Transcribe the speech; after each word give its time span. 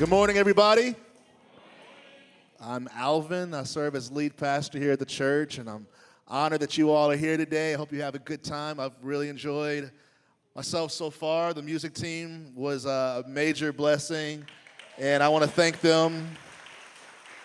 Good 0.00 0.08
morning, 0.08 0.38
everybody. 0.38 0.94
I'm 2.58 2.88
Alvin. 2.94 3.52
I 3.52 3.64
serve 3.64 3.94
as 3.94 4.10
lead 4.10 4.34
pastor 4.34 4.78
here 4.78 4.92
at 4.92 4.98
the 4.98 5.04
church, 5.04 5.58
and 5.58 5.68
I'm 5.68 5.86
honored 6.26 6.60
that 6.60 6.78
you 6.78 6.90
all 6.90 7.10
are 7.10 7.16
here 7.18 7.36
today. 7.36 7.74
I 7.74 7.76
hope 7.76 7.92
you 7.92 8.00
have 8.00 8.14
a 8.14 8.18
good 8.18 8.42
time. 8.42 8.80
I've 8.80 8.94
really 9.02 9.28
enjoyed 9.28 9.90
myself 10.56 10.90
so 10.90 11.10
far. 11.10 11.52
The 11.52 11.60
music 11.60 11.92
team 11.92 12.50
was 12.54 12.86
a 12.86 13.24
major 13.28 13.74
blessing, 13.74 14.46
and 14.96 15.22
I 15.22 15.28
want 15.28 15.44
to 15.44 15.50
thank 15.50 15.82
them 15.82 16.30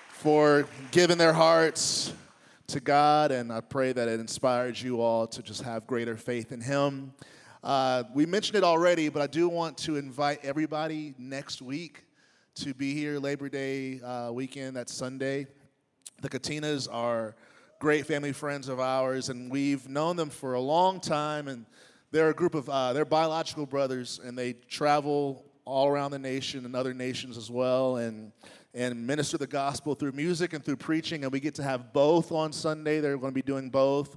for 0.07 0.65
giving 0.91 1.17
their 1.17 1.33
hearts 1.33 2.13
to 2.67 2.79
God, 2.79 3.33
and 3.33 3.51
I 3.51 3.59
pray 3.59 3.91
that 3.91 4.07
it 4.07 4.21
inspires 4.21 4.81
you 4.81 5.01
all 5.01 5.27
to 5.27 5.43
just 5.43 5.61
have 5.63 5.85
greater 5.87 6.15
faith 6.15 6.53
in 6.53 6.61
Him. 6.61 7.11
Uh, 7.61 8.03
we 8.13 8.25
mentioned 8.25 8.55
it 8.55 8.63
already, 8.63 9.09
but 9.09 9.21
I 9.21 9.27
do 9.27 9.49
want 9.49 9.77
to 9.79 9.97
invite 9.97 10.39
everybody 10.45 11.15
next 11.17 11.61
week 11.61 12.04
to 12.55 12.73
be 12.73 12.93
here 12.93 13.19
Labor 13.19 13.49
Day 13.49 13.99
uh, 13.99 14.31
weekend. 14.31 14.77
That's 14.77 14.93
Sunday. 14.93 15.45
The 16.21 16.29
Katinas 16.29 16.87
are 16.89 17.35
great 17.79 18.05
family 18.05 18.31
friends 18.31 18.69
of 18.69 18.79
ours, 18.79 19.27
and 19.27 19.51
we've 19.51 19.89
known 19.89 20.15
them 20.15 20.29
for 20.29 20.53
a 20.53 20.59
long 20.61 21.01
time. 21.01 21.49
And 21.49 21.65
they're 22.11 22.29
a 22.29 22.33
group 22.33 22.55
of 22.55 22.69
uh, 22.69 22.93
they're 22.93 23.03
biological 23.03 23.65
brothers, 23.65 24.21
and 24.23 24.37
they 24.37 24.53
travel 24.53 25.43
all 25.65 25.89
around 25.89 26.11
the 26.11 26.19
nation 26.19 26.63
and 26.63 26.77
other 26.77 26.93
nations 26.93 27.37
as 27.37 27.51
well, 27.51 27.97
and 27.97 28.31
and 28.73 29.05
minister 29.05 29.37
the 29.37 29.47
gospel 29.47 29.93
through 29.93 30.13
music 30.13 30.53
and 30.53 30.63
through 30.63 30.77
preaching. 30.77 31.23
And 31.23 31.33
we 31.33 31.41
get 31.41 31.55
to 31.55 31.63
have 31.63 31.91
both 31.91 32.31
on 32.31 32.53
Sunday. 32.53 33.01
They're 33.01 33.17
going 33.17 33.33
to 33.33 33.35
be 33.35 33.41
doing 33.41 33.69
both, 33.69 34.15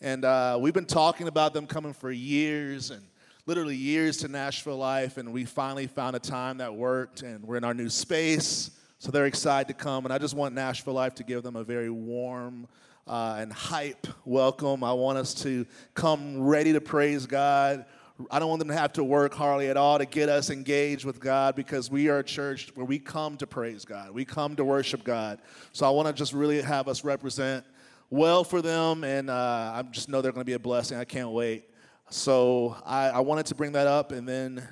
and 0.00 0.24
uh, 0.24 0.58
we've 0.60 0.74
been 0.74 0.86
talking 0.86 1.28
about 1.28 1.54
them 1.54 1.68
coming 1.68 1.92
for 1.92 2.10
years 2.10 2.90
and 2.90 3.06
literally 3.46 3.76
years 3.76 4.16
to 4.16 4.28
Nashville 4.28 4.76
life, 4.76 5.18
and 5.18 5.32
we 5.32 5.44
finally 5.44 5.86
found 5.86 6.16
a 6.16 6.18
time 6.18 6.58
that 6.58 6.74
worked, 6.74 7.22
and 7.22 7.44
we're 7.44 7.56
in 7.56 7.62
our 7.62 7.74
new 7.74 7.88
space. 7.88 8.72
So 8.98 9.12
they're 9.12 9.26
excited 9.26 9.68
to 9.68 9.74
come, 9.74 10.04
and 10.04 10.12
I 10.12 10.18
just 10.18 10.34
want 10.34 10.52
Nashville 10.52 10.94
Life 10.94 11.14
to 11.16 11.22
give 11.22 11.44
them 11.44 11.54
a 11.54 11.62
very 11.62 11.88
warm 11.88 12.66
uh, 13.06 13.36
and 13.38 13.52
hype 13.52 14.08
welcome. 14.24 14.82
I 14.82 14.92
want 14.94 15.18
us 15.18 15.32
to 15.42 15.64
come 15.94 16.40
ready 16.40 16.72
to 16.72 16.80
praise 16.80 17.24
God. 17.24 17.84
I 18.32 18.40
don't 18.40 18.48
want 18.48 18.58
them 18.58 18.68
to 18.68 18.74
have 18.74 18.94
to 18.94 19.04
work 19.04 19.32
hardly 19.32 19.68
at 19.68 19.76
all 19.76 19.98
to 19.98 20.06
get 20.06 20.28
us 20.28 20.50
engaged 20.50 21.04
with 21.04 21.20
God 21.20 21.54
because 21.54 21.88
we 21.88 22.08
are 22.08 22.18
a 22.18 22.24
church 22.24 22.72
where 22.74 22.86
we 22.86 22.98
come 22.98 23.36
to 23.36 23.46
praise 23.46 23.84
God. 23.84 24.10
We 24.10 24.24
come 24.24 24.56
to 24.56 24.64
worship 24.64 25.04
God. 25.04 25.38
So 25.72 25.86
I 25.86 25.90
want 25.90 26.08
to 26.08 26.14
just 26.14 26.32
really 26.32 26.60
have 26.62 26.88
us 26.88 27.04
represent 27.04 27.64
well 28.10 28.42
for 28.42 28.60
them, 28.60 29.04
and 29.04 29.30
uh, 29.30 29.72
I 29.74 29.82
just 29.92 30.08
know 30.08 30.20
they're 30.20 30.32
going 30.32 30.40
to 30.40 30.50
be 30.50 30.54
a 30.54 30.58
blessing. 30.58 30.98
I 30.98 31.04
can't 31.04 31.30
wait. 31.30 31.68
So 32.08 32.76
I, 32.86 33.08
I, 33.08 33.20
wanted 33.20 33.46
to 33.46 33.56
bring 33.56 33.72
that 33.72 33.88
up, 33.88 34.12
and 34.12 34.28
then, 34.28 34.66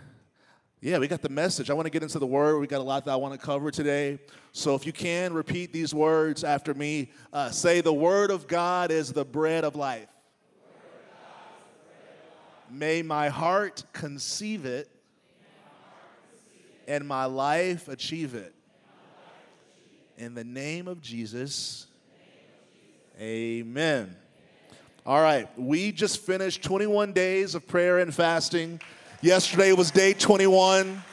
yeah, 0.81 0.99
we 0.99 1.09
got 1.09 1.21
the 1.21 1.29
message. 1.29 1.69
I 1.69 1.75
want 1.75 1.87
to 1.87 1.91
get 1.91 2.05
into 2.05 2.21
the 2.21 2.27
word. 2.27 2.61
We 2.61 2.69
got 2.69 2.81
a 2.81 2.85
lot 2.85 3.05
that 3.07 3.11
I 3.11 3.17
want 3.17 3.39
to 3.39 3.45
cover 3.45 3.73
today. 3.73 4.21
So 4.53 4.77
if 4.77 4.87
you 4.87 4.93
can, 4.93 5.33
repeat 5.33 5.73
these 5.73 5.93
words 5.93 6.45
after 6.45 6.75
me. 6.75 7.11
Uh, 7.33 7.51
say, 7.51 7.81
The 7.81 7.93
word 7.93 8.31
of 8.31 8.47
God 8.47 8.93
is 8.93 9.13
the 9.13 9.25
bread 9.25 9.65
of 9.65 9.75
life. 9.75 10.09
May 12.71 13.03
my 13.03 13.31
heart 13.31 13.83
conceive 13.93 14.65
it, 14.65 14.89
and 16.87 17.07
my 17.07 17.25
life 17.25 17.89
achieve 17.89 18.35
it. 18.35 18.55
In 20.17 20.35
the 20.35 20.45
name 20.45 20.87
of 20.87 21.01
Jesus, 21.01 21.89
amen. 23.21 24.15
All 25.07 25.21
right, 25.21 25.47
we 25.59 25.93
just 25.93 26.23
finished 26.23 26.63
21 26.63 27.13
days 27.13 27.55
of 27.55 27.67
prayer 27.67 27.99
and 27.99 28.15
fasting. 28.15 28.81
Yesterday 29.21 29.73
was 29.73 29.91
day 29.91 30.15
21. 30.15 31.05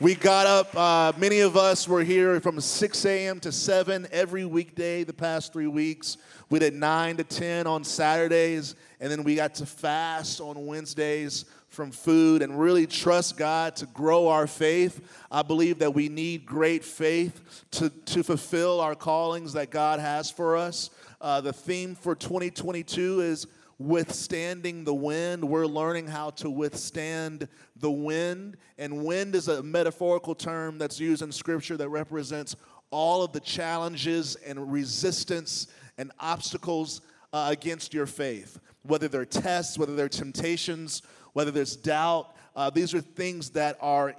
We 0.00 0.16
got 0.16 0.48
up, 0.48 0.76
uh, 0.76 1.12
many 1.16 1.38
of 1.38 1.56
us 1.56 1.86
were 1.86 2.02
here 2.02 2.40
from 2.40 2.60
6 2.60 3.04
a.m. 3.06 3.38
to 3.38 3.52
7 3.52 4.08
every 4.10 4.44
weekday 4.44 5.04
the 5.04 5.12
past 5.12 5.52
three 5.52 5.68
weeks. 5.68 6.16
We 6.50 6.58
did 6.58 6.74
9 6.74 7.18
to 7.18 7.22
10 7.22 7.68
on 7.68 7.84
Saturdays, 7.84 8.74
and 8.98 9.08
then 9.08 9.22
we 9.22 9.36
got 9.36 9.54
to 9.54 9.66
fast 9.66 10.40
on 10.40 10.66
Wednesdays 10.66 11.44
from 11.68 11.92
food 11.92 12.42
and 12.42 12.58
really 12.58 12.88
trust 12.88 13.36
God 13.36 13.76
to 13.76 13.86
grow 13.86 14.26
our 14.26 14.48
faith. 14.48 15.00
I 15.30 15.42
believe 15.42 15.78
that 15.78 15.94
we 15.94 16.08
need 16.08 16.44
great 16.44 16.84
faith 16.84 17.64
to, 17.70 17.88
to 17.88 18.24
fulfill 18.24 18.80
our 18.80 18.96
callings 18.96 19.52
that 19.52 19.70
God 19.70 20.00
has 20.00 20.28
for 20.28 20.56
us. 20.56 20.90
Uh, 21.22 21.40
the 21.40 21.52
theme 21.52 21.94
for 21.94 22.16
2022 22.16 23.20
is 23.20 23.46
withstanding 23.78 24.82
the 24.82 24.92
wind. 24.92 25.44
We're 25.44 25.68
learning 25.68 26.08
how 26.08 26.30
to 26.30 26.50
withstand 26.50 27.46
the 27.76 27.92
wind. 27.92 28.56
And 28.76 29.04
wind 29.04 29.36
is 29.36 29.46
a 29.46 29.62
metaphorical 29.62 30.34
term 30.34 30.78
that's 30.78 30.98
used 30.98 31.22
in 31.22 31.30
scripture 31.30 31.76
that 31.76 31.88
represents 31.90 32.56
all 32.90 33.22
of 33.22 33.32
the 33.32 33.38
challenges 33.38 34.34
and 34.34 34.72
resistance 34.72 35.68
and 35.96 36.10
obstacles 36.18 37.02
uh, 37.32 37.46
against 37.52 37.94
your 37.94 38.06
faith. 38.06 38.58
Whether 38.82 39.06
they're 39.06 39.24
tests, 39.24 39.78
whether 39.78 39.94
they're 39.94 40.08
temptations, 40.08 41.02
whether 41.34 41.52
there's 41.52 41.76
doubt, 41.76 42.34
uh, 42.56 42.68
these 42.70 42.94
are 42.94 43.00
things 43.00 43.50
that 43.50 43.78
are 43.80 44.16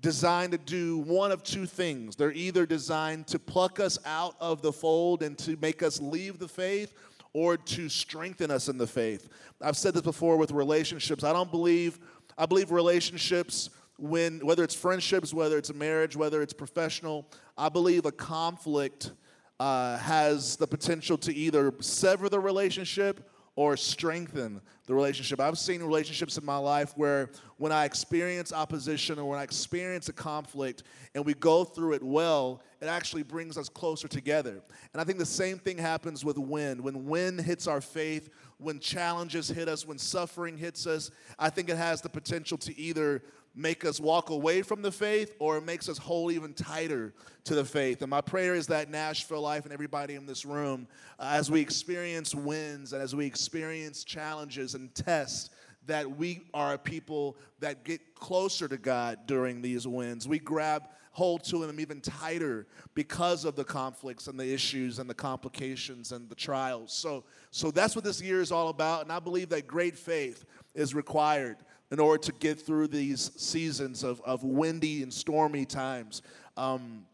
designed 0.00 0.52
to 0.52 0.58
do 0.58 0.98
one 0.98 1.32
of 1.32 1.42
two 1.42 1.66
things. 1.66 2.16
They're 2.16 2.32
either 2.32 2.66
designed 2.66 3.26
to 3.28 3.38
pluck 3.38 3.80
us 3.80 3.98
out 4.04 4.36
of 4.40 4.62
the 4.62 4.72
fold 4.72 5.22
and 5.22 5.36
to 5.38 5.56
make 5.60 5.82
us 5.82 6.00
leave 6.00 6.38
the 6.38 6.48
faith 6.48 6.94
or 7.32 7.56
to 7.56 7.88
strengthen 7.88 8.50
us 8.50 8.68
in 8.68 8.78
the 8.78 8.86
faith. 8.86 9.28
I've 9.60 9.76
said 9.76 9.94
this 9.94 10.02
before 10.02 10.36
with 10.36 10.50
relationships. 10.50 11.24
I 11.24 11.32
don't 11.32 11.50
believe 11.50 11.98
I 12.36 12.46
believe 12.46 12.70
relationships 12.70 13.70
when 13.98 14.38
whether 14.46 14.62
it's 14.62 14.74
friendships, 14.74 15.34
whether 15.34 15.58
it's 15.58 15.74
marriage, 15.74 16.14
whether 16.14 16.40
it's 16.40 16.52
professional, 16.52 17.26
I 17.56 17.68
believe 17.68 18.06
a 18.06 18.12
conflict 18.12 19.10
uh, 19.58 19.98
has 19.98 20.56
the 20.56 20.66
potential 20.66 21.18
to 21.18 21.34
either 21.34 21.74
sever 21.80 22.28
the 22.28 22.38
relationship 22.38 23.28
or 23.58 23.76
strengthen 23.76 24.60
the 24.86 24.94
relationship. 24.94 25.40
I've 25.40 25.58
seen 25.58 25.82
relationships 25.82 26.38
in 26.38 26.44
my 26.44 26.58
life 26.58 26.92
where 26.94 27.28
when 27.56 27.72
I 27.72 27.86
experience 27.86 28.52
opposition 28.52 29.18
or 29.18 29.28
when 29.28 29.36
I 29.36 29.42
experience 29.42 30.08
a 30.08 30.12
conflict 30.12 30.84
and 31.16 31.26
we 31.26 31.34
go 31.34 31.64
through 31.64 31.94
it 31.94 32.02
well, 32.04 32.62
it 32.80 32.86
actually 32.86 33.24
brings 33.24 33.58
us 33.58 33.68
closer 33.68 34.06
together. 34.06 34.62
And 34.92 35.00
I 35.00 35.04
think 35.04 35.18
the 35.18 35.26
same 35.26 35.58
thing 35.58 35.76
happens 35.76 36.24
with 36.24 36.38
wind. 36.38 36.80
When 36.80 37.06
wind 37.06 37.40
hits 37.40 37.66
our 37.66 37.80
faith, 37.80 38.30
when 38.58 38.78
challenges 38.78 39.48
hit 39.48 39.68
us, 39.68 39.84
when 39.84 39.98
suffering 39.98 40.56
hits 40.56 40.86
us, 40.86 41.10
I 41.36 41.50
think 41.50 41.68
it 41.68 41.76
has 41.76 42.00
the 42.00 42.08
potential 42.08 42.58
to 42.58 42.78
either 42.78 43.24
make 43.54 43.84
us 43.84 43.98
walk 43.98 44.30
away 44.30 44.62
from 44.62 44.82
the 44.82 44.92
faith 44.92 45.34
or 45.38 45.58
it 45.58 45.64
makes 45.64 45.88
us 45.88 45.98
hold 45.98 46.32
even 46.32 46.54
tighter 46.54 47.12
to 47.44 47.54
the 47.54 47.64
faith. 47.64 48.02
And 48.02 48.10
my 48.10 48.20
prayer 48.20 48.54
is 48.54 48.66
that 48.68 48.90
Nashville 48.90 49.40
Life 49.40 49.64
and 49.64 49.72
everybody 49.72 50.14
in 50.14 50.26
this 50.26 50.44
room, 50.44 50.86
uh, 51.18 51.30
as 51.32 51.50
we 51.50 51.60
experience 51.60 52.34
wins 52.34 52.92
and 52.92 53.02
as 53.02 53.14
we 53.14 53.26
experience 53.26 54.04
challenges 54.04 54.74
and 54.74 54.94
tests, 54.94 55.50
that 55.86 56.18
we 56.18 56.42
are 56.54 56.74
a 56.74 56.78
people 56.78 57.36
that 57.60 57.84
get 57.84 58.14
closer 58.14 58.68
to 58.68 58.76
God 58.76 59.20
during 59.26 59.62
these 59.62 59.86
wins. 59.86 60.28
We 60.28 60.38
grab 60.38 60.84
hold 61.18 61.42
to 61.42 61.64
Him 61.64 61.80
even 61.80 62.00
tighter 62.00 62.66
because 62.94 63.44
of 63.44 63.56
the 63.56 63.64
conflicts 63.64 64.28
and 64.28 64.38
the 64.38 64.52
issues 64.52 65.00
and 65.00 65.10
the 65.10 65.14
complications 65.14 66.12
and 66.12 66.28
the 66.28 66.34
trials. 66.36 66.92
So, 66.92 67.24
so 67.50 67.72
that's 67.72 67.96
what 67.96 68.04
this 68.04 68.22
year 68.22 68.40
is 68.40 68.52
all 68.52 68.68
about. 68.68 69.02
And 69.02 69.10
I 69.10 69.18
believe 69.18 69.48
that 69.48 69.66
great 69.66 69.98
faith 69.98 70.44
is 70.74 70.94
required 70.94 71.56
in 71.90 72.00
order 72.00 72.22
to 72.24 72.32
get 72.32 72.60
through 72.60 72.88
these 72.88 73.30
seasons 73.36 74.04
of, 74.04 74.20
of 74.22 74.44
windy 74.44 75.02
and 75.02 75.12
stormy 75.12 75.64
times. 75.64 76.22
Um, 76.56 77.06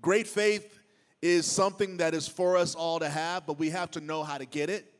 great 0.00 0.26
faith 0.26 0.78
is 1.22 1.46
something 1.46 1.98
that 1.98 2.14
is 2.14 2.28
for 2.28 2.56
us 2.56 2.74
all 2.74 2.98
to 2.98 3.08
have, 3.08 3.46
but 3.46 3.58
we 3.58 3.70
have 3.70 3.90
to 3.92 4.00
know 4.00 4.22
how 4.22 4.38
to 4.38 4.46
get 4.46 4.70
it. 4.70 4.92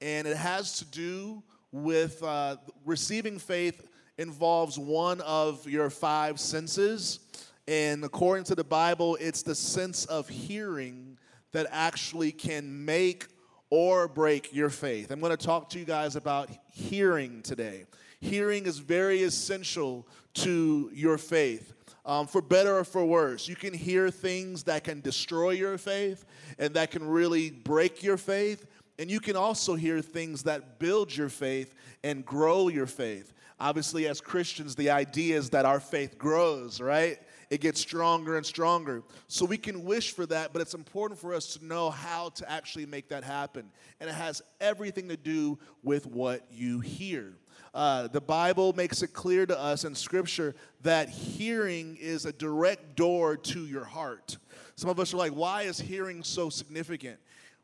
And 0.00 0.26
it 0.26 0.36
has 0.36 0.78
to 0.78 0.84
do 0.86 1.42
with 1.72 2.22
uh, 2.22 2.56
receiving 2.84 3.38
faith 3.38 3.86
involves 4.18 4.78
one 4.78 5.20
of 5.20 5.68
your 5.68 5.90
five 5.90 6.40
senses. 6.40 7.20
And 7.68 8.04
according 8.04 8.44
to 8.44 8.54
the 8.54 8.64
Bible, 8.64 9.16
it's 9.20 9.42
the 9.42 9.54
sense 9.54 10.04
of 10.06 10.28
hearing 10.28 11.18
that 11.52 11.66
actually 11.70 12.32
can 12.32 12.84
make 12.84 13.26
or 13.70 14.08
break 14.08 14.52
your 14.52 14.70
faith. 14.70 15.10
I'm 15.10 15.20
going 15.20 15.36
to 15.36 15.36
talk 15.36 15.70
to 15.70 15.78
you 15.78 15.84
guys 15.84 16.16
about 16.16 16.50
hearing 16.72 17.42
today 17.42 17.84
hearing 18.20 18.66
is 18.66 18.78
very 18.78 19.22
essential 19.22 20.06
to 20.34 20.90
your 20.92 21.18
faith. 21.18 21.72
Um, 22.04 22.26
for 22.26 22.40
better 22.40 22.78
or 22.78 22.84
for 22.84 23.04
worse, 23.04 23.48
you 23.48 23.56
can 23.56 23.74
hear 23.74 24.10
things 24.10 24.64
that 24.64 24.84
can 24.84 25.00
destroy 25.00 25.50
your 25.50 25.76
faith 25.78 26.24
and 26.58 26.74
that 26.74 26.90
can 26.90 27.06
really 27.06 27.50
break 27.50 28.02
your 28.02 28.16
faith. 28.16 28.66
And 28.98 29.10
you 29.10 29.20
can 29.20 29.36
also 29.36 29.74
hear 29.74 30.00
things 30.00 30.42
that 30.44 30.78
build 30.78 31.14
your 31.14 31.28
faith 31.28 31.74
and 32.02 32.24
grow 32.24 32.68
your 32.68 32.86
faith. 32.86 33.32
Obviously, 33.58 34.08
as 34.08 34.20
Christians, 34.20 34.74
the 34.74 34.90
idea 34.90 35.36
is 35.36 35.50
that 35.50 35.66
our 35.66 35.80
faith 35.80 36.16
grows, 36.16 36.80
right? 36.80 37.18
It 37.50 37.60
gets 37.60 37.80
stronger 37.80 38.36
and 38.36 38.46
stronger. 38.46 39.02
So 39.28 39.44
we 39.44 39.58
can 39.58 39.84
wish 39.84 40.12
for 40.12 40.24
that, 40.26 40.52
but 40.52 40.62
it's 40.62 40.74
important 40.74 41.20
for 41.20 41.34
us 41.34 41.54
to 41.54 41.64
know 41.64 41.90
how 41.90 42.30
to 42.30 42.50
actually 42.50 42.86
make 42.86 43.08
that 43.08 43.24
happen. 43.24 43.70
And 44.00 44.08
it 44.08 44.14
has 44.14 44.40
everything 44.60 45.08
to 45.08 45.16
do 45.16 45.58
with 45.82 46.06
what 46.06 46.46
you 46.50 46.80
hear. 46.80 47.34
Uh, 47.72 48.08
the 48.08 48.20
Bible 48.20 48.72
makes 48.72 49.02
it 49.02 49.12
clear 49.12 49.46
to 49.46 49.58
us 49.58 49.84
in 49.84 49.94
Scripture 49.94 50.54
that 50.82 51.08
hearing 51.08 51.96
is 52.00 52.26
a 52.26 52.32
direct 52.32 52.96
door 52.96 53.36
to 53.36 53.66
your 53.66 53.84
heart. 53.84 54.38
Some 54.74 54.90
of 54.90 54.98
us 54.98 55.14
are 55.14 55.18
like, 55.18 55.32
why 55.32 55.62
is 55.62 55.78
hearing 55.78 56.24
so 56.24 56.50
significant? 56.50 57.18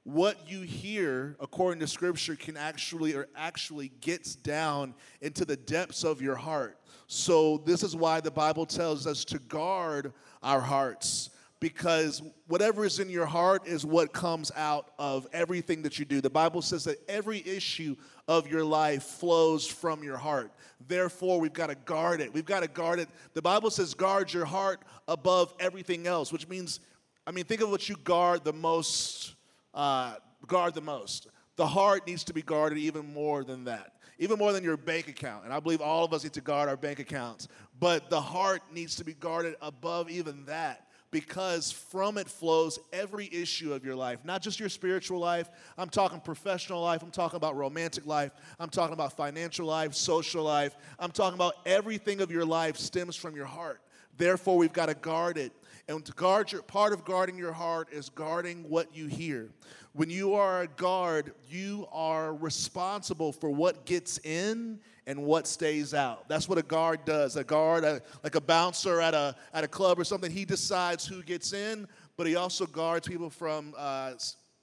What 0.05 0.49
you 0.49 0.61
hear, 0.61 1.37
according 1.41 1.81
to 1.81 1.89
Scripture, 1.89 2.37
can 2.37 2.57
actually 2.57 3.15
or 3.15 3.27
actually 3.35 3.91
gets 4.01 4.37
down 4.37 4.95
into 5.21 5.45
the 5.45 5.57
depths 5.57 6.05
of 6.05 6.23
your 6.23 6.37
heart. 6.37 6.79
So 7.09 7.59
this 7.59 7.83
is 7.83 7.97
why 7.97 8.21
the 8.21 8.31
Bible 8.31 8.67
tells 8.67 9.07
us 9.07 9.25
to 9.25 9.41
guard 9.41 10.13
our 10.43 10.61
hearts 10.61 11.31
because 11.61 12.23
whatever 12.49 12.85
is 12.85 12.99
in 12.99 13.09
your 13.09 13.27
heart 13.27 13.67
is 13.67 13.85
what 13.85 14.13
comes 14.13 14.53
out 14.57 14.91
of 14.99 15.27
everything 15.33 15.83
that 15.83 15.99
you 15.99 16.05
do. 16.05 16.21
The 16.21 16.31
Bible 16.31 16.61
says 16.61 16.85
that 16.85 16.99
every 17.09 17.43
issue 17.47 17.97
of 18.29 18.47
your 18.47 18.65
life 18.65 19.03
flows 19.03 19.67
from 19.67 20.03
your 20.03 20.19
heart. 20.19 20.53
Therefore, 20.87 21.41
we've 21.41 21.53
got 21.53 21.69
to 21.69 21.75
guard 21.75 22.21
it. 22.21 22.33
We've 22.33 22.45
got 22.45 22.61
to 22.61 22.69
guard 22.69 22.99
it. 22.99 23.09
The 23.33 23.43
Bible 23.43 23.71
says, 23.71 23.95
guard 23.95 24.33
your 24.33 24.45
heart 24.45 24.81
above 25.09 25.55
everything 25.59 26.07
else, 26.07 26.33
which 26.33 26.47
means, 26.47 26.81
I 27.27 27.31
mean, 27.31 27.45
think 27.45 27.63
of 27.63 27.71
what 27.71 27.89
you 27.89 27.97
guard 28.05 28.45
the 28.45 28.53
most. 28.53 29.35
Uh, 29.73 30.17
guard 30.47 30.75
the 30.75 30.81
most. 30.81 31.29
The 31.57 31.67
heart 31.67 32.07
needs 32.07 32.25
to 32.25 32.35
be 32.35 32.43
guarded 32.43 32.79
even 32.79 33.13
more 33.13 33.45
than 33.45 33.65
that 33.65 33.93
even 34.19 34.39
more 34.39 34.53
than 34.53 34.65
your 34.65 34.79
bank 34.79 35.09
account. 35.09 35.45
And 35.45 35.53
I 35.53 35.61
believe 35.61 35.83
all 35.83 36.03
of 36.03 36.15
us 36.15 36.25
need 36.25 36.33
to 36.33 36.41
guard 36.41 36.71
our 36.71 36.77
bank 36.77 37.01
accounts. 37.01 37.49
But 37.79 38.09
the 38.09 38.19
heart 38.19 38.63
needs 38.73 38.97
to 38.97 39.05
be 39.05 39.13
guarded 39.13 39.57
above 39.61 40.09
even 40.09 40.47
that 40.47 40.86
because 41.17 41.73
from 41.73 42.19
it 42.19 42.29
flows 42.29 42.79
every 42.93 43.27
issue 43.33 43.73
of 43.73 43.87
your 43.87 43.97
life, 43.97 44.23
not 44.23 44.43
just 44.43 44.61
your 44.61 44.69
spiritual 44.69 45.19
life. 45.19 45.49
I'm 45.79 45.89
talking 45.89 46.21
professional 46.21 46.83
life. 46.83 47.03
I'm 47.03 47.11
talking 47.11 47.39
about 47.39 47.57
romantic 47.57 48.05
life. 48.05 48.33
I'm 48.61 48.69
talking 48.69 48.93
about 48.93 49.17
financial 49.17 49.65
life, 49.65 49.95
social 49.95 50.45
life. 50.45 50.77
I'm 50.99 51.11
talking 51.11 51.35
about 51.35 51.55
everything 51.65 52.21
of 52.21 52.31
your 52.31 52.45
life 52.45 52.77
stems 52.77 53.17
from 53.17 53.35
your 53.35 53.47
heart. 53.47 53.81
Therefore, 54.19 54.59
we've 54.59 54.75
got 54.75 54.87
to 54.87 54.95
guard 54.95 55.39
it. 55.39 55.53
And 55.89 56.05
to 56.05 56.13
guard 56.13 56.53
your 56.53 56.61
part 56.61 56.93
of 56.93 57.03
guarding 57.07 57.39
your 57.39 57.55
heart 57.55 57.89
is 57.91 58.11
guarding 58.11 58.69
what 58.69 58.95
you 58.95 59.07
hear. 59.07 59.49
When 59.95 60.11
you 60.11 60.35
are 60.35 60.63
a 60.63 60.67
guard, 60.67 61.33
you 61.49 61.89
are 61.93 62.35
responsible 62.35 63.33
for 63.33 63.49
what 63.49 63.87
gets 63.87 64.19
in 64.19 64.81
and 65.07 65.23
what 65.25 65.47
stays 65.47 65.95
out. 65.95 66.29
That's 66.29 66.49
what 66.49 66.59
a 66.59 66.63
guard 66.63 67.05
does. 67.05 67.37
A 67.37 67.45
guard, 67.45 67.85
a, 67.85 68.03
like 68.25 68.35
a 68.35 68.41
bouncer 68.41 69.01
at 69.01 69.15
a, 69.15 69.37
at 69.55 69.63
a 69.63 69.69
club 69.69 69.99
or 69.99 70.05
something, 70.05 70.31
he 70.31 70.45
decides 70.45 71.07
who 71.07 71.23
gets 71.23 71.53
in, 71.53 71.87
but 72.17 72.27
he 72.27 72.37
also 72.37 72.67
guards 72.67 73.07
people 73.07 73.31
from, 73.31 73.75
uh, 73.79 74.13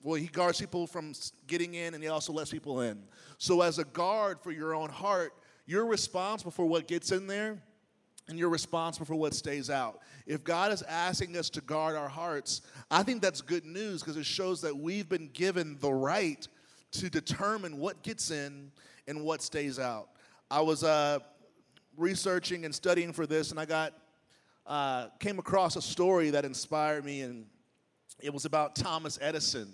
well, 0.02 0.16
he 0.16 0.28
guards 0.28 0.60
people 0.60 0.86
from 0.86 1.14
getting 1.48 1.76
in 1.76 1.94
and 1.94 2.04
he 2.04 2.10
also 2.10 2.34
lets 2.34 2.52
people 2.52 2.82
in. 2.82 3.02
So, 3.38 3.62
as 3.62 3.80
a 3.80 3.86
guard 3.86 4.40
for 4.42 4.52
your 4.52 4.76
own 4.76 4.90
heart, 4.90 5.34
you're 5.66 5.86
responsible 5.86 6.52
for 6.52 6.66
what 6.66 6.88
gets 6.88 7.12
in 7.12 7.26
there 7.26 7.62
and 8.28 8.38
you're 8.38 8.50
responsible 8.50 9.06
for 9.06 9.16
what 9.16 9.34
stays 9.34 9.70
out. 9.70 10.00
If 10.26 10.44
God 10.44 10.72
is 10.72 10.82
asking 10.84 11.38
us 11.38 11.50
to 11.52 11.62
guard 11.62 11.96
our 11.96 12.08
hearts, 12.10 12.62
I 12.92 13.04
think 13.04 13.22
that's 13.22 13.42
good 13.42 13.66
news 13.66 14.02
because 14.02 14.18
it 14.18 14.26
shows 14.26 14.62
that 14.62 14.76
we've 14.76 15.08
been 15.08 15.30
given 15.34 15.78
the 15.80 15.94
right 15.94 16.46
to 16.94 17.10
determine 17.10 17.78
what 17.78 18.02
gets 18.04 18.32
in 18.32 18.72
and 19.08 19.24
what 19.24 19.42
stays 19.42 19.80
out. 19.80 20.10
I 20.50 20.62
was 20.62 20.84
uh, 20.84 21.20
researching 21.98 22.66
and 22.66 22.74
studying 22.74 23.14
for 23.14 23.26
this, 23.26 23.52
and 23.52 23.60
I 23.60 23.66
got 23.66 23.94
uh, 24.66 25.08
came 25.20 25.40
across 25.40 25.76
a 25.76 25.82
story 25.82 26.30
that 26.30 26.46
inspired 26.46 27.04
me, 27.04 27.22
and 27.22 27.46
it 28.22 28.34
was 28.34 28.46
about 28.46 28.76
Thomas 28.76 29.20
Edison, 29.22 29.74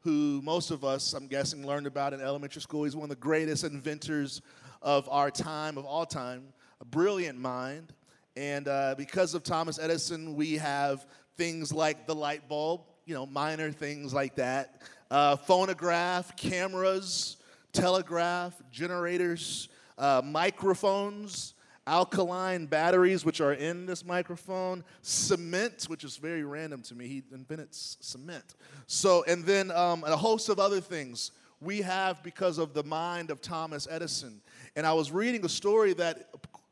who 0.00 0.40
most 0.44 0.70
of 0.70 0.84
us, 0.84 1.12
I'm 1.12 1.26
guessing, 1.26 1.66
learned 1.66 1.86
about 1.86 2.12
in 2.12 2.20
elementary 2.20 2.62
school. 2.62 2.84
He's 2.84 2.94
one 2.94 3.04
of 3.04 3.10
the 3.10 3.16
greatest 3.16 3.64
inventors 3.64 4.40
of 4.80 5.08
our 5.08 5.30
time, 5.30 5.76
of 5.76 5.84
all 5.84 6.06
time, 6.06 6.52
a 6.80 6.84
brilliant 6.84 7.38
mind. 7.38 7.92
And 8.36 8.68
uh, 8.68 8.94
because 8.96 9.34
of 9.34 9.42
Thomas 9.42 9.80
Edison, 9.80 10.36
we 10.36 10.56
have 10.58 11.06
things 11.36 11.72
like 11.72 12.06
the 12.06 12.14
light 12.14 12.48
bulb, 12.48 12.82
you 13.04 13.14
know, 13.14 13.26
minor 13.26 13.72
things 13.72 14.14
like 14.14 14.36
that, 14.36 14.82
uh, 15.10 15.34
phonograph, 15.36 16.36
cameras, 16.36 17.38
telegraph, 17.72 18.54
generators, 18.70 19.68
uh, 19.98 20.22
microphones, 20.24 21.54
alkaline 21.86 22.66
batteries, 22.66 23.24
which 23.24 23.40
are 23.40 23.54
in 23.54 23.86
this 23.86 24.04
microphone, 24.04 24.84
cement, 25.02 25.84
which 25.88 26.04
is 26.04 26.16
very 26.16 26.44
random 26.44 26.82
to 26.82 26.94
me. 26.94 27.08
He 27.08 27.22
invented 27.32 27.74
cement. 27.74 28.56
So, 28.86 29.24
and 29.26 29.44
then 29.44 29.70
um, 29.70 30.04
a 30.04 30.16
host 30.16 30.48
of 30.48 30.58
other 30.58 30.80
things 30.80 31.32
we 31.60 31.80
have 31.80 32.22
because 32.22 32.58
of 32.58 32.72
the 32.72 32.84
mind 32.84 33.30
of 33.30 33.40
Thomas 33.40 33.88
Edison. 33.90 34.40
And 34.76 34.86
I 34.86 34.92
was 34.92 35.10
reading 35.10 35.44
a 35.44 35.48
story 35.48 35.92
that, 35.94 36.28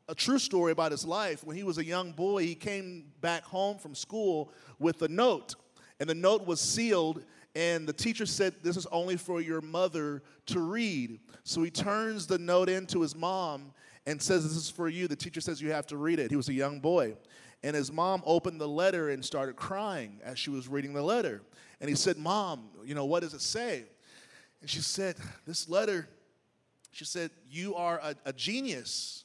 a 0.07 0.15
true 0.15 0.39
story 0.39 0.71
about 0.71 0.91
his 0.91 1.05
life. 1.05 1.43
When 1.43 1.57
he 1.57 1.63
was 1.63 1.77
a 1.77 1.83
young 1.83 2.13
boy, 2.13 2.43
he 2.43 2.55
came 2.55 3.05
back 3.19 3.43
home 3.43 3.77
from 3.77 3.93
school 3.93 4.53
with 4.79 5.01
a 5.01 5.09
note. 5.09 5.55
And 5.99 6.09
the 6.09 6.15
note 6.15 6.45
was 6.45 6.61
sealed 6.61 7.25
and 7.57 7.87
the 7.87 7.93
teacher 7.93 8.27
said, 8.27 8.53
This 8.61 8.77
is 8.77 8.85
only 8.91 9.17
for 9.17 9.41
your 9.41 9.61
mother 9.61 10.21
to 10.45 10.59
read. 10.59 11.19
So 11.43 11.63
he 11.63 11.71
turns 11.71 12.27
the 12.27 12.37
note 12.37 12.69
in 12.69 12.85
to 12.87 13.01
his 13.01 13.15
mom 13.15 13.73
and 14.05 14.21
says, 14.21 14.43
This 14.43 14.55
is 14.55 14.69
for 14.69 14.87
you. 14.87 15.07
The 15.07 15.15
teacher 15.15 15.41
says, 15.41 15.59
You 15.59 15.71
have 15.71 15.87
to 15.87 15.97
read 15.97 16.19
it. 16.19 16.29
He 16.29 16.37
was 16.37 16.49
a 16.49 16.53
young 16.53 16.79
boy. 16.79 17.15
And 17.63 17.75
his 17.75 17.91
mom 17.91 18.21
opened 18.27 18.61
the 18.61 18.67
letter 18.67 19.09
and 19.09 19.25
started 19.25 19.55
crying 19.55 20.19
as 20.23 20.37
she 20.37 20.51
was 20.51 20.67
reading 20.67 20.93
the 20.93 21.01
letter. 21.01 21.41
And 21.81 21.89
he 21.89 21.95
said, 21.95 22.17
Mom, 22.17 22.69
you 22.85 22.93
know, 22.93 23.05
what 23.05 23.23
does 23.23 23.33
it 23.33 23.41
say? 23.41 23.85
And 24.61 24.69
she 24.69 24.81
said, 24.81 25.15
This 25.47 25.67
letter, 25.67 26.07
she 26.91 27.05
said, 27.05 27.31
You 27.49 27.73
are 27.73 27.99
a, 28.03 28.13
a 28.25 28.33
genius 28.33 29.23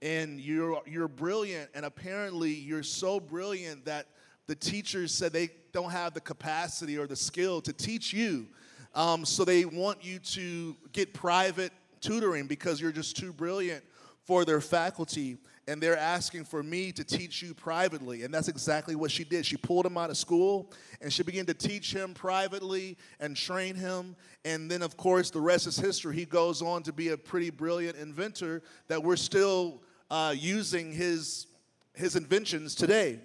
and 0.00 0.40
you're, 0.40 0.80
you're 0.86 1.08
brilliant. 1.08 1.68
And 1.74 1.84
apparently, 1.84 2.54
you're 2.54 2.82
so 2.82 3.20
brilliant 3.20 3.84
that 3.84 4.06
the 4.46 4.54
teachers 4.54 5.12
said 5.12 5.32
they 5.32 5.50
don't 5.72 5.90
have 5.90 6.14
the 6.14 6.20
capacity 6.20 6.98
or 6.98 7.06
the 7.06 7.16
skill 7.16 7.60
to 7.62 7.72
teach 7.72 8.12
you. 8.12 8.46
Um, 8.94 9.24
so 9.24 9.44
they 9.44 9.64
want 9.64 10.04
you 10.04 10.18
to 10.20 10.76
get 10.92 11.12
private 11.14 11.72
tutoring 12.00 12.46
because 12.46 12.80
you're 12.80 12.92
just 12.92 13.16
too 13.16 13.32
brilliant 13.32 13.82
for 14.24 14.44
their 14.44 14.60
faculty. 14.60 15.38
And 15.66 15.82
they're 15.82 15.98
asking 15.98 16.44
for 16.44 16.62
me 16.62 16.92
to 16.92 17.02
teach 17.02 17.42
you 17.42 17.54
privately. 17.54 18.22
And 18.22 18.32
that's 18.32 18.48
exactly 18.48 18.94
what 18.94 19.10
she 19.10 19.24
did. 19.24 19.46
She 19.46 19.56
pulled 19.56 19.86
him 19.86 19.96
out 19.96 20.10
of 20.10 20.18
school 20.18 20.70
and 21.00 21.10
she 21.10 21.22
began 21.22 21.46
to 21.46 21.54
teach 21.54 21.92
him 21.92 22.12
privately 22.12 22.98
and 23.18 23.34
train 23.34 23.74
him. 23.74 24.14
And 24.44 24.70
then, 24.70 24.82
of 24.82 24.98
course, 24.98 25.30
the 25.30 25.40
rest 25.40 25.66
is 25.66 25.78
history. 25.78 26.14
He 26.16 26.26
goes 26.26 26.60
on 26.60 26.82
to 26.82 26.92
be 26.92 27.08
a 27.08 27.16
pretty 27.16 27.48
brilliant 27.48 27.96
inventor 27.96 28.62
that 28.88 29.02
we're 29.02 29.16
still 29.16 29.80
uh, 30.10 30.34
using 30.36 30.92
his, 30.92 31.46
his 31.94 32.14
inventions 32.14 32.74
today. 32.74 33.20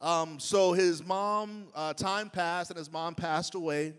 Um, 0.00 0.40
so 0.40 0.72
his 0.72 1.04
mom, 1.04 1.66
uh, 1.74 1.92
time 1.92 2.30
passed, 2.30 2.70
and 2.70 2.78
his 2.78 2.90
mom 2.90 3.14
passed 3.14 3.54
away, 3.54 3.92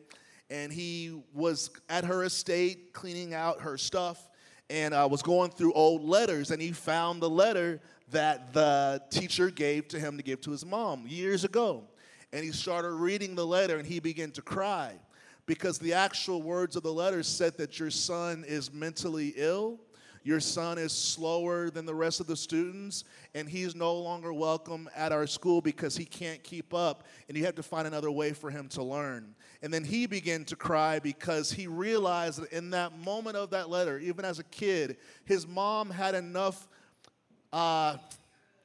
and 0.50 0.74
he 0.74 1.22
was 1.34 1.70
at 1.90 2.04
her 2.06 2.24
estate 2.24 2.92
cleaning 2.92 3.36
out 3.36 3.62
her 3.62 3.78
stuff, 3.78 4.28
and 4.72 4.96
uh, 4.96 5.08
was 5.10 5.22
going 5.22 5.52
through 5.52 5.74
old 5.74 6.04
letters, 6.04 6.50
and 6.50 6.60
he 6.60 6.72
found 6.72 7.22
the 7.22 7.30
letter 7.30 7.80
that 8.10 8.52
the 8.52 9.02
teacher 9.12 9.52
gave 9.52 9.88
to 9.90 10.00
him 10.00 10.18
to 10.18 10.24
give 10.24 10.42
to 10.42 10.52
his 10.52 10.66
mom 10.66 11.06
years 11.08 11.44
ago. 11.44 11.84
And 12.34 12.44
he 12.44 12.52
started 12.52 12.94
reading 12.94 13.36
the 13.36 13.46
letter, 13.46 13.78
and 13.78 13.86
he 13.86 14.00
began 14.00 14.32
to 14.32 14.42
cry 14.42 14.94
because 15.46 15.78
the 15.78 15.94
actual 15.94 16.42
words 16.42 16.76
of 16.76 16.84
the 16.84 16.94
letter 16.94 17.22
said 17.22 17.58
that 17.58 17.80
your 17.80 17.92
son 17.92 18.44
is 18.48 18.74
mentally 18.74 19.34
ill 19.36 19.80
your 20.24 20.40
son 20.40 20.78
is 20.78 20.92
slower 20.92 21.70
than 21.70 21.86
the 21.86 21.96
rest 21.96 22.20
of 22.20 22.28
the 22.28 22.36
students, 22.36 23.04
and 23.34 23.50
he's 23.50 23.76
no 23.76 23.96
longer 23.96 24.32
welcome 24.32 24.90
at 24.96 25.12
our 25.12 25.26
school 25.26 25.62
because 25.62 25.98
he 25.98 26.06
can't 26.06 26.44
keep 26.44 26.74
up, 26.74 27.06
and 27.28 27.38
you 27.38 27.46
have 27.46 27.56
to 27.56 27.64
find 27.64 27.88
another 27.88 28.12
way 28.12 28.34
for 28.34 28.50
him 28.50 28.68
to 28.70 28.84
learn. 28.84 29.36
And 29.62 29.74
then 29.74 29.84
he 29.84 30.06
began 30.06 30.46
to 30.46 30.56
cry 30.56 31.00
because 31.00 31.52
he 31.52 31.68
realized 31.68 32.42
that 32.42 32.52
in 32.52 32.70
that 32.72 32.98
moment 32.98 33.36
of 33.36 33.50
that 33.52 33.70
letter, 33.70 33.98
even 34.00 34.26
as 34.26 34.40
a 34.40 34.44
kid, 34.46 34.98
his 35.26 35.48
mom 35.48 35.90
had 35.90 36.16
enough. 36.16 36.68
Uh, 37.52 37.98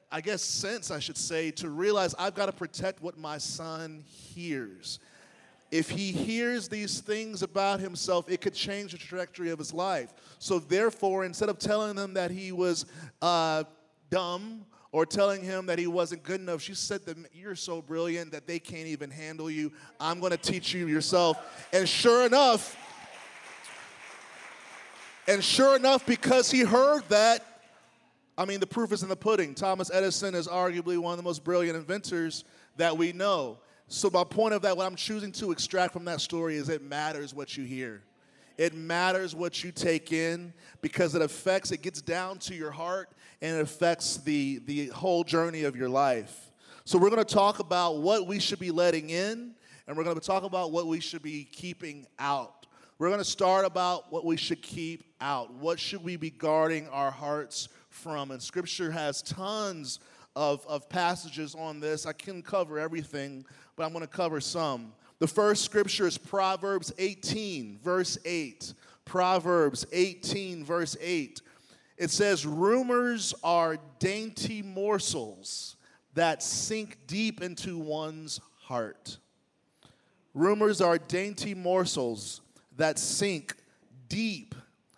I 0.09 0.21
guess 0.21 0.41
sense, 0.41 0.89
I 0.89 0.99
should 0.99 1.17
say, 1.17 1.51
to 1.51 1.69
realize 1.69 2.15
I've 2.17 2.33
got 2.33 2.45
to 2.45 2.53
protect 2.53 3.01
what 3.01 3.17
my 3.17 3.37
son 3.37 4.05
hears 4.07 4.99
if 5.71 5.89
he 5.89 6.11
hears 6.11 6.67
these 6.67 7.01
things 7.01 7.43
about 7.43 7.79
himself, 7.79 8.29
it 8.29 8.41
could 8.41 8.53
change 8.53 8.93
the 8.93 8.97
trajectory 8.97 9.49
of 9.49 9.59
his 9.59 9.73
life. 9.73 10.13
So, 10.39 10.59
therefore, 10.59 11.25
instead 11.25 11.49
of 11.49 11.59
telling 11.59 11.95
them 11.95 12.13
that 12.13 12.31
he 12.31 12.51
was 12.51 12.85
uh, 13.21 13.63
dumb 14.09 14.65
or 14.91 15.05
telling 15.05 15.43
him 15.43 15.65
that 15.65 15.77
he 15.77 15.87
wasn't 15.87 16.23
good 16.23 16.39
enough, 16.39 16.61
she 16.61 16.73
said 16.73 17.05
that 17.05 17.17
you're 17.33 17.55
so 17.55 17.81
brilliant 17.81 18.31
that 18.31 18.47
they 18.47 18.59
can't 18.59 18.87
even 18.87 19.11
handle 19.11 19.49
you. 19.49 19.71
I'm 19.99 20.19
going 20.19 20.31
to 20.31 20.37
teach 20.37 20.73
you 20.73 20.87
yourself. 20.87 21.37
And 21.73 21.87
sure 21.87 22.25
enough, 22.25 22.77
and 25.27 25.43
sure 25.43 25.75
enough, 25.75 26.05
because 26.05 26.49
he 26.49 26.61
heard 26.61 27.03
that, 27.09 27.43
I 28.37 28.45
mean, 28.45 28.61
the 28.61 28.67
proof 28.67 28.93
is 28.93 29.03
in 29.03 29.09
the 29.09 29.15
pudding. 29.15 29.53
Thomas 29.55 29.91
Edison 29.91 30.35
is 30.35 30.47
arguably 30.47 30.97
one 30.97 31.11
of 31.11 31.17
the 31.17 31.23
most 31.23 31.43
brilliant 31.43 31.75
inventors 31.75 32.45
that 32.77 32.97
we 32.97 33.11
know. 33.11 33.57
So, 33.89 34.09
my 34.09 34.25
point 34.25 34.53
of 34.53 34.61
that, 34.63 34.75
what 34.75 34.85
I'm 34.85 34.97
choosing 34.97 35.31
to 35.33 35.51
extract 35.51 35.93
from 35.93 36.03
that 36.05 36.19
story 36.19 36.57
is 36.57 36.67
it 36.67 36.83
matters 36.83 37.33
what 37.33 37.55
you 37.55 37.63
hear. 37.63 38.01
It 38.57 38.73
matters 38.73 39.33
what 39.33 39.63
you 39.63 39.71
take 39.71 40.11
in 40.11 40.51
because 40.81 41.15
it 41.15 41.21
affects, 41.21 41.71
it 41.71 41.81
gets 41.81 42.01
down 42.01 42.39
to 42.39 42.55
your 42.55 42.71
heart 42.71 43.09
and 43.41 43.55
it 43.55 43.61
affects 43.61 44.17
the, 44.17 44.59
the 44.65 44.87
whole 44.87 45.23
journey 45.23 45.63
of 45.63 45.75
your 45.77 45.87
life. 45.87 46.51
So, 46.83 46.97
we're 46.97 47.09
going 47.09 47.23
to 47.23 47.33
talk 47.33 47.59
about 47.59 47.99
what 47.99 48.27
we 48.27 48.39
should 48.39 48.59
be 48.59 48.71
letting 48.71 49.09
in, 49.09 49.55
and 49.87 49.95
we're 49.95 50.03
going 50.03 50.19
to 50.19 50.25
talk 50.25 50.43
about 50.43 50.73
what 50.73 50.87
we 50.87 50.99
should 50.99 51.23
be 51.23 51.45
keeping 51.45 52.05
out. 52.19 52.67
We're 52.99 53.07
going 53.07 53.19
to 53.19 53.25
start 53.25 53.63
about 53.63 54.11
what 54.11 54.25
we 54.25 54.35
should 54.35 54.61
keep 54.61 55.13
out. 55.21 55.53
What 55.53 55.79
should 55.79 56.03
we 56.03 56.17
be 56.17 56.31
guarding 56.31 56.89
our 56.89 57.11
hearts 57.11 57.69
from? 57.89 58.31
And 58.31 58.41
Scripture 58.41 58.91
has 58.91 59.21
tons 59.21 59.99
of, 60.37 60.65
of 60.67 60.87
passages 60.87 61.55
on 61.55 61.79
this. 61.79 62.05
I 62.05 62.13
can 62.13 62.43
cover 62.43 62.77
everything, 62.77 63.43
but 63.77 63.85
I'm 63.85 63.93
going 63.93 64.01
to 64.01 64.07
cover 64.07 64.41
some. 64.41 64.91
The 65.19 65.27
first 65.27 65.63
scripture 65.63 66.07
is 66.07 66.17
Proverbs 66.17 66.91
18, 66.97 67.79
verse 67.81 68.17
8. 68.25 68.73
Proverbs 69.05 69.85
18, 69.93 70.65
verse 70.65 70.97
8. 70.99 71.41
It 71.97 72.09
says, 72.09 72.45
Rumors 72.45 73.33
are 73.43 73.77
dainty 73.99 74.61
morsels 74.61 75.77
that 76.15 76.43
sink 76.43 76.97
deep 77.07 77.41
into 77.41 77.77
one's 77.77 78.41
heart. 78.63 79.17
Rumors 80.33 80.81
are 80.81 80.97
dainty 80.97 81.53
morsels 81.53 82.41
that 82.75 82.99
sink 82.99 83.55
deep 84.09 84.55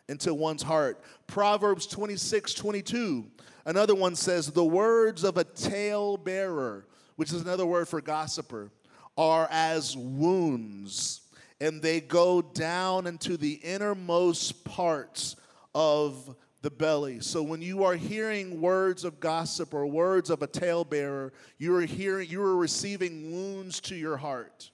into 0.08 0.34
one's 0.34 0.64
heart. 0.64 1.02
Proverbs 1.28 1.86
26, 1.86 2.54
22. 2.54 3.26
Another 3.66 3.96
one 3.96 4.16
says, 4.16 4.48
The 4.48 4.64
words 4.64 5.24
of 5.24 5.38
a 5.38 5.44
tale 5.44 6.18
bearer, 6.18 6.86
which 7.20 7.34
is 7.34 7.42
another 7.42 7.66
word 7.66 7.86
for 7.86 8.00
gossiper, 8.00 8.72
are 9.18 9.46
as 9.52 9.98
wounds, 9.98 11.20
and 11.60 11.82
they 11.82 12.00
go 12.00 12.42
down 12.42 13.06
into 13.08 13.36
the 13.36 13.56
innermost 13.56 14.64
parts 14.64 15.36
of 15.76 16.34
the 16.62 16.70
belly. 16.70 17.20
So 17.20 17.44
when 17.44 17.62
you 17.62 17.84
are 17.84 17.96
hearing 17.96 18.62
words 18.62 19.04
of 19.04 19.20
gossip 19.20 19.74
or 19.74 19.86
words 19.86 20.30
of 20.30 20.42
a 20.44 20.48
talebearer, 20.48 21.34
you 21.58 21.76
are 21.76 21.82
hearing 21.82 22.30
you 22.30 22.42
are 22.42 22.56
receiving 22.56 23.34
wounds 23.34 23.82
to 23.82 23.96
your 23.96 24.16
heart. 24.16 24.72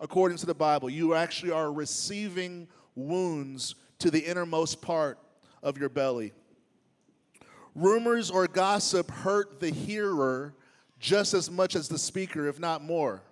According 0.00 0.38
to 0.38 0.46
the 0.46 0.54
Bible, 0.54 0.90
you 0.90 1.14
actually 1.14 1.52
are 1.52 1.72
receiving 1.72 2.66
wounds 2.96 3.76
to 4.00 4.10
the 4.10 4.18
innermost 4.18 4.82
part 4.82 5.20
of 5.62 5.78
your 5.78 5.88
belly. 5.88 6.32
Rumors 7.76 8.28
or 8.28 8.48
gossip 8.48 9.08
hurt 9.08 9.60
the 9.60 9.70
hearer 9.70 10.56
just 11.00 11.32
as 11.34 11.50
much 11.50 11.74
as 11.74 11.88
the 11.88 11.98
speaker, 11.98 12.46
if 12.46 12.60
not 12.60 12.82
more. 12.82 13.22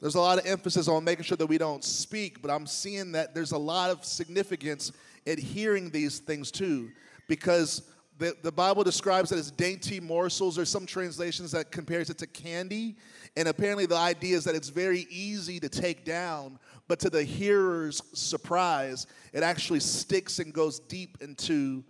There's 0.00 0.16
a 0.16 0.20
lot 0.20 0.38
of 0.38 0.46
emphasis 0.46 0.88
on 0.88 1.04
making 1.04 1.24
sure 1.24 1.36
that 1.38 1.46
we 1.46 1.56
don't 1.56 1.82
speak, 1.82 2.42
but 2.42 2.50
I'm 2.50 2.66
seeing 2.66 3.12
that 3.12 3.34
there's 3.34 3.52
a 3.52 3.58
lot 3.58 3.90
of 3.90 4.04
significance 4.04 4.92
in 5.24 5.38
hearing 5.38 5.88
these 5.88 6.18
things 6.18 6.50
too, 6.50 6.90
because 7.28 7.82
the, 8.18 8.36
the 8.42 8.52
Bible 8.52 8.82
describes 8.82 9.32
it 9.32 9.38
as 9.38 9.50
dainty 9.50 10.00
morsels. 10.00 10.56
There's 10.56 10.68
some 10.68 10.84
translations 10.84 11.52
that 11.52 11.70
compares 11.70 12.10
it 12.10 12.18
to 12.18 12.26
candy, 12.26 12.96
and 13.36 13.48
apparently 13.48 13.86
the 13.86 13.96
idea 13.96 14.36
is 14.36 14.44
that 14.44 14.54
it's 14.54 14.68
very 14.68 15.06
easy 15.08 15.60
to 15.60 15.68
take 15.68 16.04
down, 16.04 16.58
but 16.88 16.98
to 17.00 17.10
the 17.10 17.22
hearer's 17.22 18.02
surprise, 18.12 19.06
it 19.32 19.42
actually 19.42 19.80
sticks 19.80 20.40
and 20.40 20.52
goes 20.52 20.78
deep 20.78 21.18
into 21.20 21.84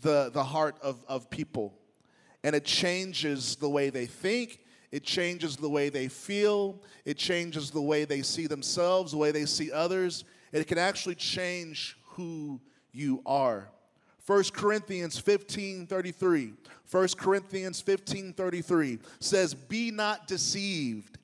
the, 0.00 0.30
the 0.32 0.44
heart 0.44 0.76
of, 0.82 1.04
of 1.08 1.28
people. 1.30 1.74
And 2.44 2.54
it 2.54 2.64
changes 2.64 3.56
the 3.56 3.68
way 3.68 3.90
they 3.90 4.06
think, 4.06 4.60
it 4.90 5.04
changes 5.04 5.56
the 5.56 5.68
way 5.68 5.88
they 5.88 6.08
feel, 6.08 6.80
it 7.04 7.18
changes 7.18 7.70
the 7.70 7.82
way 7.82 8.04
they 8.04 8.22
see 8.22 8.46
themselves, 8.46 9.12
the 9.12 9.18
way 9.18 9.30
they 9.32 9.44
see 9.44 9.70
others. 9.72 10.24
It 10.52 10.66
can 10.66 10.78
actually 10.78 11.16
change 11.16 11.98
who 12.04 12.60
you 12.92 13.22
are. 13.26 13.68
1 14.26 14.44
Corinthians 14.52 15.18
15 15.18 15.86
33. 15.86 16.52
1 16.90 17.08
Corinthians 17.16 17.80
15 17.80 18.32
33 18.32 18.98
says, 19.20 19.54
Be 19.54 19.90
not 19.90 20.26
deceived. 20.26 21.18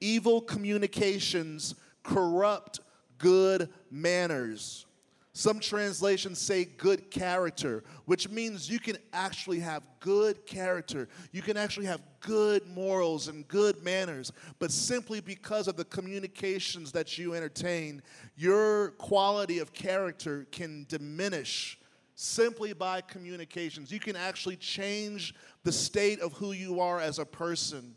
Evil 0.00 0.40
communications 0.40 1.74
corrupt 2.02 2.80
good 3.18 3.68
manners. 3.90 4.86
Some 5.36 5.58
translations 5.58 6.38
say 6.38 6.64
good 6.64 7.10
character, 7.10 7.82
which 8.04 8.28
means 8.28 8.70
you 8.70 8.78
can 8.78 8.96
actually 9.12 9.58
have 9.58 9.82
good 9.98 10.46
character. 10.46 11.08
You 11.32 11.42
can 11.42 11.56
actually 11.56 11.86
have 11.86 12.00
good 12.20 12.64
morals 12.68 13.26
and 13.26 13.46
good 13.48 13.82
manners. 13.82 14.30
But 14.60 14.70
simply 14.70 15.20
because 15.20 15.66
of 15.66 15.74
the 15.76 15.86
communications 15.86 16.92
that 16.92 17.18
you 17.18 17.34
entertain, 17.34 18.00
your 18.36 18.90
quality 18.92 19.58
of 19.58 19.72
character 19.72 20.46
can 20.52 20.86
diminish 20.88 21.80
simply 22.14 22.72
by 22.72 23.00
communications. 23.00 23.90
You 23.90 23.98
can 23.98 24.14
actually 24.14 24.56
change 24.56 25.34
the 25.64 25.72
state 25.72 26.20
of 26.20 26.32
who 26.34 26.52
you 26.52 26.78
are 26.78 27.00
as 27.00 27.18
a 27.18 27.26
person 27.26 27.96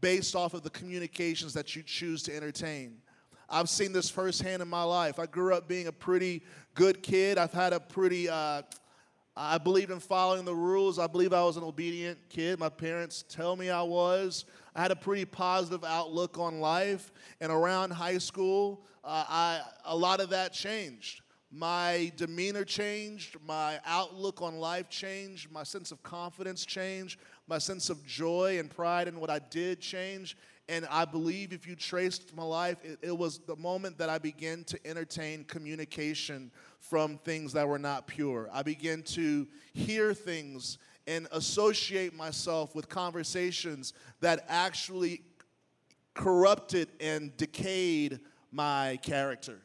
based 0.00 0.34
off 0.34 0.54
of 0.54 0.62
the 0.62 0.70
communications 0.70 1.52
that 1.52 1.76
you 1.76 1.82
choose 1.82 2.22
to 2.22 2.34
entertain. 2.34 3.02
I've 3.50 3.68
seen 3.70 3.92
this 3.92 4.10
firsthand 4.10 4.60
in 4.60 4.68
my 4.68 4.82
life. 4.82 5.18
I 5.18 5.26
grew 5.26 5.54
up 5.54 5.68
being 5.68 5.86
a 5.86 5.92
pretty 5.92 6.42
good 6.74 7.02
kid. 7.02 7.38
I've 7.38 7.52
had 7.52 7.72
a 7.72 7.80
pretty, 7.80 8.28
uh, 8.28 8.62
I 9.34 9.56
believed 9.56 9.90
in 9.90 10.00
following 10.00 10.44
the 10.44 10.54
rules. 10.54 10.98
I 10.98 11.06
believe 11.06 11.32
I 11.32 11.42
was 11.42 11.56
an 11.56 11.64
obedient 11.64 12.18
kid. 12.28 12.58
My 12.58 12.68
parents 12.68 13.24
tell 13.26 13.56
me 13.56 13.70
I 13.70 13.82
was. 13.82 14.44
I 14.74 14.82
had 14.82 14.90
a 14.90 14.96
pretty 14.96 15.24
positive 15.24 15.82
outlook 15.82 16.38
on 16.38 16.60
life. 16.60 17.10
And 17.40 17.50
around 17.50 17.92
high 17.92 18.18
school, 18.18 18.84
uh, 19.02 19.24
I, 19.26 19.60
a 19.86 19.96
lot 19.96 20.20
of 20.20 20.28
that 20.30 20.52
changed. 20.52 21.22
My 21.50 22.12
demeanor 22.16 22.64
changed, 22.64 23.38
my 23.46 23.80
outlook 23.86 24.42
on 24.42 24.58
life 24.58 24.90
changed, 24.90 25.50
my 25.50 25.62
sense 25.62 25.90
of 25.90 26.02
confidence 26.02 26.66
changed, 26.66 27.18
my 27.46 27.56
sense 27.56 27.88
of 27.88 28.04
joy 28.04 28.58
and 28.58 28.68
pride 28.68 29.08
in 29.08 29.18
what 29.18 29.30
I 29.30 29.38
did 29.38 29.80
changed. 29.80 30.36
And 30.68 30.86
I 30.90 31.06
believe 31.06 31.52
if 31.52 31.66
you 31.66 31.74
traced 31.74 32.36
my 32.36 32.42
life, 32.42 32.76
it, 32.84 32.98
it, 33.00 33.16
was 33.16 33.38
the 33.38 33.56
moment 33.56 33.96
that 33.98 34.10
I 34.10 34.18
began 34.18 34.64
to 34.64 34.78
entertain 34.86 35.44
communication 35.44 36.50
from 36.78 37.16
things 37.18 37.54
that 37.54 37.66
were 37.66 37.78
not 37.78 38.06
pure. 38.06 38.50
I 38.52 38.62
began 38.62 39.02
to 39.04 39.48
hear 39.72 40.12
things 40.12 40.76
and 41.06 41.26
associate 41.32 42.14
myself 42.14 42.74
with 42.74 42.88
conversations 42.88 43.94
that 44.20 44.44
actually 44.46 45.22
corrupted 46.12 46.88
and 47.00 47.34
decayed 47.38 48.20
my 48.52 48.98
character 49.02 49.60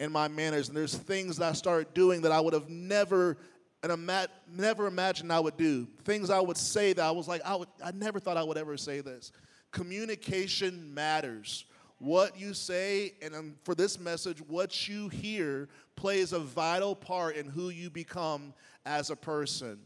and 0.00 0.10
my 0.10 0.28
manners. 0.28 0.68
And 0.68 0.76
there's 0.76 0.96
things 0.96 1.36
that 1.36 1.50
I 1.50 1.52
started 1.52 1.92
doing 1.92 2.22
that 2.22 2.32
I 2.32 2.40
would 2.40 2.54
have 2.54 2.70
never 2.70 3.36
and 3.82 3.92
ima- 3.92 4.28
never 4.48 4.86
imagined 4.86 5.32
I 5.32 5.40
would 5.40 5.56
do. 5.56 5.86
Things 6.04 6.30
I 6.30 6.40
would 6.40 6.56
say 6.56 6.92
that 6.92 7.04
I 7.04 7.10
was 7.10 7.26
like, 7.26 7.42
I, 7.44 7.56
would, 7.56 7.68
I 7.84 7.90
never 7.90 8.20
thought 8.20 8.36
I 8.36 8.44
would 8.44 8.56
ever 8.56 8.76
say 8.76 9.00
this. 9.00 9.32
Communication 9.72 10.92
matters. 10.94 11.64
What 11.98 12.38
you 12.38 12.52
say, 12.52 13.14
and 13.22 13.34
um, 13.34 13.54
for 13.64 13.74
this 13.74 13.98
message, 13.98 14.38
what 14.48 14.88
you 14.88 15.08
hear 15.08 15.68
plays 15.96 16.32
a 16.32 16.40
vital 16.40 16.94
part 16.94 17.36
in 17.36 17.46
who 17.46 17.68
you 17.68 17.90
become 17.90 18.54
as 18.84 19.10
a 19.10 19.16
person. 19.16 19.78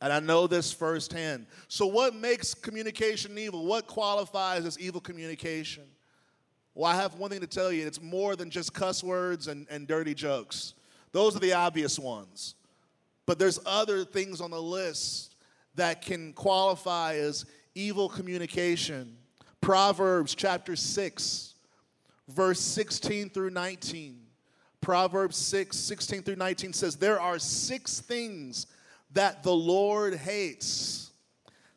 And 0.00 0.12
I 0.12 0.20
know 0.20 0.46
this 0.46 0.72
firsthand. 0.72 1.46
So, 1.68 1.86
what 1.86 2.14
makes 2.14 2.54
communication 2.54 3.36
evil? 3.38 3.66
What 3.66 3.86
qualifies 3.86 4.64
as 4.66 4.78
evil 4.78 5.00
communication? 5.00 5.84
Well, 6.74 6.90
I 6.90 6.94
have 6.94 7.14
one 7.14 7.30
thing 7.30 7.40
to 7.40 7.46
tell 7.46 7.72
you 7.72 7.86
it's 7.86 8.02
more 8.02 8.36
than 8.36 8.50
just 8.50 8.74
cuss 8.74 9.02
words 9.02 9.48
and, 9.48 9.66
and 9.70 9.88
dirty 9.88 10.14
jokes. 10.14 10.74
Those 11.12 11.34
are 11.34 11.40
the 11.40 11.54
obvious 11.54 11.98
ones. 11.98 12.54
But 13.24 13.38
there's 13.38 13.58
other 13.64 14.04
things 14.04 14.40
on 14.40 14.50
the 14.50 14.60
list 14.60 15.34
that 15.74 16.02
can 16.02 16.32
qualify 16.34 17.14
as 17.16 17.46
evil 17.76 18.08
communication. 18.08 19.16
Proverbs 19.60 20.34
chapter 20.34 20.74
6, 20.76 21.54
verse 22.28 22.60
16 22.60 23.30
through 23.30 23.50
19. 23.50 24.20
Proverbs 24.80 25.36
6, 25.36 25.76
16 25.76 26.22
through 26.22 26.36
19 26.36 26.72
says, 26.72 26.96
There 26.96 27.20
are 27.20 27.38
six 27.38 28.00
things 28.00 28.66
that 29.12 29.42
the 29.42 29.54
Lord 29.54 30.14
hates, 30.14 31.10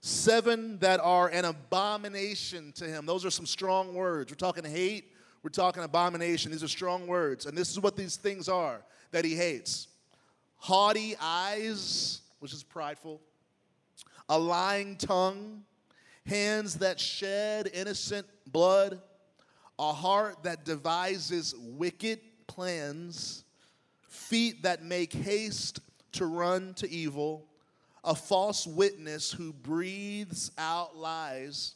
seven 0.02 0.78
that 0.80 1.00
are 1.00 1.28
an 1.30 1.46
abomination 1.46 2.72
to 2.74 2.86
him. 2.86 3.06
Those 3.06 3.26
are 3.26 3.32
some 3.32 3.46
strong 3.46 3.94
words. 3.94 4.32
We're 4.32 4.36
talking 4.36 4.64
hate, 4.64 5.12
we're 5.42 5.50
talking 5.50 5.84
abomination. 5.84 6.52
These 6.52 6.64
are 6.64 6.68
strong 6.68 7.08
words. 7.08 7.46
And 7.46 7.58
this 7.58 7.72
is 7.72 7.80
what 7.80 7.96
these 7.96 8.16
things 8.16 8.48
are 8.48 8.82
that 9.12 9.26
he 9.26 9.36
hates 9.36 9.88
haughty 10.60 11.16
eyes, 11.20 12.22
which 12.40 12.54
is 12.54 12.64
prideful, 12.64 13.22
a 14.28 14.38
lying 14.38 14.98
tongue 14.98 15.64
hands 16.26 16.76
that 16.76 17.00
shed 17.00 17.70
innocent 17.74 18.28
blood, 18.52 19.02
a 19.78 19.94
heart 19.94 20.44
that 20.44 20.66
devises 20.66 21.56
wicked 21.58 22.20
plans, 22.48 23.44
feet 24.08 24.64
that 24.64 24.84
make 24.84 25.14
haste 25.14 25.80
to 26.14 26.26
run 26.26 26.74
to 26.76 26.90
evil, 26.90 27.46
a 28.04 28.16
false 28.16 28.66
witness 28.66 29.32
who 29.32 29.54
breathes 29.54 30.52
out 30.58 30.98
lies, 30.98 31.76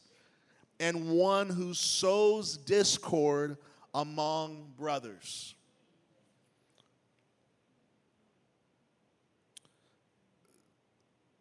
and 0.80 1.10
one 1.10 1.48
who 1.48 1.72
sows 1.72 2.56
discord 2.56 3.56
among 3.94 4.72
brothers. 4.76 5.54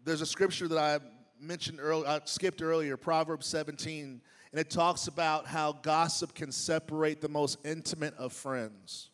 There's 0.06 0.22
a 0.22 0.26
scripture 0.26 0.68
that 0.68 0.78
I 0.78 1.00
mentioned 1.44 1.80
earlier, 1.82 2.08
I 2.08 2.16
uh, 2.16 2.20
skipped 2.26 2.62
earlier, 2.62 2.98
Proverbs 2.98 3.46
17, 3.48 4.22
and 4.52 4.60
it 4.60 4.70
talks 4.70 5.08
about 5.08 5.46
how 5.46 5.74
gossip 5.74 6.34
can 6.34 6.52
separate 6.52 7.22
the 7.22 7.30
most 7.30 7.58
intimate 7.66 8.16
of 8.18 8.34
friends. 8.34 9.10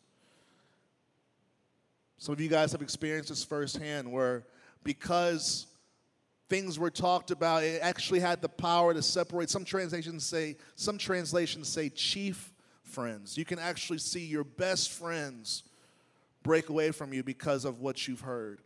Some 2.18 2.32
of 2.34 2.40
you 2.40 2.48
guys 2.48 2.72
have 2.72 2.82
experienced 2.82 3.30
this 3.30 3.42
firsthand 3.42 4.10
where 4.10 4.44
because 4.84 5.66
things 6.50 6.78
were 6.78 6.90
talked 6.90 7.30
about, 7.30 7.62
it 7.62 7.80
actually 7.80 8.20
had 8.20 8.42
the 8.42 8.48
power 8.48 8.92
to 8.92 9.02
separate. 9.02 9.48
Some 9.48 9.64
translations 9.64 10.26
say, 10.26 10.56
some 10.74 10.98
translations 10.98 11.68
say 11.68 11.88
chief 11.88 12.52
friends. 12.82 13.38
You 13.38 13.44
can 13.44 13.58
actually 13.58 13.98
see 13.98 14.24
your 14.24 14.44
best 14.44 14.90
friends 14.90 15.62
break 16.42 16.68
away 16.68 16.90
from 16.90 17.12
you 17.14 17.22
because 17.22 17.64
of 17.64 17.80
what 17.80 18.06
you've 18.06 18.20
heard. 18.20 18.60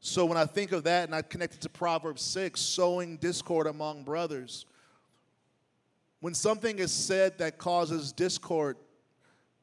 So 0.00 0.24
when 0.24 0.38
I 0.38 0.46
think 0.46 0.72
of 0.72 0.84
that 0.84 1.04
and 1.04 1.14
I 1.14 1.22
connect 1.22 1.54
it 1.54 1.60
to 1.62 1.68
Proverbs 1.68 2.22
6, 2.22 2.60
sowing 2.60 3.16
discord 3.16 3.66
among 3.66 4.04
brothers, 4.04 4.66
when 6.20 6.34
something 6.34 6.78
is 6.78 6.92
said 6.92 7.38
that 7.38 7.58
causes 7.58 8.12
discord, 8.12 8.76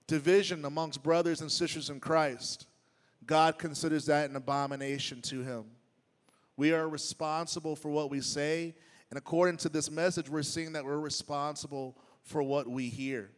division 0.07 0.65
amongst 0.65 1.01
brothers 1.01 1.41
and 1.41 1.51
sisters 1.51 1.89
in 1.89 1.99
Christ, 1.99 2.67
God 3.25 3.57
considers 3.57 4.05
that 4.07 4.29
an 4.29 4.35
abomination 4.35 5.21
to 5.23 5.41
him. 5.41 5.65
We 6.57 6.73
are 6.73 6.87
responsible 6.87 7.75
for 7.75 7.89
what 7.89 8.09
we 8.09 8.21
say, 8.21 8.75
and 9.09 9.17
according 9.17 9.57
to 9.57 9.69
this 9.69 9.89
message, 9.89 10.29
we're 10.29 10.43
seeing 10.43 10.73
that 10.73 10.85
we're 10.85 10.99
responsible 10.99 11.97
for 12.21 12.43
what 12.43 12.67
we 12.67 12.89
hear. 12.89 13.31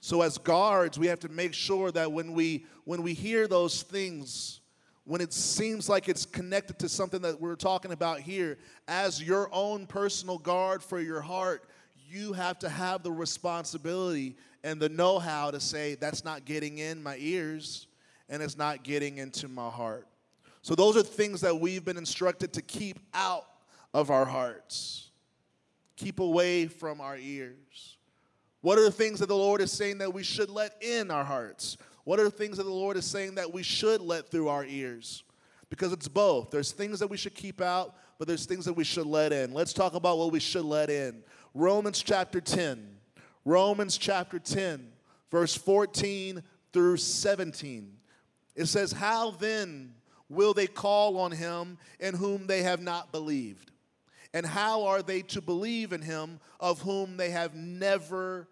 So 0.00 0.22
as 0.22 0.38
guards, 0.38 0.98
we 0.98 1.06
have 1.08 1.20
to 1.20 1.28
make 1.28 1.54
sure 1.54 1.90
that 1.92 2.12
when 2.12 2.32
we 2.32 2.66
when 2.84 3.02
we 3.02 3.14
hear 3.14 3.48
those 3.48 3.82
things, 3.82 4.60
when 5.06 5.20
it 5.20 5.32
seems 5.32 5.88
like 5.88 6.08
it's 6.08 6.26
connected 6.26 6.80
to 6.80 6.88
something 6.88 7.22
that 7.22 7.40
we're 7.40 7.54
talking 7.54 7.92
about 7.92 8.20
here, 8.20 8.58
as 8.88 9.22
your 9.22 9.48
own 9.52 9.86
personal 9.86 10.36
guard 10.36 10.82
for 10.82 11.00
your 11.00 11.20
heart, 11.20 11.64
you 12.08 12.32
have 12.32 12.58
to 12.58 12.68
have 12.68 13.04
the 13.04 13.12
responsibility 13.12 14.36
and 14.64 14.80
the 14.80 14.88
know 14.88 15.20
how 15.20 15.52
to 15.52 15.60
say, 15.60 15.94
that's 15.94 16.24
not 16.24 16.44
getting 16.44 16.78
in 16.78 17.00
my 17.02 17.16
ears 17.20 17.86
and 18.28 18.42
it's 18.42 18.58
not 18.58 18.82
getting 18.82 19.18
into 19.18 19.46
my 19.46 19.70
heart. 19.70 20.08
So, 20.62 20.74
those 20.74 20.96
are 20.96 21.02
things 21.02 21.40
that 21.42 21.60
we've 21.60 21.84
been 21.84 21.96
instructed 21.96 22.52
to 22.54 22.62
keep 22.62 22.98
out 23.14 23.46
of 23.94 24.10
our 24.10 24.24
hearts, 24.24 25.10
keep 25.94 26.18
away 26.18 26.66
from 26.66 27.00
our 27.00 27.16
ears. 27.16 27.96
What 28.60 28.76
are 28.76 28.82
the 28.82 28.90
things 28.90 29.20
that 29.20 29.26
the 29.26 29.36
Lord 29.36 29.60
is 29.60 29.70
saying 29.70 29.98
that 29.98 30.12
we 30.12 30.24
should 30.24 30.50
let 30.50 30.82
in 30.82 31.12
our 31.12 31.22
hearts? 31.22 31.76
What 32.06 32.20
are 32.20 32.24
the 32.24 32.30
things 32.30 32.58
that 32.58 32.62
the 32.62 32.70
Lord 32.70 32.96
is 32.96 33.04
saying 33.04 33.34
that 33.34 33.52
we 33.52 33.64
should 33.64 34.00
let 34.00 34.30
through 34.30 34.46
our 34.46 34.64
ears? 34.64 35.24
Because 35.70 35.92
it's 35.92 36.06
both. 36.06 36.52
There's 36.52 36.70
things 36.70 37.00
that 37.00 37.08
we 37.08 37.16
should 37.16 37.34
keep 37.34 37.60
out, 37.60 37.96
but 38.16 38.28
there's 38.28 38.46
things 38.46 38.64
that 38.66 38.74
we 38.74 38.84
should 38.84 39.06
let 39.06 39.32
in. 39.32 39.52
Let's 39.52 39.72
talk 39.72 39.94
about 39.94 40.16
what 40.16 40.30
we 40.30 40.38
should 40.38 40.64
let 40.64 40.88
in. 40.88 41.24
Romans 41.52 42.00
chapter 42.00 42.40
10. 42.40 42.96
Romans 43.44 43.98
chapter 43.98 44.38
10, 44.38 44.86
verse 45.32 45.56
14 45.56 46.44
through 46.72 46.96
17. 46.96 47.92
It 48.54 48.66
says, 48.66 48.92
How 48.92 49.32
then 49.32 49.94
will 50.28 50.54
they 50.54 50.68
call 50.68 51.18
on 51.18 51.32
him 51.32 51.76
in 51.98 52.14
whom 52.14 52.46
they 52.46 52.62
have 52.62 52.80
not 52.80 53.10
believed? 53.10 53.72
And 54.32 54.46
how 54.46 54.84
are 54.84 55.02
they 55.02 55.22
to 55.22 55.40
believe 55.40 55.92
in 55.92 56.02
him 56.02 56.38
of 56.60 56.82
whom 56.82 57.16
they 57.16 57.30
have 57.30 57.56
never 57.56 58.46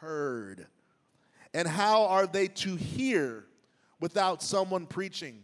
heard? 0.00 0.66
And 1.58 1.66
how 1.66 2.04
are 2.04 2.28
they 2.28 2.46
to 2.46 2.76
hear 2.76 3.44
without 3.98 4.44
someone 4.44 4.86
preaching? 4.86 5.42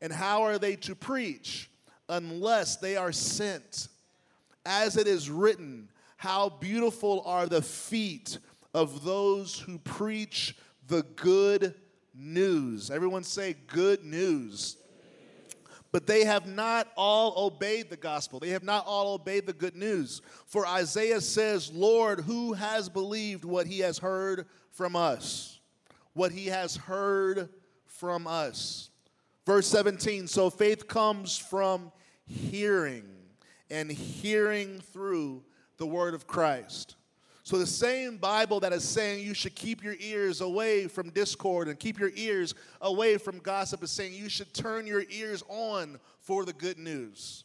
And 0.00 0.10
how 0.10 0.44
are 0.44 0.58
they 0.58 0.76
to 0.76 0.94
preach 0.94 1.70
unless 2.08 2.76
they 2.76 2.96
are 2.96 3.12
sent? 3.12 3.88
As 4.64 4.96
it 4.96 5.06
is 5.06 5.28
written, 5.28 5.90
how 6.16 6.48
beautiful 6.48 7.22
are 7.26 7.44
the 7.44 7.60
feet 7.60 8.38
of 8.72 9.04
those 9.04 9.58
who 9.58 9.76
preach 9.76 10.56
the 10.86 11.02
good 11.16 11.74
news. 12.14 12.90
Everyone 12.90 13.22
say, 13.22 13.54
good 13.66 14.06
news. 14.06 14.78
But 15.92 16.06
they 16.06 16.24
have 16.24 16.46
not 16.46 16.88
all 16.96 17.46
obeyed 17.46 17.90
the 17.90 17.98
gospel. 17.98 18.40
They 18.40 18.48
have 18.48 18.62
not 18.62 18.86
all 18.86 19.12
obeyed 19.12 19.46
the 19.46 19.52
good 19.52 19.76
news. 19.76 20.22
For 20.46 20.66
Isaiah 20.66 21.20
says, 21.20 21.70
Lord, 21.70 22.20
who 22.20 22.54
has 22.54 22.88
believed 22.88 23.44
what 23.44 23.66
he 23.66 23.80
has 23.80 23.98
heard 23.98 24.46
from 24.70 24.96
us? 24.96 25.60
What 26.14 26.32
he 26.32 26.46
has 26.46 26.76
heard 26.76 27.50
from 27.86 28.26
us. 28.26 28.90
Verse 29.44 29.66
17 29.66 30.26
So 30.28 30.48
faith 30.48 30.88
comes 30.88 31.36
from 31.36 31.92
hearing, 32.24 33.04
and 33.70 33.90
hearing 33.90 34.80
through 34.80 35.44
the 35.76 35.86
word 35.86 36.14
of 36.14 36.26
Christ. 36.26 36.96
So, 37.44 37.58
the 37.58 37.66
same 37.66 38.18
Bible 38.18 38.60
that 38.60 38.72
is 38.72 38.84
saying 38.84 39.24
you 39.24 39.34
should 39.34 39.56
keep 39.56 39.82
your 39.82 39.96
ears 39.98 40.40
away 40.40 40.86
from 40.86 41.10
discord 41.10 41.66
and 41.66 41.78
keep 41.78 41.98
your 41.98 42.12
ears 42.14 42.54
away 42.80 43.18
from 43.18 43.38
gossip 43.40 43.82
is 43.82 43.90
saying 43.90 44.14
you 44.14 44.28
should 44.28 44.54
turn 44.54 44.86
your 44.86 45.02
ears 45.10 45.42
on 45.48 45.98
for 46.20 46.44
the 46.44 46.52
good 46.52 46.78
news. 46.78 47.42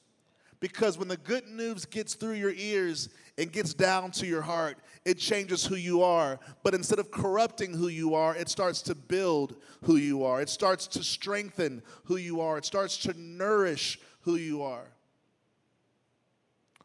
Because 0.60 1.00
when 1.00 1.08
the 1.08 1.18
good 1.18 1.48
news 1.48 1.86
gets 1.86 2.14
through 2.14 2.34
your 2.34 2.54
ears 2.56 3.10
and 3.40 3.52
gets 3.52 3.74
down 3.74 4.12
to 4.12 4.28
your 4.28 4.42
heart, 4.42 4.78
it 5.04 5.18
changes 5.18 5.66
who 5.66 5.76
you 5.76 6.04
are. 6.04 6.40
But 6.64 6.76
instead 6.76 7.00
of 7.00 7.10
corrupting 7.10 7.74
who 7.74 7.88
you 7.88 8.14
are, 8.14 8.36
it 8.36 8.50
starts 8.50 8.84
to 8.84 8.96
build 8.96 9.56
who 9.84 9.96
you 9.96 10.24
are. 10.24 10.42
It 10.42 10.50
starts 10.50 10.86
to 10.88 11.04
strengthen 11.04 11.82
who 12.06 12.18
you 12.18 12.42
are. 12.42 12.58
It 12.58 12.66
starts 12.66 12.98
to 13.00 13.20
nourish 13.20 14.00
who 14.22 14.36
you 14.36 14.62
are. 14.62 14.88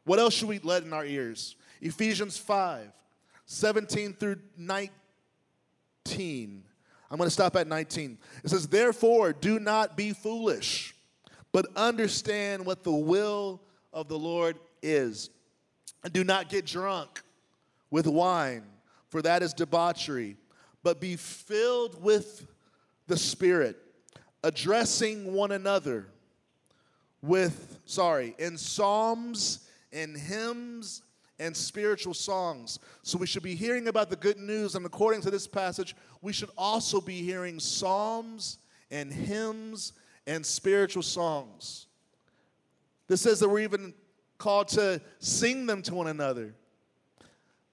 What 0.05 0.19
else 0.19 0.35
should 0.35 0.49
we 0.49 0.59
let 0.61 0.83
in 0.83 0.93
our 0.93 1.05
ears? 1.05 1.57
Ephesians 1.81 2.39
5 2.39 2.91
17 3.47 4.15
through 4.15 4.37
19. 4.57 6.65
I'm 7.11 7.19
going 7.19 7.27
to 7.27 7.31
stop 7.31 7.57
at 7.57 7.67
19. 7.67 8.19
It 8.43 8.49
says, 8.49 8.67
Therefore, 8.67 9.33
do 9.33 9.59
not 9.59 9.97
be 9.97 10.13
foolish, 10.13 10.95
but 11.53 11.67
understand 11.77 12.65
what 12.65 12.85
the 12.85 12.93
will 12.93 13.61
of 13.93 14.09
the 14.09 14.19
Lord 14.19 14.59
is. 14.83 15.31
And 16.03 16.13
do 16.13 16.25
not 16.25 16.49
get 16.49 16.65
drunk 16.65 17.23
with 17.91 18.07
wine, 18.07 18.65
for 19.11 19.21
that 19.23 19.43
is 19.43 19.53
debauchery, 19.53 20.37
but 20.83 21.01
be 21.01 21.17
filled 21.17 22.03
with 22.03 22.47
the 23.07 23.17
Spirit, 23.17 23.77
addressing 24.43 25.35
one 25.35 25.53
another 25.53 26.07
with, 27.21 27.79
sorry, 27.85 28.35
in 28.39 28.57
psalms 28.57 29.69
and 29.93 30.17
hymns 30.17 31.03
and 31.39 31.57
spiritual 31.57 32.15
songs. 32.15 32.79
So 33.03 33.19
we 33.19 33.27
should 33.27 33.43
be 33.43 33.55
hearing 33.55 33.89
about 33.89 34.11
the 34.11 34.17
good 34.17 34.39
news, 34.39 34.75
and 34.75 34.87
according 34.87 35.23
to 35.23 35.31
this 35.31 35.47
passage, 35.47 35.97
we 36.21 36.33
should 36.33 36.51
also 36.57 37.01
be 37.01 37.23
hearing 37.23 37.59
psalms 37.59 38.59
and 38.91 39.13
hymns 39.13 39.93
and 40.27 40.45
spiritual 40.45 41.03
songs. 41.03 41.87
This 43.09 43.21
says 43.21 43.41
that 43.41 43.49
we're 43.49 43.61
even 43.61 43.95
called 44.39 44.69
to 44.69 45.01
sing 45.19 45.67
them 45.67 45.83
to 45.83 45.95
one 45.95 46.07
another. 46.07 46.55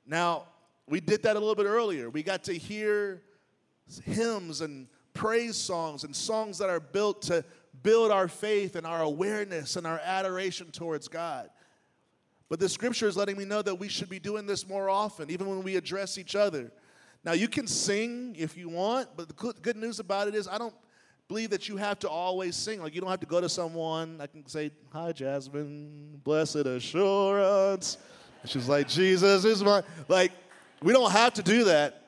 Now, 0.06 0.46
we 0.88 1.00
did 1.00 1.24
that 1.24 1.36
a 1.36 1.40
little 1.40 1.56
bit 1.56 1.66
earlier. 1.66 2.10
We 2.10 2.24
got 2.24 2.44
to 2.46 2.54
hear 2.54 3.22
hymns 4.04 4.62
and 4.62 4.88
praise 5.14 5.56
songs 5.56 6.04
and 6.04 6.16
songs 6.16 6.58
that 6.58 6.70
are 6.70 6.80
built 6.80 7.22
to 7.24 7.44
build 7.84 8.12
our 8.12 8.28
faith 8.28 8.76
and 8.76 8.86
our 8.86 9.02
awareness 9.02 9.76
and 9.76 9.86
our 9.86 10.00
adoration 10.04 10.72
towards 10.72 11.08
God. 11.08 11.50
But 12.50 12.60
the 12.60 12.68
scripture 12.68 13.08
is 13.08 13.16
letting 13.16 13.38
me 13.38 13.46
know 13.46 13.62
that 13.62 13.76
we 13.76 13.88
should 13.88 14.10
be 14.10 14.20
doing 14.20 14.48
this 14.48 14.68
more 14.68 14.90
often, 14.90 15.30
even 15.30 15.48
when 15.48 15.62
we 15.62 15.76
address 15.76 16.18
each 16.18 16.36
other. 16.36 16.72
Now, 17.24 17.34
you 17.34 17.48
can 17.48 17.68
sing 17.68 18.36
if 18.38 18.58
you 18.58 18.70
want, 18.70 19.10
but 19.16 19.28
the 19.28 19.54
good 19.62 19.78
news 19.78 20.00
about 20.00 20.28
it 20.28 20.36
is 20.36 20.48
I 20.48 20.58
don't 20.58 20.74
believe 21.28 21.52
that 21.52 21.70
you 21.70 21.78
have 21.78 22.00
to 22.00 22.10
always 22.10 22.56
sing. 22.56 22.82
Like, 22.82 22.96
you 22.96 23.02
don't 23.02 23.10
have 23.10 23.20
to 23.20 23.28
go 23.28 23.40
to 23.40 23.50
someone. 23.50 24.20
I 24.20 24.28
can 24.28 24.48
say, 24.48 24.72
Hi, 24.92 25.12
Jasmine, 25.12 26.22
blessed 26.24 26.56
assurance. 26.56 27.98
And 28.42 28.50
she's 28.50 28.68
like, 28.68 28.88
Jesus 28.88 29.46
is 29.46 29.64
my. 29.64 29.84
Like, 30.08 30.32
we 30.82 30.92
don't 30.92 31.12
have 31.12 31.34
to 31.34 31.44
do 31.44 31.66
that. 31.66 32.04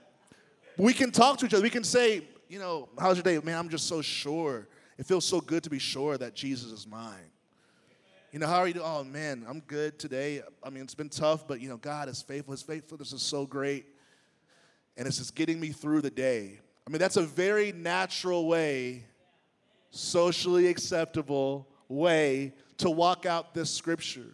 We 0.78 0.94
can 0.94 1.12
talk 1.12 1.38
to 1.40 1.46
each 1.46 1.54
other. 1.54 1.62
We 1.62 1.70
can 1.70 1.84
say, 1.84 2.24
You 2.50 2.58
know, 2.58 2.90
how's 2.98 3.18
your 3.18 3.24
day? 3.24 3.38
Man, 3.46 3.58
I'm 3.58 3.70
just 3.70 3.88
so 3.88 4.02
sure. 4.02 4.68
It 4.98 5.06
feels 5.06 5.26
so 5.26 5.40
good 5.40 5.64
to 5.64 5.70
be 5.70 5.80
sure 5.80 6.18
that 6.18 6.34
Jesus 6.34 6.72
is 6.72 6.88
mine. 6.88 7.32
You 8.32 8.40
know, 8.40 8.48
how 8.48 8.60
are 8.60 8.68
you 8.68 8.74
doing? 8.74 8.86
Oh, 8.88 9.04
man, 9.04 9.46
I'm 9.46 9.60
good 9.60 10.00
today. 10.00 10.42
I 10.64 10.70
mean, 10.70 10.84
it's 10.84 10.96
been 10.96 11.10
tough, 11.10 11.46
but, 11.50 11.60
you 11.60 11.68
know, 11.68 11.76
God 11.76 12.08
is 12.08 12.22
faithful. 12.22 12.54
His 12.54 12.62
faithfulness 12.62 13.12
is 13.12 13.22
so 13.22 13.46
great. 13.46 13.86
And 14.96 15.06
it's 15.06 15.18
just 15.18 15.36
getting 15.36 15.60
me 15.60 15.70
through 15.70 16.00
the 16.00 16.10
day. 16.10 16.62
I 16.88 16.90
mean, 16.90 17.00
that's 17.00 17.18
a 17.18 17.24
very 17.24 17.74
natural 17.74 18.48
way, 18.48 19.04
socially 19.90 20.68
acceptable 20.68 21.68
way 21.90 22.54
to 22.78 22.90
walk 22.90 23.26
out 23.26 23.54
this 23.54 23.70
scripture. 23.70 24.34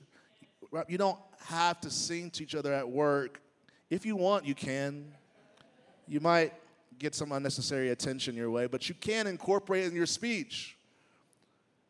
You 0.87 0.99
don't 0.99 1.19
have 1.45 1.81
to 1.81 1.89
sing 1.89 2.29
to 2.31 2.43
each 2.43 2.53
other 2.53 2.71
at 2.73 2.87
work. 2.87 3.41
If 3.89 4.05
you 4.05 4.15
want, 4.15 4.45
you 4.45 4.53
can. 4.53 5.11
You 6.07 6.19
might 6.19 6.53
get 6.99 7.15
some 7.15 7.31
unnecessary 7.31 7.89
attention 7.89 8.35
your 8.35 8.51
way, 8.51 8.67
but 8.67 8.89
you 8.89 8.93
can 8.93 9.25
incorporate 9.25 9.85
it 9.85 9.87
in 9.87 9.95
your 9.95 10.05
speech. 10.05 10.77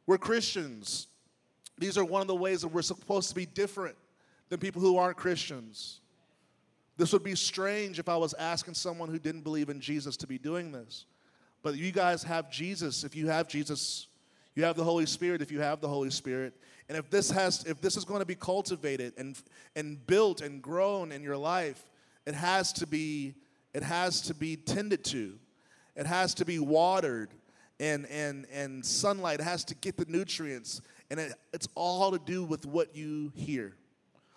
We're 0.05 0.17
Christians. 0.17 1.07
These 1.77 1.97
are 1.97 2.05
one 2.05 2.21
of 2.21 2.27
the 2.27 2.35
ways 2.35 2.61
that 2.61 2.69
we're 2.69 2.81
supposed 2.81 3.29
to 3.29 3.35
be 3.35 3.45
different 3.45 3.95
than 4.49 4.59
people 4.59 4.81
who 4.81 4.97
aren't 4.97 5.17
Christians. 5.17 6.01
This 6.97 7.13
would 7.13 7.23
be 7.23 7.35
strange 7.35 7.99
if 7.99 8.09
I 8.09 8.17
was 8.17 8.33
asking 8.33 8.73
someone 8.73 9.09
who 9.09 9.19
didn't 9.19 9.41
believe 9.41 9.69
in 9.69 9.79
Jesus 9.79 10.17
to 10.17 10.27
be 10.27 10.39
doing 10.39 10.71
this. 10.71 11.05
But 11.61 11.75
you 11.75 11.91
guys 11.91 12.23
have 12.23 12.49
Jesus. 12.49 13.03
If 13.03 13.15
you 13.15 13.27
have 13.27 13.47
Jesus, 13.47 14.07
you 14.55 14.63
have 14.63 14.75
the 14.75 14.83
Holy 14.83 15.05
Spirit 15.05 15.41
if 15.41 15.51
you 15.51 15.59
have 15.59 15.81
the 15.81 15.87
Holy 15.87 16.09
Spirit. 16.09 16.53
And 16.89 16.97
if 16.97 17.09
this 17.09 17.29
has 17.29 17.63
if 17.65 17.81
this 17.81 17.97
is 17.97 18.05
going 18.05 18.21
to 18.21 18.25
be 18.25 18.35
cultivated 18.35 19.13
and 19.17 19.39
and 19.75 20.05
built 20.07 20.41
and 20.41 20.61
grown 20.61 21.11
in 21.11 21.21
your 21.21 21.37
life, 21.37 21.83
it 22.25 22.33
has 22.33 22.73
to 22.73 22.87
be 22.87 23.35
it 23.73 23.83
has 23.83 24.21
to 24.21 24.33
be 24.33 24.55
tended 24.55 25.03
to. 25.05 25.33
It 25.95 26.05
has 26.05 26.33
to 26.35 26.45
be 26.45 26.57
watered 26.57 27.29
and 27.79 28.05
and 28.07 28.45
and 28.51 28.85
sunlight 28.85 29.39
it 29.39 29.43
has 29.43 29.63
to 29.65 29.75
get 29.75 29.97
the 29.97 30.05
nutrients 30.07 30.81
and 31.09 31.19
it, 31.19 31.33
it's 31.53 31.67
all 31.75 32.11
to 32.11 32.19
do 32.19 32.43
with 32.43 32.65
what 32.65 32.95
you 32.95 33.31
hear. 33.35 33.75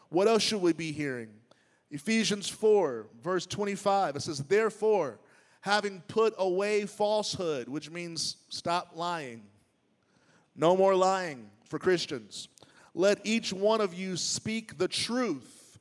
What 0.09 0.28
else 0.28 0.42
should 0.42 0.62
we 0.62 0.72
be 0.72 0.92
hearing? 0.92 1.28
Ephesians 1.90 2.48
4, 2.48 3.06
verse 3.22 3.46
25, 3.46 4.16
it 4.16 4.22
says, 4.22 4.38
Therefore, 4.38 5.18
having 5.61 6.02
put 6.09 6.35
away 6.38 6.87
falsehood, 6.87 7.68
which 7.68 7.90
means 7.90 8.37
stop 8.48 8.92
lying, 8.94 9.42
no 10.56 10.76
more 10.76 10.94
lying 10.94 11.50
for 11.64 11.78
Christians. 11.78 12.48
Let 12.94 13.20
each 13.24 13.52
one 13.52 13.80
of 13.80 13.94
you 13.94 14.16
speak 14.16 14.78
the 14.78 14.88
truth 14.88 15.78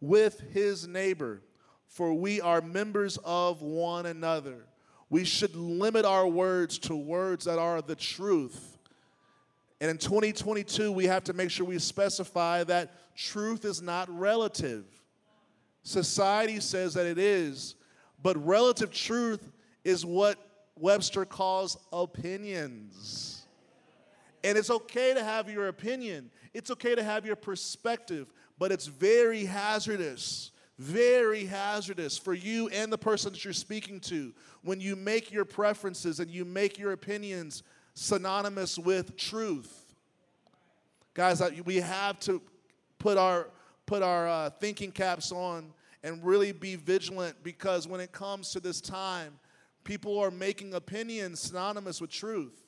with 0.00 0.40
his 0.52 0.86
neighbor, 0.86 1.42
for 1.86 2.12
we 2.14 2.40
are 2.40 2.60
members 2.60 3.18
of 3.24 3.62
one 3.62 4.06
another. 4.06 4.66
We 5.08 5.24
should 5.24 5.54
limit 5.54 6.04
our 6.04 6.26
words 6.26 6.78
to 6.80 6.96
words 6.96 7.44
that 7.44 7.58
are 7.58 7.82
the 7.82 7.94
truth. 7.94 8.78
And 9.82 9.90
in 9.90 9.98
2022, 9.98 10.92
we 10.92 11.06
have 11.06 11.24
to 11.24 11.32
make 11.32 11.50
sure 11.50 11.66
we 11.66 11.76
specify 11.80 12.62
that 12.62 13.16
truth 13.16 13.64
is 13.64 13.82
not 13.82 14.08
relative. 14.16 14.84
Society 15.82 16.60
says 16.60 16.94
that 16.94 17.04
it 17.04 17.18
is, 17.18 17.74
but 18.22 18.36
relative 18.46 18.92
truth 18.92 19.50
is 19.82 20.06
what 20.06 20.38
Webster 20.78 21.24
calls 21.24 21.76
opinions. 21.92 23.42
And 24.44 24.56
it's 24.56 24.70
okay 24.70 25.14
to 25.14 25.24
have 25.24 25.50
your 25.50 25.66
opinion, 25.66 26.30
it's 26.54 26.70
okay 26.70 26.94
to 26.94 27.02
have 27.02 27.26
your 27.26 27.34
perspective, 27.34 28.32
but 28.60 28.70
it's 28.70 28.86
very 28.86 29.44
hazardous 29.44 30.52
very 30.78 31.44
hazardous 31.44 32.18
for 32.18 32.32
you 32.32 32.66
and 32.70 32.90
the 32.90 32.98
person 32.98 33.30
that 33.30 33.44
you're 33.44 33.52
speaking 33.52 34.00
to 34.00 34.32
when 34.62 34.80
you 34.80 34.96
make 34.96 35.30
your 35.30 35.44
preferences 35.44 36.18
and 36.18 36.28
you 36.28 36.44
make 36.44 36.76
your 36.76 36.92
opinions 36.92 37.62
synonymous 37.94 38.78
with 38.78 39.16
truth. 39.16 39.94
Guys, 41.14 41.42
we 41.64 41.76
have 41.76 42.18
to 42.20 42.40
put 42.98 43.18
our, 43.18 43.48
put 43.86 44.02
our 44.02 44.28
uh, 44.28 44.50
thinking 44.50 44.90
caps 44.90 45.30
on 45.32 45.72
and 46.02 46.24
really 46.24 46.52
be 46.52 46.76
vigilant 46.76 47.36
because 47.42 47.86
when 47.86 48.00
it 48.00 48.12
comes 48.12 48.50
to 48.52 48.60
this 48.60 48.80
time, 48.80 49.38
people 49.84 50.18
are 50.18 50.30
making 50.30 50.74
opinions 50.74 51.40
synonymous 51.40 52.00
with 52.00 52.10
truth. 52.10 52.64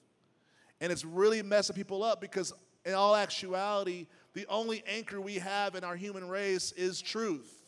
And 0.81 0.93
it's 0.93 1.05
really 1.05 1.43
messing 1.43 1.75
people 1.75 2.03
up 2.03 2.21
because, 2.21 2.53
in 2.85 2.95
all 2.95 3.17
actuality, 3.17 4.07
the 4.35 4.45
only 4.49 4.83
anchor 4.87 5.21
we 5.21 5.37
have 5.37 5.75
in 5.75 5.85
our 5.85 5.97
human 5.97 6.29
race 6.29 6.73
is 6.73 7.01
truth. 7.01 7.63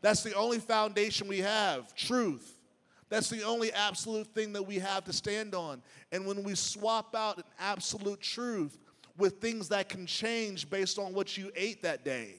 That's 0.00 0.22
the 0.22 0.34
only 0.34 0.58
foundation 0.58 1.28
we 1.28 1.40
have 1.40 1.94
truth. 1.94 2.59
That's 3.10 3.28
the 3.28 3.42
only 3.42 3.72
absolute 3.72 4.28
thing 4.28 4.52
that 4.52 4.62
we 4.62 4.78
have 4.78 5.04
to 5.04 5.12
stand 5.12 5.54
on. 5.54 5.82
And 6.12 6.24
when 6.26 6.44
we 6.44 6.54
swap 6.54 7.14
out 7.14 7.38
an 7.38 7.44
absolute 7.58 8.20
truth 8.20 8.78
with 9.18 9.40
things 9.40 9.68
that 9.68 9.88
can 9.88 10.06
change 10.06 10.70
based 10.70 10.98
on 10.98 11.12
what 11.12 11.36
you 11.36 11.50
ate 11.56 11.82
that 11.82 12.04
day, 12.04 12.36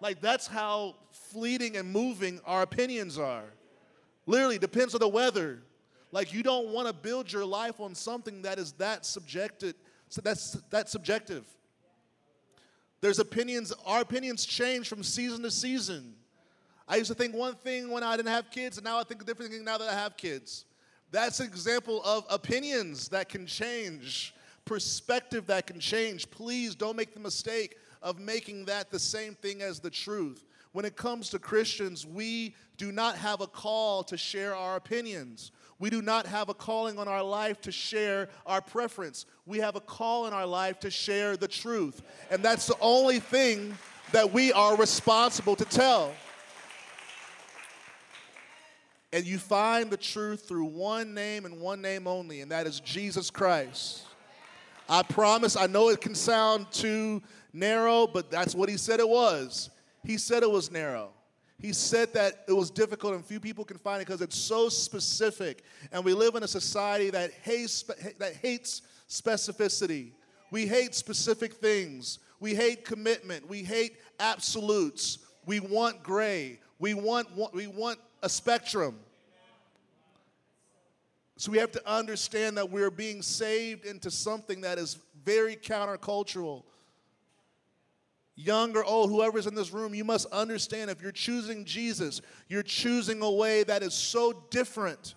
like 0.00 0.20
that's 0.20 0.46
how 0.46 0.94
fleeting 1.10 1.76
and 1.76 1.90
moving 1.90 2.40
our 2.46 2.62
opinions 2.62 3.18
are. 3.18 3.44
Literally, 4.26 4.58
depends 4.58 4.94
on 4.94 5.00
the 5.00 5.08
weather. 5.08 5.62
Like 6.12 6.32
you 6.32 6.44
don't 6.44 6.68
want 6.68 6.86
to 6.86 6.94
build 6.94 7.32
your 7.32 7.44
life 7.44 7.80
on 7.80 7.94
something 7.94 8.42
that 8.42 8.58
is 8.58 8.72
that 8.72 9.04
subjected, 9.04 9.74
so 10.08 10.20
that's 10.20 10.52
that 10.70 10.88
subjective. 10.88 11.44
There's 13.00 13.18
opinions, 13.18 13.72
our 13.84 14.00
opinions 14.00 14.46
change 14.46 14.88
from 14.88 15.02
season 15.02 15.42
to 15.42 15.50
season. 15.50 16.14
I 16.88 16.96
used 16.96 17.08
to 17.08 17.14
think 17.14 17.34
one 17.34 17.54
thing 17.54 17.90
when 17.90 18.02
I 18.02 18.16
didn't 18.16 18.28
have 18.28 18.50
kids, 18.50 18.76
and 18.78 18.84
now 18.84 18.98
I 18.98 19.02
think 19.02 19.22
a 19.22 19.24
different 19.24 19.50
thing 19.50 19.64
now 19.64 19.78
that 19.78 19.88
I 19.88 19.94
have 19.94 20.16
kids. 20.16 20.66
That's 21.10 21.40
an 21.40 21.46
example 21.46 22.00
of 22.04 22.24
opinions 22.30 23.08
that 23.08 23.28
can 23.28 23.46
change, 23.46 24.34
perspective 24.64 25.46
that 25.46 25.66
can 25.66 25.80
change. 25.80 26.30
Please 26.30 26.74
don't 26.74 26.96
make 26.96 27.14
the 27.14 27.20
mistake 27.20 27.76
of 28.02 28.20
making 28.20 28.66
that 28.66 28.90
the 28.90 28.98
same 28.98 29.34
thing 29.34 29.62
as 29.62 29.80
the 29.80 29.90
truth. 29.90 30.44
When 30.72 30.84
it 30.84 30.94
comes 30.94 31.30
to 31.30 31.38
Christians, 31.38 32.06
we 32.06 32.54
do 32.76 32.92
not 32.92 33.16
have 33.16 33.40
a 33.40 33.46
call 33.46 34.04
to 34.04 34.16
share 34.16 34.54
our 34.54 34.76
opinions. 34.76 35.50
We 35.78 35.90
do 35.90 36.02
not 36.02 36.26
have 36.26 36.48
a 36.48 36.54
calling 36.54 36.98
on 36.98 37.08
our 37.08 37.22
life 37.22 37.60
to 37.62 37.72
share 37.72 38.28
our 38.46 38.60
preference. 38.60 39.26
We 39.46 39.58
have 39.58 39.74
a 39.74 39.80
call 39.80 40.26
in 40.26 40.32
our 40.32 40.46
life 40.46 40.78
to 40.80 40.90
share 40.90 41.36
the 41.36 41.48
truth. 41.48 42.02
And 42.30 42.42
that's 42.42 42.66
the 42.66 42.76
only 42.80 43.20
thing 43.20 43.76
that 44.12 44.32
we 44.32 44.52
are 44.52 44.76
responsible 44.76 45.56
to 45.56 45.64
tell. 45.64 46.12
And 49.16 49.24
you 49.24 49.38
find 49.38 49.88
the 49.88 49.96
truth 49.96 50.46
through 50.46 50.66
one 50.66 51.14
name 51.14 51.46
and 51.46 51.58
one 51.58 51.80
name 51.80 52.06
only, 52.06 52.42
and 52.42 52.50
that 52.50 52.66
is 52.66 52.80
Jesus 52.80 53.30
Christ. 53.30 54.02
I 54.90 55.02
promise, 55.04 55.56
I 55.56 55.66
know 55.66 55.88
it 55.88 56.02
can 56.02 56.14
sound 56.14 56.70
too 56.70 57.22
narrow, 57.50 58.06
but 58.06 58.30
that's 58.30 58.54
what 58.54 58.68
he 58.68 58.76
said 58.76 59.00
it 59.00 59.08
was. 59.08 59.70
He 60.04 60.18
said 60.18 60.42
it 60.42 60.50
was 60.50 60.70
narrow. 60.70 61.14
He 61.58 61.72
said 61.72 62.12
that 62.12 62.44
it 62.46 62.52
was 62.52 62.70
difficult 62.70 63.14
and 63.14 63.24
few 63.24 63.40
people 63.40 63.64
can 63.64 63.78
find 63.78 64.02
it 64.02 64.06
because 64.06 64.20
it's 64.20 64.36
so 64.36 64.68
specific. 64.68 65.64
And 65.92 66.04
we 66.04 66.12
live 66.12 66.34
in 66.34 66.42
a 66.42 66.48
society 66.48 67.08
that 67.08 67.30
hates, 67.42 67.84
that 68.18 68.34
hates 68.42 68.82
specificity. 69.08 70.10
We 70.50 70.66
hate 70.66 70.94
specific 70.94 71.54
things. 71.54 72.18
We 72.38 72.54
hate 72.54 72.84
commitment. 72.84 73.48
We 73.48 73.62
hate 73.62 73.96
absolutes. 74.20 75.20
We 75.46 75.60
want 75.60 76.02
gray. 76.02 76.60
We 76.78 76.92
want, 76.92 77.28
we 77.54 77.66
want 77.66 77.98
a 78.22 78.28
spectrum. 78.28 78.98
So 81.36 81.52
we 81.52 81.58
have 81.58 81.72
to 81.72 81.90
understand 81.90 82.56
that 82.56 82.70
we're 82.70 82.90
being 82.90 83.22
saved 83.22 83.84
into 83.84 84.10
something 84.10 84.62
that 84.62 84.78
is 84.78 84.98
very 85.24 85.56
countercultural 85.56 86.64
young 88.36 88.76
or 88.76 88.84
old, 88.84 89.10
whoever's 89.10 89.46
in 89.46 89.54
this 89.54 89.72
room, 89.72 89.94
you 89.94 90.04
must 90.04 90.26
understand 90.26 90.90
if 90.90 91.02
you're 91.02 91.10
choosing 91.10 91.64
Jesus, 91.64 92.20
you're 92.48 92.62
choosing 92.62 93.22
a 93.22 93.30
way 93.30 93.64
that 93.64 93.82
is 93.82 93.94
so 93.94 94.44
different 94.50 95.14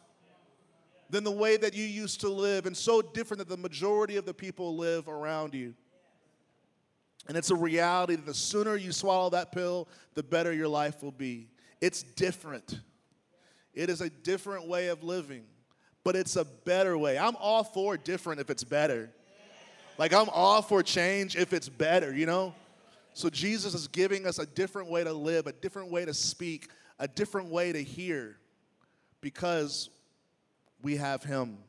than 1.10 1.24
the 1.24 1.32
way 1.32 1.58
that 1.58 1.74
you 1.74 1.84
used 1.84 2.22
to 2.22 2.30
live 2.30 2.66
and 2.66 2.76
so 2.76 3.02
different 3.02 3.40
that 3.40 3.50
the 3.50 3.58
majority 3.58 4.16
of 4.16 4.26
the 4.26 4.34
people 4.34 4.78
live 4.78 5.08
around 5.08 5.54
you. 5.54 5.74
And 7.28 7.38
it's 7.38 7.52
a 7.52 7.56
reality 7.56 8.16
that 8.16 8.26
the 8.26 8.34
sooner 8.34 8.76
you 8.76 8.92
swallow 8.92 9.30
that 9.32 9.52
pill, 9.52 9.88
the 10.16 10.24
better 10.24 10.54
your 10.54 10.68
life 10.68 11.04
will 11.04 11.12
be. 11.12 11.50
It's 11.82 12.04
different. 12.04 12.80
It 13.74 13.90
is 13.90 14.02
a 14.02 14.10
different 14.10 14.68
way 14.68 14.88
of 14.88 15.04
living, 15.04 15.44
but 16.10 16.16
it's 16.16 16.38
a 16.38 16.46
better 16.66 16.98
way. 16.98 17.20
I'm 17.20 17.36
all 17.36 17.64
for 17.64 17.96
different 17.96 18.42
if 18.42 18.50
it's 18.50 18.64
better. 18.64 19.12
Like, 20.00 20.12
I'm 20.12 20.28
all 20.30 20.64
for 20.64 20.82
change 20.82 21.36
if 21.36 21.54
it's 21.54 21.70
better, 21.70 22.12
you 22.12 22.26
know? 22.26 22.56
So 23.14 23.30
Jesus 23.30 23.76
is 23.76 23.88
giving 23.88 24.26
us 24.26 24.40
a 24.40 24.48
different 24.48 24.90
way 24.90 25.04
to 25.04 25.14
live, 25.14 25.46
a 25.46 25.52
different 25.52 25.92
way 25.92 26.06
to 26.06 26.14
speak, 26.16 26.72
a 26.98 27.08
different 27.08 27.50
way 27.52 27.72
to 27.72 27.84
hear 27.84 28.38
because 29.22 29.92
we 30.82 30.96
have 30.96 31.22
him 31.24 31.60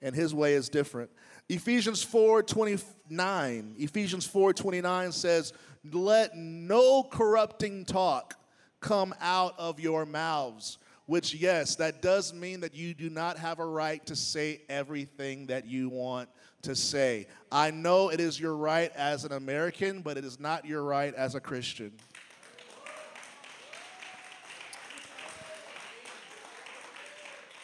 and 0.00 0.14
his 0.14 0.34
way 0.34 0.54
is 0.54 0.70
different. 0.70 1.10
Ephesians 1.50 2.02
4:29, 2.02 3.74
Ephesians 3.78 4.26
4:29 4.26 5.12
says, 5.12 5.52
"Let 5.92 6.34
no 6.34 7.02
corrupting 7.02 7.84
talk 7.84 8.40
come 8.80 9.14
out 9.20 9.54
of 9.58 9.78
your 9.78 10.06
mouths." 10.06 10.78
Which 11.06 11.34
yes, 11.34 11.76
that 11.76 12.00
does 12.00 12.32
mean 12.32 12.60
that 12.60 12.74
you 12.74 12.94
do 12.94 13.10
not 13.10 13.36
have 13.38 13.58
a 13.58 13.66
right 13.66 14.04
to 14.06 14.16
say 14.16 14.62
everything 14.68 15.46
that 15.46 15.66
you 15.66 15.90
want 15.90 16.30
to 16.62 16.74
say. 16.74 17.26
I 17.52 17.70
know 17.70 18.08
it 18.08 18.20
is 18.20 18.40
your 18.40 18.56
right 18.56 18.90
as 18.96 19.24
an 19.24 19.32
American, 19.32 20.00
but 20.00 20.16
it 20.16 20.24
is 20.24 20.40
not 20.40 20.64
your 20.64 20.82
right 20.82 21.14
as 21.14 21.34
a 21.34 21.40
Christian. 21.40 21.92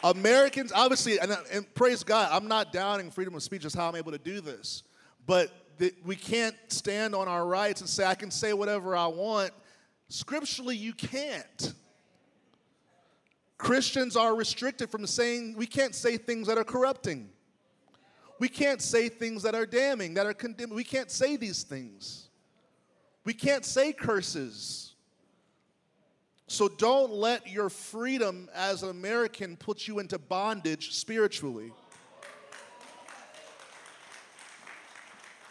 Americans, 0.03 0.71
obviously, 0.73 1.19
and, 1.19 1.31
uh, 1.31 1.37
and, 1.51 1.73
praise 1.75 2.03
God, 2.03 2.29
I'm 2.31 2.47
not 2.47 2.73
downing 2.73 3.11
freedom 3.11 3.35
of 3.35 3.43
speech, 3.43 3.61
just 3.61 3.75
how 3.75 3.87
I'm 3.87 3.95
able 3.95 4.11
to 4.11 4.17
do 4.17 4.41
this. 4.41 4.83
But 5.27 5.51
we 6.03 6.15
can't 6.15 6.55
stand 6.67 7.15
on 7.15 7.27
our 7.27 7.45
rights 7.45 7.81
and 7.81 7.89
say, 7.89 8.05
I 8.05 8.15
can 8.15 8.31
say 8.31 8.53
whatever 8.53 8.95
I 8.95 9.07
want. 9.07 9.51
Scripturally, 10.09 10.75
you 10.75 10.93
can't. 10.93 11.73
Christians 13.61 14.15
are 14.15 14.35
restricted 14.35 14.89
from 14.89 15.05
saying, 15.05 15.53
we 15.55 15.67
can't 15.67 15.93
say 15.93 16.17
things 16.17 16.47
that 16.47 16.57
are 16.57 16.63
corrupting. 16.63 17.29
We 18.39 18.49
can't 18.49 18.81
say 18.81 19.07
things 19.07 19.43
that 19.43 19.53
are 19.53 19.67
damning, 19.67 20.15
that 20.15 20.25
are 20.25 20.33
condemning. 20.33 20.75
We 20.75 20.83
can't 20.83 21.11
say 21.11 21.37
these 21.37 21.61
things. 21.61 22.29
We 23.23 23.33
can't 23.33 23.63
say 23.63 23.93
curses. 23.93 24.95
So 26.47 26.67
don't 26.69 27.13
let 27.13 27.47
your 27.51 27.69
freedom 27.69 28.49
as 28.55 28.81
an 28.81 28.89
American 28.89 29.55
put 29.57 29.87
you 29.87 29.99
into 29.99 30.17
bondage 30.17 30.93
spiritually. 30.93 31.71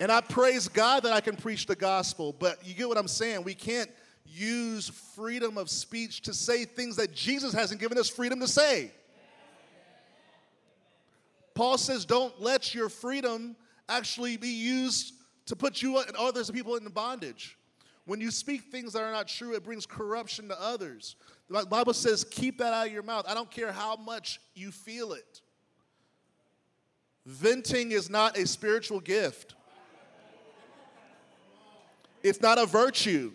And 0.01 0.11
I 0.11 0.20
praise 0.20 0.66
God 0.66 1.05
that 1.05 1.12
I 1.12 1.20
can 1.20 1.37
preach 1.37 1.66
the 1.66 1.77
gospel, 1.77 2.35
but 2.37 2.66
you 2.66 2.75
get 2.75 2.88
what 2.88 2.99
I'm 2.99 3.07
saying? 3.07 3.44
We 3.44 3.55
can't 3.55 3.88
use 4.24 4.88
freedom 5.14 5.59
of 5.59 5.68
speech 5.68 6.22
to 6.22 6.35
say 6.35 6.64
things 6.64 6.96
that 6.96 7.12
Jesus 7.14 7.52
hasn't 7.52 7.80
given 7.80 7.98
us 7.98 8.09
freedom 8.09 8.40
to 8.40 8.48
say. 8.48 8.92
Paul 11.54 11.76
says, 11.78 12.04
don't 12.04 12.40
let 12.40 12.74
your 12.74 12.88
freedom 12.88 13.56
actually 13.88 14.37
be 14.37 14.48
used 14.48 15.14
to 15.46 15.56
put 15.56 15.83
you 15.83 15.98
and 15.98 16.16
others 16.16 16.50
people 16.50 16.76
into 16.76 16.90
bondage. 16.90 17.59
When 18.06 18.20
you 18.20 18.30
speak 18.30 18.62
things 18.64 18.94
that 18.94 19.02
are 19.02 19.12
not 19.12 19.28
true, 19.28 19.54
it 19.54 19.64
brings 19.64 19.85
corruption 19.85 20.48
to 20.48 20.61
others. 20.61 21.16
The 21.48 21.66
Bible 21.66 21.92
says, 21.92 22.24
keep 22.24 22.59
that 22.59 22.72
out 22.72 22.87
of 22.87 22.92
your 22.92 23.02
mouth. 23.02 23.24
I 23.28 23.35
don't 23.35 23.50
care 23.50 23.72
how 23.72 23.96
much 23.96 24.40
you 24.54 24.70
feel 24.70 25.12
it. 25.12 25.40
Venting 27.26 27.92
is 27.92 28.09
not 28.09 28.38
a 28.38 28.46
spiritual 28.46 29.00
gift. 29.00 29.54
It's 32.22 32.40
not 32.40 32.59
a 32.59 32.66
virtue. 32.66 33.33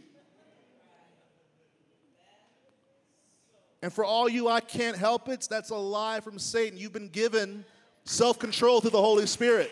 And 3.86 3.94
for 3.94 4.04
all 4.04 4.28
you, 4.28 4.48
I 4.48 4.62
can't 4.62 4.98
help 4.98 5.30
it, 5.30 5.46
that's 5.48 5.70
a 5.70 5.76
lie 5.76 6.20
from 6.20 6.40
Satan. 6.40 6.76
You've 6.76 6.92
been 6.92 7.08
given 7.08 7.64
self 8.04 8.40
control 8.40 8.82
through 8.82 8.90
the 8.90 9.00
Holy 9.00 9.28
Spirit. 9.28 9.70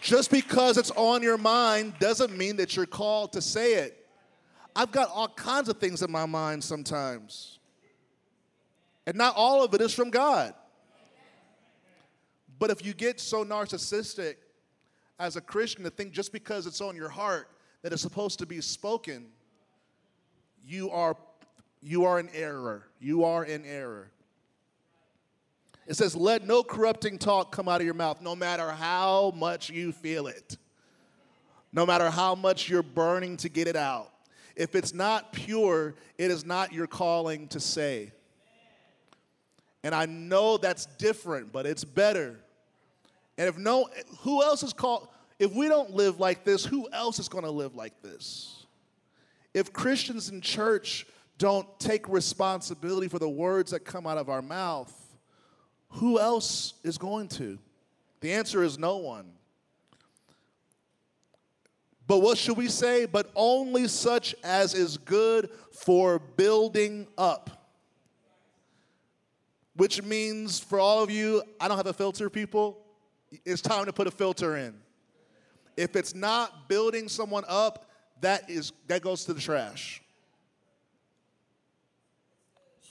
Just 0.00 0.30
because 0.30 0.78
it's 0.78 0.90
on 0.92 1.22
your 1.22 1.36
mind 1.36 1.92
doesn't 1.98 2.34
mean 2.34 2.56
that 2.56 2.76
you're 2.76 2.86
called 2.86 3.34
to 3.34 3.42
say 3.42 3.74
it. 3.74 4.06
I've 4.74 4.90
got 4.90 5.10
all 5.10 5.28
kinds 5.28 5.68
of 5.68 5.80
things 5.80 6.00
in 6.00 6.10
my 6.10 6.24
mind 6.24 6.64
sometimes. 6.64 7.58
And 9.06 9.14
not 9.18 9.36
all 9.36 9.62
of 9.62 9.74
it 9.74 9.82
is 9.82 9.92
from 9.92 10.08
God. 10.08 10.54
But 12.58 12.70
if 12.70 12.82
you 12.82 12.94
get 12.94 13.20
so 13.20 13.44
narcissistic 13.44 14.36
as 15.18 15.36
a 15.36 15.42
Christian 15.42 15.84
to 15.84 15.90
think 15.90 16.12
just 16.12 16.32
because 16.32 16.66
it's 16.66 16.80
on 16.80 16.96
your 16.96 17.10
heart 17.10 17.50
that 17.82 17.92
it's 17.92 18.00
supposed 18.00 18.38
to 18.38 18.46
be 18.46 18.62
spoken, 18.62 19.26
you 20.64 20.90
are 20.90 21.18
you 21.82 22.04
are 22.04 22.20
in 22.20 22.28
error. 22.32 22.86
You 23.00 23.24
are 23.24 23.44
in 23.44 23.64
error. 23.64 24.10
It 25.86 25.94
says, 25.94 26.14
Let 26.14 26.46
no 26.46 26.62
corrupting 26.62 27.18
talk 27.18 27.52
come 27.52 27.68
out 27.68 27.80
of 27.80 27.84
your 27.84 27.94
mouth, 27.94 28.20
no 28.20 28.36
matter 28.36 28.70
how 28.70 29.32
much 29.36 29.68
you 29.68 29.92
feel 29.92 30.28
it, 30.28 30.56
no 31.72 31.84
matter 31.84 32.08
how 32.08 32.34
much 32.34 32.68
you're 32.68 32.82
burning 32.82 33.36
to 33.38 33.48
get 33.48 33.66
it 33.66 33.76
out. 33.76 34.10
If 34.54 34.74
it's 34.74 34.94
not 34.94 35.32
pure, 35.32 35.94
it 36.18 36.30
is 36.30 36.44
not 36.44 36.72
your 36.72 36.86
calling 36.86 37.48
to 37.48 37.60
say. 37.60 38.12
And 39.82 39.94
I 39.94 40.06
know 40.06 40.58
that's 40.58 40.86
different, 40.86 41.52
but 41.52 41.66
it's 41.66 41.84
better. 41.84 42.38
And 43.36 43.48
if 43.48 43.58
no, 43.58 43.88
who 44.20 44.42
else 44.42 44.62
is 44.62 44.72
called? 44.72 45.08
If 45.38 45.52
we 45.52 45.66
don't 45.66 45.90
live 45.90 46.20
like 46.20 46.44
this, 46.44 46.64
who 46.64 46.88
else 46.92 47.18
is 47.18 47.28
going 47.28 47.44
to 47.44 47.50
live 47.50 47.74
like 47.74 48.00
this? 48.02 48.66
If 49.54 49.72
Christians 49.72 50.28
in 50.28 50.40
church 50.40 51.06
don't 51.42 51.66
take 51.80 52.08
responsibility 52.08 53.08
for 53.08 53.18
the 53.18 53.28
words 53.28 53.72
that 53.72 53.80
come 53.80 54.06
out 54.06 54.16
of 54.16 54.28
our 54.28 54.40
mouth, 54.40 54.94
who 55.88 56.20
else 56.20 56.74
is 56.84 56.98
going 56.98 57.26
to? 57.26 57.58
The 58.20 58.32
answer 58.32 58.62
is 58.62 58.78
no 58.78 58.98
one. 58.98 59.32
But 62.06 62.18
what 62.18 62.38
should 62.38 62.56
we 62.56 62.68
say? 62.68 63.06
But 63.06 63.32
only 63.34 63.88
such 63.88 64.36
as 64.44 64.72
is 64.74 64.96
good 64.98 65.50
for 65.72 66.20
building 66.20 67.08
up. 67.18 67.50
Which 69.74 70.00
means 70.00 70.60
for 70.60 70.78
all 70.78 71.02
of 71.02 71.10
you, 71.10 71.42
I 71.58 71.66
don't 71.66 71.76
have 71.76 71.88
a 71.88 71.92
filter, 71.92 72.30
people. 72.30 72.78
It's 73.44 73.62
time 73.62 73.86
to 73.86 73.92
put 73.92 74.06
a 74.06 74.12
filter 74.12 74.56
in. 74.56 74.76
If 75.76 75.96
it's 75.96 76.14
not 76.14 76.68
building 76.68 77.08
someone 77.08 77.42
up, 77.48 77.90
that 78.20 78.48
is 78.48 78.70
that 78.86 79.02
goes 79.02 79.24
to 79.24 79.34
the 79.34 79.40
trash. 79.40 80.01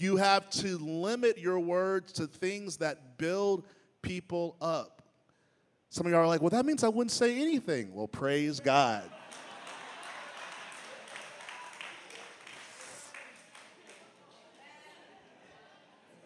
You 0.02 0.18
have 0.18 0.50
to 0.50 0.80
limit 0.80 1.38
your 1.38 1.60
words 1.60 2.14
to 2.14 2.26
things 2.26 2.78
that 2.78 3.20
build 3.20 3.68
people 4.02 4.56
up. 4.60 5.04
Some 5.92 6.08
of 6.08 6.12
y'all 6.12 6.22
are 6.22 6.28
like, 6.28 6.42
well, 6.42 6.50
that 6.50 6.66
means 6.66 6.84
I 6.84 6.88
wouldn't 6.88 7.12
say 7.12 7.40
anything. 7.40 7.94
Well, 7.94 8.08
praise 8.08 8.60
God. 8.60 9.04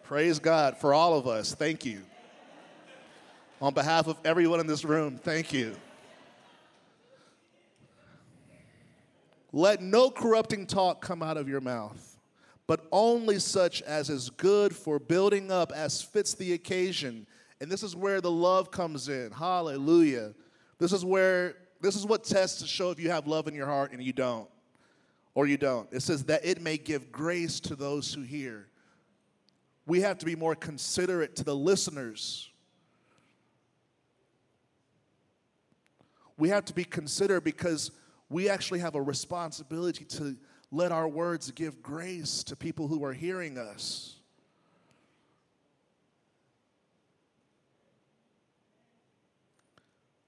praise 0.04 0.38
God 0.38 0.78
for 0.78 0.94
all 0.94 1.12
of 1.12 1.26
us. 1.26 1.54
Thank 1.54 1.84
you. 1.84 2.00
On 3.60 3.74
behalf 3.74 4.06
of 4.06 4.16
everyone 4.24 4.60
in 4.60 4.66
this 4.66 4.86
room, 4.86 5.18
thank 5.18 5.52
you. 5.52 5.76
Let 9.52 9.82
no 9.82 10.08
corrupting 10.08 10.66
talk 10.66 11.02
come 11.02 11.22
out 11.22 11.36
of 11.36 11.46
your 11.46 11.60
mouth 11.60 12.15
but 12.66 12.86
only 12.90 13.38
such 13.38 13.82
as 13.82 14.10
is 14.10 14.30
good 14.30 14.74
for 14.74 14.98
building 14.98 15.50
up 15.50 15.72
as 15.72 16.02
fits 16.02 16.34
the 16.34 16.52
occasion. 16.52 17.26
And 17.60 17.70
this 17.70 17.82
is 17.82 17.94
where 17.94 18.20
the 18.20 18.30
love 18.30 18.70
comes 18.70 19.08
in. 19.08 19.30
Hallelujah. 19.30 20.34
This 20.78 20.92
is 20.92 21.04
where 21.04 21.56
this 21.80 21.94
is 21.94 22.06
what 22.06 22.24
tests 22.24 22.60
to 22.62 22.66
show 22.66 22.90
if 22.90 22.98
you 22.98 23.10
have 23.10 23.26
love 23.26 23.48
in 23.48 23.54
your 23.54 23.66
heart 23.66 23.92
and 23.92 24.02
you 24.02 24.12
don't. 24.12 24.48
Or 25.34 25.46
you 25.46 25.58
don't. 25.58 25.86
It 25.92 26.00
says 26.00 26.24
that 26.24 26.44
it 26.44 26.62
may 26.62 26.78
give 26.78 27.12
grace 27.12 27.60
to 27.60 27.76
those 27.76 28.12
who 28.12 28.22
hear. 28.22 28.68
We 29.86 30.00
have 30.00 30.18
to 30.18 30.26
be 30.26 30.34
more 30.34 30.54
considerate 30.54 31.36
to 31.36 31.44
the 31.44 31.54
listeners. 31.54 32.50
We 36.38 36.48
have 36.48 36.64
to 36.66 36.74
be 36.74 36.84
considerate 36.84 37.44
because 37.44 37.90
we 38.28 38.48
actually 38.48 38.80
have 38.80 38.94
a 38.94 39.02
responsibility 39.02 40.04
to 40.06 40.36
let 40.70 40.92
our 40.92 41.08
words 41.08 41.50
give 41.50 41.82
grace 41.82 42.42
to 42.44 42.56
people 42.56 42.88
who 42.88 43.04
are 43.04 43.12
hearing 43.12 43.58
us. 43.58 44.16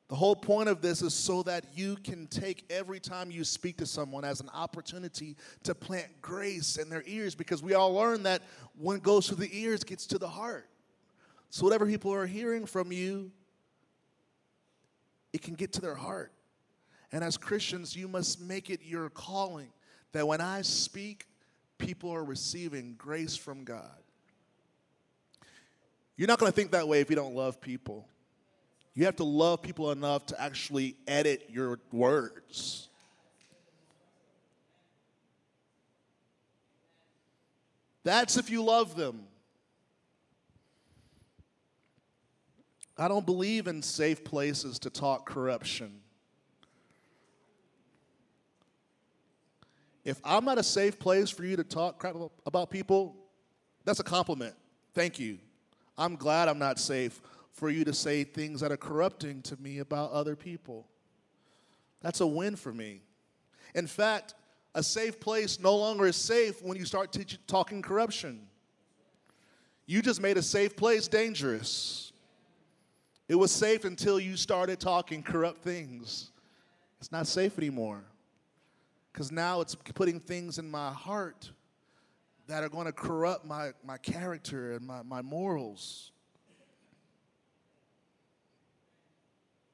The 0.09 0.17
whole 0.17 0.37
point 0.37 0.71
of 0.71 0.81
this 0.81 1.03
is 1.03 1.13
so 1.13 1.43
that 1.43 1.67
you 1.75 1.97
can 1.97 2.27
take 2.29 2.65
every 2.71 2.99
time 2.99 3.31
you 3.31 3.45
speak 3.45 3.77
to 3.79 3.87
someone 3.87 4.25
as 4.25 4.41
an 4.41 4.49
opportunity 4.55 5.37
to 5.65 5.75
plant 5.75 6.07
grace 6.23 6.79
in 6.79 6.89
their 6.89 7.03
ears 7.07 7.35
because 7.35 7.63
we 7.63 7.75
all 7.75 7.93
learn 7.93 8.23
that 8.23 8.43
when 8.79 8.97
it 8.97 9.03
goes 9.03 9.29
through 9.29 9.37
the 9.37 9.51
ears, 9.53 9.85
gets 9.85 10.07
to 10.07 10.19
the 10.19 10.29
heart. 10.29 10.67
So, 11.51 11.65
whatever 11.65 11.85
people 11.85 12.13
are 12.15 12.27
hearing 12.27 12.65
from 12.65 12.91
you, 12.91 13.31
it 15.35 15.43
can 15.43 15.55
get 15.55 15.75
to 15.75 15.83
their 15.83 15.95
heart. 15.95 16.33
And 17.13 17.23
as 17.23 17.37
Christians, 17.37 17.95
you 17.95 18.09
must 18.09 18.41
make 18.41 18.71
it 18.71 18.81
your 18.83 19.11
calling 19.11 19.69
that 20.13 20.27
when 20.27 20.41
I 20.41 20.63
speak, 20.63 21.27
people 21.79 22.11
are 22.11 22.25
receiving 22.25 22.95
grace 22.97 23.37
from 23.37 23.65
God. 23.65 23.99
You're 26.17 26.29
not 26.29 26.39
going 26.39 26.51
to 26.51 26.57
think 26.57 26.73
that 26.73 26.89
way 26.89 27.01
if 27.01 27.11
you 27.11 27.17
don't 27.17 27.35
love 27.35 27.61
people. 27.61 28.09
You 28.95 29.05
have 29.05 29.17
to 29.17 29.25
love 29.25 29.63
people 29.63 29.93
enough 29.93 30.27
to 30.27 30.41
actually 30.41 30.97
edit 31.07 31.49
your 31.51 31.79
words. 31.93 32.89
That's 38.03 38.37
if 38.37 38.51
you 38.51 38.65
love 38.65 38.97
them. 38.97 39.27
I 42.97 43.07
don't 43.07 43.25
believe 43.25 43.69
in 43.69 43.83
safe 43.83 44.25
places 44.25 44.81
to 44.81 44.91
talk 44.91 45.25
corruption. 45.29 46.01
If 50.09 50.23
I'm 50.25 50.47
not 50.47 50.57
a 50.57 50.63
safe 50.63 50.99
place 50.99 51.29
for 51.29 51.45
you 51.45 51.55
to 51.57 51.63
talk 51.63 51.99
crap 51.99 52.17
about 52.47 52.71
people, 52.71 53.15
that's 53.85 54.01
a 54.01 54.05
compliment. 54.05 54.55
Thank 54.95 55.19
you. 55.19 55.39
I'm 55.99 56.17
glad 56.17 56.49
I'm 56.49 56.59
not 56.59 56.79
safe 56.79 57.21
for 57.53 57.69
you 57.69 57.85
to 57.85 57.93
say 57.93 58.25
things 58.25 58.63
that 58.63 58.73
are 58.73 58.79
corrupting 58.79 59.43
to 59.43 59.61
me 59.61 59.81
about 59.81 60.13
other 60.13 60.35
people. 60.35 60.87
That's 62.01 62.23
a 62.23 62.27
win 62.27 62.57
for 62.57 62.73
me. 62.73 63.03
In 63.75 63.87
fact, 63.87 64.33
a 64.75 64.83
safe 64.83 65.21
place 65.21 65.61
no 65.61 65.77
longer 65.77 66.07
is 66.07 66.17
safe 66.17 66.63
when 66.63 66.79
you 66.79 66.87
start 66.87 67.13
teach- 67.13 67.39
talking 67.47 67.83
corruption. 67.83 68.47
You 69.85 70.01
just 70.01 70.23
made 70.23 70.39
a 70.39 70.43
safe 70.43 70.75
place 70.75 71.07
dangerous. 71.07 72.13
It 73.29 73.35
was 73.35 73.53
safe 73.53 73.85
until 73.85 74.19
you 74.19 74.39
started 74.39 74.81
talking 74.81 75.23
corrupt 75.23 75.63
things. 75.63 76.31
It's 76.99 77.13
not 77.13 77.27
safe 77.27 77.59
anymore 77.59 78.05
because 79.13 79.33
now 79.33 79.61
it's 79.61 79.75
putting 79.75 80.21
things 80.21 80.59
in 80.59 80.71
my 80.71 80.91
heart 80.93 81.51
that 82.47 82.65
are 82.65 82.69
going 82.69 82.87
to 82.87 82.93
corrupt 82.93 83.45
my, 83.45 83.73
my 83.85 83.99
character 83.99 84.73
and 84.73 84.87
my, 84.87 85.03
my 85.03 85.23
morals. 85.23 86.13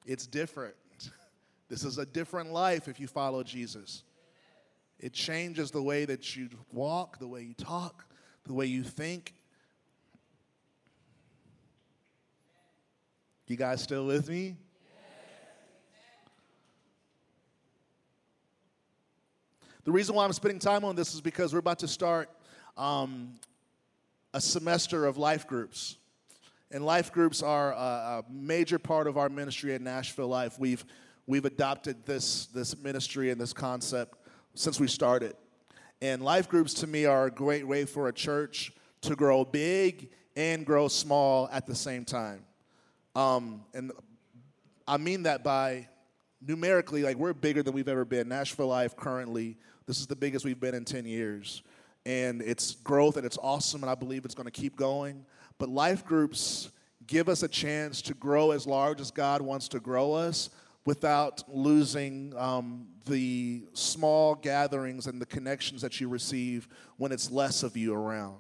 It's 0.05 0.27
different. 0.27 0.75
This 1.67 1.83
is 1.83 1.97
a 1.97 2.05
different 2.05 2.53
life 2.53 2.89
if 2.89 3.01
you 3.01 3.09
follow 3.09 3.43
Jesus. 3.43 4.05
It 5.01 5.15
changes 5.15 5.71
the 5.71 5.83
way 5.83 6.05
that 6.05 6.37
you 6.37 6.51
walk, 6.71 7.19
the 7.19 7.27
way 7.27 7.43
you 7.43 7.55
talk, 7.55 8.05
the 8.45 8.53
way 8.53 8.67
you 8.67 8.83
think. 8.83 9.35
You 13.47 13.57
guys 13.57 13.83
still 13.83 14.07
with 14.07 14.29
me? 14.29 14.57
The 19.85 19.93
reason 19.93 20.15
why 20.15 20.25
I'm 20.25 20.33
spending 20.33 20.59
time 20.59 20.83
on 20.83 20.97
this 20.97 21.15
is 21.15 21.21
because 21.21 21.53
we're 21.53 21.59
about 21.59 21.81
to 21.81 21.89
start 21.89 22.31
um, 22.79 23.35
a 24.33 24.41
semester 24.41 25.05
of 25.05 25.19
life 25.19 25.47
groups. 25.47 25.99
And 26.71 26.87
life 26.87 27.13
groups 27.13 27.43
are 27.43 27.73
a, 27.73 27.77
a, 27.77 28.25
major 28.31 28.79
part 28.79 29.07
of 29.07 29.19
our 29.19 29.29
ministry 29.29 29.75
at 29.75 29.83
Nashville 29.83 30.29
Life. 30.29 30.59
We've, 30.59 30.83
we've 31.27 31.45
adopted 31.45 32.07
this, 32.07 32.47
this 32.47 32.79
ministry 32.79 33.31
and 33.31 33.39
this 33.39 33.53
concept 33.53 34.17
since 34.55 34.81
we 34.81 34.89
started. 34.89 35.37
And 36.01 36.23
life 36.23 36.49
groups 36.49 36.73
to 36.75 36.87
me 36.87 37.05
are 37.05 37.27
a 37.27 37.31
great 37.31 37.69
way 37.69 37.85
for 37.85 38.09
a 38.09 38.13
church 38.13 38.73
to 39.03 39.15
grow 39.15 39.45
big 39.45 40.09
and 40.35 40.65
grow 40.65 40.89
small 40.89 41.51
at 41.53 41.67
the 41.67 41.75
same 41.75 42.07
time. 42.07 42.43
Um, 43.15 43.65
and 43.75 43.93
I 44.89 44.97
mean 44.97 45.25
that 45.25 45.45
by 45.45 45.89
numerically, 46.47 47.03
like 47.03 47.17
we're 47.17 47.35
bigger 47.35 47.63
than 47.63 47.75
we've 47.75 47.89
ever 47.89 48.05
been. 48.05 48.29
Nashville 48.29 48.69
Life 48.69 48.97
currently, 48.97 49.59
this 49.87 50.01
is 50.01 50.07
the 50.07 50.17
biggest 50.17 50.45
we've 50.45 50.61
been 50.61 50.75
in 50.75 50.85
10 50.85 51.05
years. 51.05 51.63
And 52.07 52.43
it's 52.43 52.75
growth 52.77 53.17
and 53.17 53.25
it's 53.25 53.39
awesome, 53.43 53.83
and 53.83 53.91
I 53.91 53.95
believe 53.95 54.25
it's 54.25 54.35
going 54.35 54.47
to 54.47 54.51
keep 54.51 54.77
going. 54.77 55.25
But 55.59 55.69
life 55.69 56.05
groups 56.05 56.71
give 57.07 57.29
us 57.29 57.43
a 57.43 57.49
chance 57.49 58.03
to 58.03 58.15
grow 58.15 58.51
as 58.51 58.67
large 58.67 59.01
as 59.01 59.11
God 59.11 59.43
wants 59.43 59.69
to 59.69 59.81
grow 59.81 60.13
us 60.13 60.51
without 60.87 61.43
losing 61.49 62.35
um, 62.37 62.87
the 63.07 63.65
small 63.73 64.35
gatherings 64.35 65.07
and 65.07 65.21
the 65.21 65.27
connections 65.27 65.81
that 65.81 66.01
you 66.01 66.09
receive 66.09 66.69
when 66.99 67.11
it's 67.13 67.31
less 67.31 67.63
of 67.63 67.77
you 67.77 67.95
around. 67.95 68.37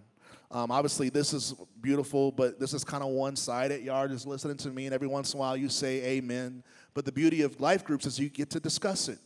Um, 0.50 0.70
obviously, 0.70 1.08
this 1.08 1.32
is 1.32 1.54
beautiful, 1.80 2.30
but 2.30 2.60
this 2.60 2.74
is 2.74 2.84
kind 2.84 3.02
of 3.02 3.10
one 3.10 3.34
sided. 3.34 3.82
Y'all 3.82 3.96
are 3.96 4.08
just 4.08 4.26
listening 4.26 4.56
to 4.58 4.68
me, 4.68 4.86
and 4.86 4.94
every 4.94 5.08
once 5.08 5.32
in 5.32 5.38
a 5.38 5.40
while 5.40 5.56
you 5.56 5.68
say 5.68 6.04
amen. 6.04 6.62
But 6.92 7.04
the 7.04 7.12
beauty 7.12 7.42
of 7.42 7.60
life 7.60 7.84
groups 7.84 8.06
is 8.06 8.18
you 8.18 8.28
get 8.28 8.50
to 8.50 8.60
discuss 8.60 9.08
it. 9.08 9.18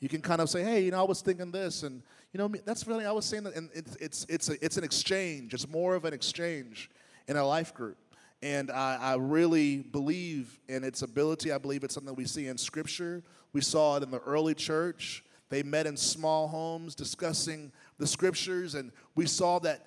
You 0.00 0.08
can 0.08 0.22
kind 0.22 0.40
of 0.40 0.48
say, 0.48 0.64
hey, 0.64 0.80
you 0.82 0.90
know, 0.90 1.00
I 1.00 1.04
was 1.04 1.20
thinking 1.20 1.52
this, 1.52 1.82
and, 1.82 2.02
you 2.32 2.38
know, 2.38 2.48
that's 2.64 2.86
really, 2.86 3.04
I 3.04 3.12
was 3.12 3.26
saying 3.26 3.44
that, 3.44 3.54
and 3.54 3.68
it's, 3.74 3.96
it's, 3.96 4.26
it's, 4.28 4.48
a, 4.48 4.64
it's 4.64 4.78
an 4.78 4.84
exchange. 4.84 5.52
It's 5.52 5.68
more 5.68 5.94
of 5.94 6.06
an 6.06 6.14
exchange 6.14 6.90
in 7.28 7.36
a 7.36 7.44
life 7.44 7.74
group. 7.74 7.98
And 8.42 8.70
I, 8.70 8.96
I, 8.96 9.14
really 9.16 9.78
believe 9.78 10.58
in 10.66 10.82
its 10.82 11.02
ability. 11.02 11.52
I 11.52 11.58
believe 11.58 11.84
it's 11.84 11.92
something 11.92 12.14
we 12.14 12.24
see 12.24 12.46
in 12.46 12.56
Scripture. 12.56 13.22
We 13.52 13.60
saw 13.60 13.98
it 13.98 14.02
in 14.02 14.10
the 14.10 14.20
early 14.20 14.54
church. 14.54 15.22
They 15.50 15.62
met 15.62 15.86
in 15.86 15.96
small 15.96 16.48
homes 16.48 16.94
discussing 16.94 17.70
the 17.98 18.06
Scriptures, 18.06 18.76
and 18.76 18.92
we 19.14 19.26
saw 19.26 19.58
that 19.58 19.84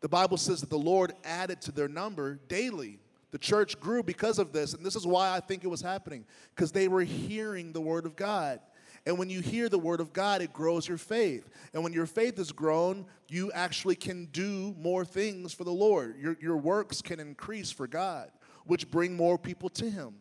the 0.00 0.08
Bible 0.08 0.36
says 0.36 0.60
that 0.60 0.70
the 0.70 0.78
Lord 0.78 1.14
added 1.24 1.60
to 1.62 1.72
their 1.72 1.88
number 1.88 2.38
daily. 2.46 3.00
The 3.32 3.38
church 3.38 3.80
grew 3.80 4.04
because 4.04 4.38
of 4.38 4.52
this, 4.52 4.74
and 4.74 4.86
this 4.86 4.94
is 4.94 5.06
why 5.06 5.34
I 5.34 5.40
think 5.40 5.64
it 5.64 5.68
was 5.68 5.80
happening 5.80 6.24
because 6.54 6.70
they 6.70 6.86
were 6.86 7.02
hearing 7.02 7.72
the 7.72 7.80
Word 7.80 8.06
of 8.06 8.14
God. 8.14 8.60
And 9.06 9.18
when 9.18 9.30
you 9.30 9.40
hear 9.40 9.68
the 9.68 9.78
word 9.78 10.00
of 10.00 10.12
God, 10.12 10.42
it 10.42 10.52
grows 10.52 10.88
your 10.88 10.98
faith. 10.98 11.48
And 11.72 11.84
when 11.84 11.92
your 11.92 12.06
faith 12.06 12.40
is 12.40 12.50
grown, 12.50 13.06
you 13.28 13.52
actually 13.52 13.94
can 13.94 14.26
do 14.26 14.74
more 14.78 15.04
things 15.04 15.54
for 15.54 15.62
the 15.62 15.72
Lord. 15.72 16.18
Your, 16.18 16.36
your 16.40 16.56
works 16.56 17.00
can 17.00 17.20
increase 17.20 17.70
for 17.70 17.86
God, 17.86 18.30
which 18.64 18.90
bring 18.90 19.16
more 19.16 19.38
people 19.38 19.68
to 19.70 19.88
Him. 19.88 20.16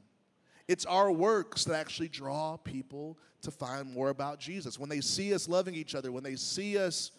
It's 0.67 0.86
our 0.86 1.12
works 1.12 1.65
that 1.65 1.76
actually 1.76 2.10
draw 2.10 2.58
people 2.58 3.17
to 3.41 3.52
find 3.52 3.91
more 3.91 4.10
about 4.10 4.39
Jesus. 4.39 4.80
When 4.80 4.89
they 4.89 5.02
see 5.02 5.34
us 5.34 5.48
loving 5.48 5.74
each 5.74 5.95
other, 5.95 6.12
when 6.12 6.24
they 6.24 6.36
see 6.36 6.78
us 6.78 7.12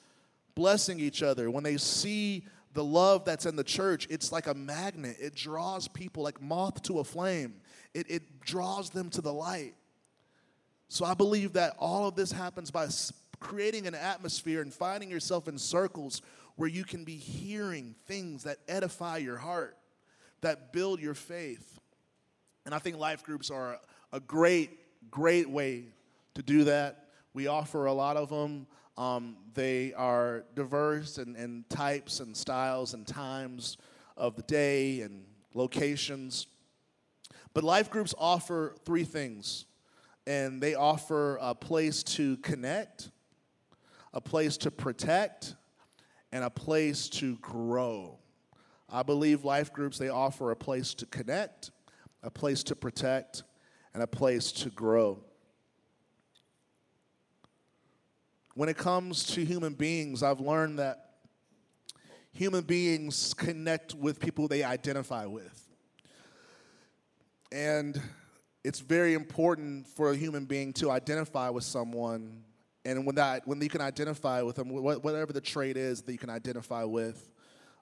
blessing 0.55 1.00
each 1.00 1.22
other, 1.22 1.50
when 1.50 1.64
they 1.64 1.76
see 1.76 2.44
the 2.74 2.85
love 2.85 3.24
that's 3.24 3.46
in 3.46 3.57
the 3.57 3.64
church, 3.64 4.07
it's 4.11 4.31
like 4.31 4.46
a 4.46 4.55
magnet. 4.55 5.16
It 5.20 5.35
draws 5.35 5.88
people 5.88 6.22
like 6.22 6.40
moth 6.40 6.83
to 6.83 7.00
a 7.00 7.05
flame, 7.05 7.55
it, 7.92 8.07
it 8.09 8.40
draws 8.40 8.90
them 8.90 9.11
to 9.11 9.20
the 9.20 9.33
light. 9.33 9.74
So 10.88 11.05
I 11.05 11.14
believe 11.14 11.55
that 11.55 11.75
all 11.79 12.07
of 12.07 12.14
this 12.14 12.31
happens 12.31 12.70
by 12.70 12.88
creating 13.40 13.87
an 13.87 13.94
atmosphere 13.94 14.62
and 14.62 14.72
finding 14.72 15.11
yourself 15.11 15.49
in 15.49 15.59
circles 15.59 16.22
where 16.57 16.68
you 16.68 16.85
can 16.85 17.05
be 17.05 17.16
hearing 17.16 17.94
things 18.07 18.44
that 18.44 18.59
edify 18.68 19.18
your 19.18 19.37
heart, 19.37 19.77
that 20.40 20.72
build 20.72 21.01
your 21.01 21.14
faith. 21.14 21.79
And 22.64 22.75
I 22.75 22.79
think 22.79 22.99
life 22.99 23.22
groups 23.25 23.51
are 23.51 23.79
a 24.12 24.20
great, 24.20 24.70
great 25.11 25.49
way 25.49 25.85
to 26.35 26.42
do 26.42 26.64
that. 26.64 27.09
We 27.35 27.46
offer 27.46 27.87
a 27.87 27.92
lot 27.92 28.16
of 28.16 28.31
them. 28.31 28.66
Um, 28.96 29.37
they 29.55 29.92
are 29.92 30.44
diverse 30.55 31.18
in, 31.18 31.37
in 31.37 31.64
types 31.68 32.20
and 32.20 32.35
styles 32.35 32.94
and 32.94 33.07
times 33.07 33.77
of 34.16 34.37
the 34.37 34.42
day 34.42 35.03
and 35.03 35.25
locations. 35.53 36.46
But 37.53 37.64
life 37.64 37.90
groups 37.90 38.14
offer 38.18 38.75
three 38.85 39.05
things 39.05 39.66
and 40.27 40.61
they 40.61 40.75
offer 40.75 41.39
a 41.41 41.55
place 41.55 42.03
to 42.03 42.37
connect, 42.39 43.11
a 44.12 44.21
place 44.21 44.57
to 44.59 44.71
protect, 44.71 45.55
and 46.33 46.45
a 46.45 46.51
place 46.51 47.09
to 47.09 47.37
grow. 47.37 48.19
I 48.89 49.03
believe 49.03 49.45
life 49.45 49.73
groups, 49.73 49.99
they 49.99 50.09
offer 50.09 50.51
a 50.51 50.57
place 50.57 50.95
to 50.95 51.07
connect, 51.07 51.71
a 52.23 52.31
place 52.31 52.62
to 52.65 52.77
protect, 52.77 53.43
and 53.95 54.03
a 54.03 54.07
place 54.07 54.53
to 54.53 54.71
grow. 54.71 55.23
When 58.55 58.69
it 58.69 58.77
comes 58.77 59.25
to 59.35 59.45
human 59.45 59.75
beings, 59.75 60.23
I've 60.23 60.41
learned 60.41 60.79
that 60.79 61.11
human 62.33 62.65
beings 62.65 63.35
connect 63.35 63.95
with 63.95 64.19
people 64.19 64.49
they 64.49 64.62
identify 64.62 65.27
with. 65.27 65.69
And 67.53 68.01
it's 68.66 68.81
very 68.81 69.14
important 69.14 69.87
for 69.87 70.11
a 70.11 70.16
human 70.16 70.44
being 70.44 70.72
to 70.72 70.90
identify 70.90 71.48
with 71.50 71.62
someone. 71.62 72.42
And 72.85 73.07
when, 73.07 73.14
that, 73.14 73.46
when 73.46 73.61
you 73.61 73.68
can 73.68 73.81
identify 73.81 74.42
with 74.42 74.57
them, 74.57 74.70
whatever 74.70 75.33
the 75.33 75.40
trait 75.40 75.76
is 75.76 76.02
that 76.02 76.11
you 76.11 76.18
can 76.18 76.31
identify 76.31 76.83
with, 76.83 77.31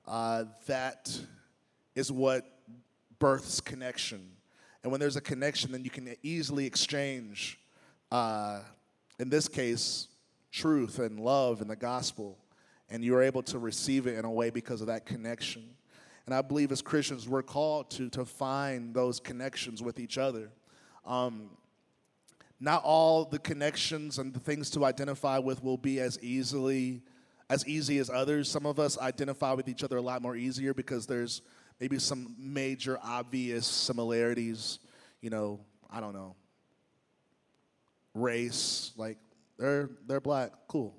uh, 0.07 0.45
that 0.67 1.19
is 1.95 2.13
what 2.13 2.45
births 3.19 3.63
connection. 3.63 4.33
And 4.83 4.93
when 4.93 5.01
there's 5.01 5.17
a 5.17 5.23
connection, 5.23 5.73
then 5.73 5.85
you 5.85 5.91
can 5.91 6.15
easily 6.23 6.67
exchange, 6.67 7.59
uh, 8.13 8.61
in 9.19 9.31
this 9.31 9.49
case, 9.49 10.09
truth 10.53 10.99
and 10.99 11.19
love 11.19 11.63
and 11.63 11.71
the 11.71 11.77
gospel. 11.77 12.37
And 12.91 13.03
you're 13.03 13.23
able 13.23 13.43
to 13.45 13.59
receive 13.59 14.07
it 14.07 14.19
in 14.19 14.27
a 14.27 14.31
way 14.31 14.51
because 14.51 14.83
of 14.83 14.89
that 14.89 15.07
connection. 15.07 15.65
And 16.27 16.35
I 16.35 16.43
believe 16.43 16.71
as 16.73 16.83
Christians, 16.83 17.27
we're 17.27 17.43
called 17.43 17.91
to, 17.93 18.11
to 18.11 18.27
find 18.27 18.93
those 18.93 19.19
connections 19.19 19.83
with 19.83 19.99
each 19.99 20.19
other. 20.19 20.51
Um, 21.07 21.51
not 22.61 22.83
all 22.85 23.25
the 23.25 23.39
connections 23.39 24.19
and 24.19 24.33
the 24.33 24.41
things 24.41 24.71
to 24.71 24.85
identify 24.85 25.39
with 25.39 25.63
will 25.63 25.77
be 25.77 26.01
as 26.01 26.19
easily 26.23 27.03
as 27.51 27.67
easy 27.67 27.99
as 27.99 28.09
others. 28.09 28.51
Some 28.51 28.67
of 28.67 28.79
us 28.79 28.99
identify 28.99 29.53
with 29.53 29.69
each 29.69 29.85
other 29.85 29.97
a 29.97 30.03
lot 30.03 30.23
more 30.23 30.37
easier 30.37 30.73
because 30.73 31.07
there's 31.07 31.43
maybe 31.81 31.99
some 31.99 32.35
major 32.39 32.99
obvious 33.03 33.67
similarities. 33.67 34.79
You 35.21 35.31
know, 35.31 35.61
I 35.91 36.01
don't 36.01 36.15
know, 36.15 36.37
race, 38.15 38.93
like 38.97 39.19
they're 39.59 39.91
they're 40.07 40.21
black, 40.21 40.53
cool, 40.69 40.95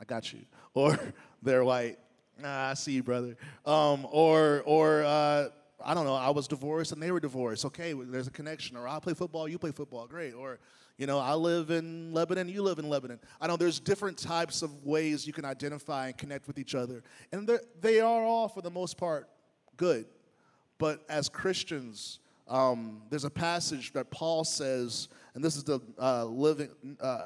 I 0.00 0.04
got 0.04 0.32
you, 0.32 0.40
or 0.74 0.98
they're 1.42 1.64
white, 1.64 1.98
nah, 2.38 2.70
I 2.70 2.74
see 2.74 2.92
you, 2.92 3.02
brother, 3.02 3.36
um, 3.64 4.06
or 4.10 4.62
or 4.66 5.04
uh, 5.04 5.48
I 5.84 5.94
don't 5.94 6.04
know, 6.04 6.14
I 6.14 6.30
was 6.30 6.48
divorced 6.48 6.92
and 6.92 7.02
they 7.02 7.10
were 7.10 7.20
divorced. 7.20 7.64
Okay, 7.66 7.92
there's 7.92 8.26
a 8.26 8.32
connection. 8.32 8.76
Or 8.76 8.86
I 8.86 8.98
play 8.98 9.14
football, 9.14 9.48
you 9.48 9.58
play 9.58 9.72
football. 9.72 10.06
Great. 10.06 10.32
Or, 10.34 10.58
you 10.98 11.06
know, 11.06 11.18
I 11.18 11.34
live 11.34 11.70
in 11.70 12.12
Lebanon, 12.12 12.48
you 12.48 12.62
live 12.62 12.78
in 12.78 12.88
Lebanon. 12.88 13.18
I 13.40 13.46
know 13.46 13.56
there's 13.56 13.80
different 13.80 14.18
types 14.18 14.62
of 14.62 14.84
ways 14.84 15.26
you 15.26 15.32
can 15.32 15.44
identify 15.44 16.08
and 16.08 16.18
connect 16.18 16.46
with 16.46 16.58
each 16.58 16.74
other. 16.74 17.02
And 17.32 17.50
they 17.80 18.00
are 18.00 18.22
all, 18.22 18.48
for 18.48 18.62
the 18.62 18.70
most 18.70 18.96
part, 18.96 19.28
good. 19.76 20.06
But 20.78 21.04
as 21.08 21.28
Christians, 21.28 22.20
um, 22.48 23.02
there's 23.10 23.24
a 23.24 23.30
passage 23.30 23.92
that 23.92 24.10
Paul 24.10 24.44
says, 24.44 25.08
and 25.34 25.44
this 25.44 25.56
is 25.56 25.64
the 25.64 25.80
uh, 25.98 26.24
living. 26.24 26.70
Uh, 27.00 27.22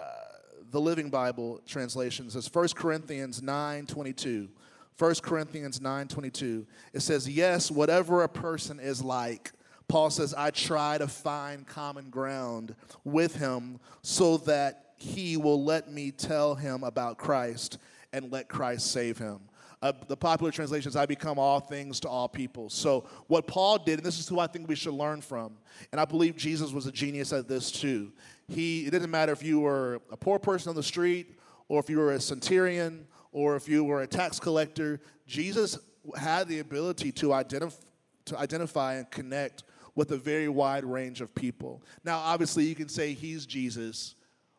the 0.70 0.80
Living 0.80 1.08
Bible 1.08 1.60
translation 1.68 2.28
says 2.28 2.52
1 2.52 2.68
Corinthians 2.74 3.40
9 3.40 3.86
22. 3.86 4.48
1 4.96 5.22
Corinthians 5.22 5.80
9:22. 5.80 6.66
It 6.92 7.00
says, 7.00 7.28
"Yes, 7.28 7.70
whatever 7.70 8.22
a 8.22 8.28
person 8.28 8.78
is 8.78 9.02
like, 9.02 9.52
Paul 9.88 10.10
says, 10.10 10.32
I 10.34 10.50
try 10.50 10.98
to 10.98 11.08
find 11.08 11.66
common 11.66 12.10
ground 12.10 12.74
with 13.04 13.36
him 13.36 13.80
so 14.02 14.38
that 14.38 14.94
he 14.96 15.36
will 15.36 15.62
let 15.62 15.90
me 15.90 16.10
tell 16.10 16.54
him 16.54 16.84
about 16.84 17.18
Christ 17.18 17.78
and 18.12 18.30
let 18.30 18.48
Christ 18.48 18.90
save 18.92 19.18
him." 19.18 19.40
Uh, 19.82 19.92
the 20.08 20.16
popular 20.16 20.50
translation 20.50 20.88
is, 20.88 20.96
I 20.96 21.04
become 21.04 21.38
all 21.38 21.60
things 21.60 22.00
to 22.00 22.08
all 22.08 22.26
people. 22.26 22.70
So, 22.70 23.04
what 23.26 23.46
Paul 23.46 23.76
did, 23.76 23.98
and 23.98 24.06
this 24.06 24.18
is 24.18 24.26
who 24.26 24.38
I 24.38 24.46
think 24.46 24.66
we 24.66 24.76
should 24.76 24.94
learn 24.94 25.20
from, 25.20 25.58
and 25.92 26.00
I 26.00 26.06
believe 26.06 26.36
Jesus 26.36 26.72
was 26.72 26.86
a 26.86 26.92
genius 26.92 27.34
at 27.34 27.48
this 27.48 27.70
too. 27.70 28.10
He, 28.48 28.86
it 28.86 28.92
didn't 28.92 29.10
matter 29.10 29.32
if 29.32 29.42
you 29.42 29.60
were 29.60 30.00
a 30.10 30.16
poor 30.16 30.38
person 30.38 30.70
on 30.70 30.76
the 30.76 30.82
street, 30.82 31.38
or 31.68 31.80
if 31.80 31.90
you 31.90 31.98
were 31.98 32.12
a 32.12 32.20
centurion, 32.20 33.06
or 33.34 33.56
if 33.56 33.68
you 33.68 33.84
were 33.84 34.00
a 34.00 34.06
tax 34.06 34.40
collector, 34.40 35.00
Jesus 35.26 35.76
had 36.16 36.48
the 36.48 36.60
ability 36.60 37.12
to, 37.12 37.28
identif- 37.28 37.84
to 38.26 38.38
identify 38.38 38.94
and 38.94 39.10
connect 39.10 39.64
with 39.96 40.12
a 40.12 40.16
very 40.16 40.48
wide 40.48 40.84
range 40.84 41.20
of 41.20 41.34
people. 41.34 41.82
Now, 42.04 42.18
obviously, 42.18 42.64
you 42.64 42.74
can 42.74 42.88
say 42.88 43.12
he's 43.12 43.44
Jesus, 43.44 44.14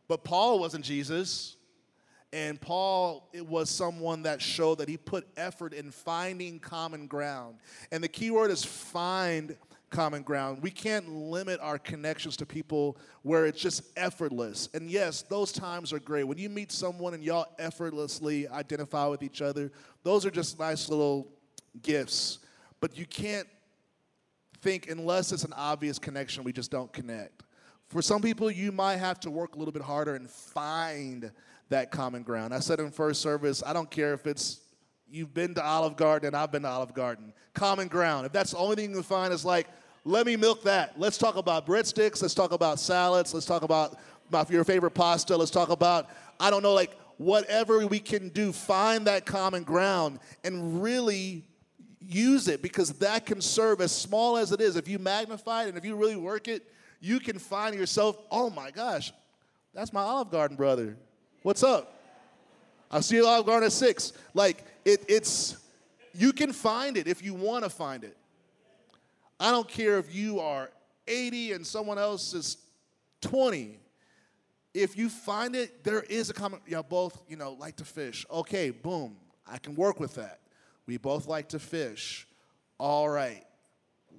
but 0.08 0.24
Paul 0.24 0.60
wasn't 0.60 0.86
Jesus. 0.86 1.56
And 2.34 2.60
Paul 2.60 3.30
it 3.32 3.48
was 3.48 3.70
someone 3.70 4.24
that 4.24 4.42
showed 4.42 4.80
that 4.80 4.90
he 4.90 4.98
put 4.98 5.26
effort 5.38 5.74
in 5.74 5.90
finding 5.90 6.60
common 6.60 7.08
ground. 7.08 7.60
And 7.92 8.04
the 8.04 8.10
key 8.10 8.30
word 8.30 8.52
is 8.52 8.66
find 8.66 9.56
common 9.96 10.24
ground. 10.24 10.62
We 10.62 10.72
can't 10.72 11.08
limit 11.10 11.60
our 11.62 11.80
connections 11.80 12.36
to 12.38 12.46
people 12.46 12.98
where 13.22 13.46
it's 13.46 13.62
just 13.62 13.84
effortless. 13.98 14.68
And 14.74 14.90
yes, 14.90 15.22
those 15.22 15.52
times 15.52 15.94
are 15.94 16.00
great. 16.00 16.26
When 16.26 16.38
you 16.38 16.50
meet 16.50 16.72
someone 16.72 17.14
and 17.14 17.24
y'all 17.24 17.48
effortlessly 17.58 18.48
identify 18.50 19.08
with 19.08 19.24
each 19.24 19.42
other, 19.42 19.72
those 20.04 20.26
are 20.26 20.32
just 20.32 20.60
nice 20.60 20.90
little 20.90 21.28
gifts. 21.82 22.40
But 22.82 22.98
you 22.98 23.06
can't 23.06 23.48
think, 24.62 24.90
unless 24.90 25.32
it's 25.32 25.46
an 25.46 25.54
obvious 25.54 25.98
connection, 25.98 26.44
we 26.44 26.52
just 26.52 26.72
don't 26.72 26.92
connect. 26.92 27.44
For 27.88 28.02
some 28.02 28.22
people, 28.22 28.52
you 28.52 28.72
might 28.72 28.98
have 28.98 29.20
to 29.22 29.32
work 29.32 29.56
a 29.56 29.58
little 29.58 29.72
bit 29.72 29.84
harder 29.84 30.16
and 30.16 30.30
find 30.30 31.32
that 31.70 31.92
common 31.92 32.24
ground. 32.24 32.54
I 32.54 32.60
said 32.60 32.80
in 32.80 32.92
first 32.92 33.22
service, 33.22 33.64
I 33.66 33.74
don't 33.74 33.90
care 33.90 34.14
if 34.14 34.28
it's 34.28 34.60
you've 35.08 35.34
been 35.34 35.54
to 35.56 35.64
Olive 35.64 35.96
Garden 35.96 36.28
and 36.28 36.36
I've 36.36 36.52
been 36.52 36.64
to 36.64 36.68
Olive 36.68 36.94
Garden. 36.94 37.32
Common 37.54 37.88
ground. 37.88 38.26
If 38.26 38.32
that's 38.34 38.52
the 38.52 38.58
only 38.58 38.76
thing 38.76 38.90
you 38.90 38.96
can 38.96 39.04
find 39.04 39.34
is 39.34 39.46
like, 39.46 39.68
let 40.06 40.28
me 40.28 40.36
milk 40.36 40.64
that. 40.64 41.00
Let's 41.00 41.18
talk 41.18 41.36
about 41.36 41.66
breadsticks. 41.66 42.22
Let's 42.22 42.36
talk 42.36 42.52
about 42.52 42.80
salads. 42.80 43.34
Let's 43.34 43.48
talk 43.48 43.64
about, 43.64 43.98
about 44.30 44.50
your 44.52 44.64
favorite 44.64 44.92
pasta. 44.92 45.36
Let's 45.36 45.50
talk 45.50 45.70
about, 45.70 46.08
I 46.40 46.52
don't 46.52 46.62
know, 46.62 46.74
like 46.74 46.96
whatever 47.18 47.88
we 47.88 48.00
can 48.00 48.30
do, 48.30 48.52
find 48.52 49.08
that 49.08 49.26
common 49.26 49.64
ground 49.64 50.20
and 50.44 50.82
really 50.84 51.44
use 52.00 52.48
it 52.48 52.62
because 52.62 52.92
that 53.00 53.26
can 53.26 53.42
serve 53.42 53.82
as 53.82 53.92
small 53.92 54.38
as 54.38 54.52
it 54.52 54.62
is. 54.62 54.76
If 54.76 54.88
you 54.88 55.00
magnify 55.00 55.64
it 55.64 55.70
and 55.70 55.78
if 55.78 55.84
you 55.84 55.96
really 55.96 56.16
work 56.16 56.48
it, 56.48 56.72
you 57.02 57.20
can 57.20 57.40
find 57.40 57.74
yourself, 57.74 58.18
oh 58.30 58.52
my 58.52 58.70
gosh, 58.70 59.12
that's 59.74 59.92
my 59.92 60.02
Olive 60.02 60.30
Garden 60.30 60.56
brother. 60.56 60.98
What's 61.42 61.64
up? 61.64 62.00
I'll 62.92 63.02
see 63.02 63.22
Olive 63.24 63.48
Garden 63.48 63.66
at 63.66 63.74
six. 63.74 64.14
Like 64.36 64.64
it, 64.86 65.04
it's 65.08 65.58
you 66.14 66.32
can 66.32 66.54
find 66.54 66.96
it 66.96 67.08
if 67.08 67.24
you 67.24 67.34
want 67.34 67.64
to 67.64 67.72
find 67.72 68.04
it. 68.04 68.16
I 69.40 69.52
don't 69.52 69.68
care 69.68 69.98
if 69.98 70.14
you 70.14 70.40
are 70.40 70.72
80 71.08 71.54
and 71.54 71.68
someone 71.68 71.98
else 71.98 72.34
is 72.34 72.58
20. 73.22 73.80
If 74.74 74.98
you 74.98 75.10
find 75.10 75.56
it, 75.56 75.84
there 75.84 76.02
is 76.02 76.30
a 76.30 76.34
common. 76.34 76.60
Y'all 76.68 76.84
both, 76.84 77.22
you 77.28 77.38
know, 77.38 77.54
like 77.54 77.78
to 77.78 77.86
fish. 77.86 78.26
Okay, 78.30 78.70
boom. 78.70 79.18
I 79.48 79.58
can 79.58 79.76
work 79.76 80.00
with 80.00 80.16
that. 80.16 80.40
We 80.86 80.98
both 80.98 81.28
like 81.28 81.50
to 81.50 81.60
fish. 81.60 82.28
All 82.78 83.08
right, 83.08 83.44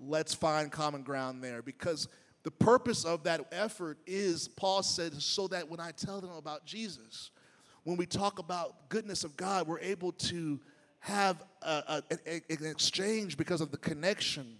let's 0.00 0.34
find 0.34 0.72
common 0.72 1.02
ground 1.02 1.44
there 1.44 1.62
because 1.62 2.08
the 2.42 2.50
purpose 2.50 3.04
of 3.04 3.24
that 3.24 3.44
effort 3.52 3.98
is, 4.06 4.48
Paul 4.48 4.82
said, 4.82 5.20
so 5.20 5.48
that 5.48 5.68
when 5.68 5.80
I 5.80 5.90
tell 5.90 6.20
them 6.20 6.30
about 6.30 6.64
Jesus, 6.64 7.30
when 7.84 7.96
we 7.96 8.06
talk 8.06 8.38
about 8.38 8.88
goodness 8.88 9.24
of 9.24 9.36
God, 9.36 9.68
we're 9.68 9.80
able 9.80 10.12
to 10.12 10.60
have 11.00 11.44
a, 11.62 12.02
a, 12.10 12.32
an 12.48 12.66
exchange 12.66 13.36
because 13.36 13.60
of 13.60 13.70
the 13.70 13.76
connection. 13.76 14.56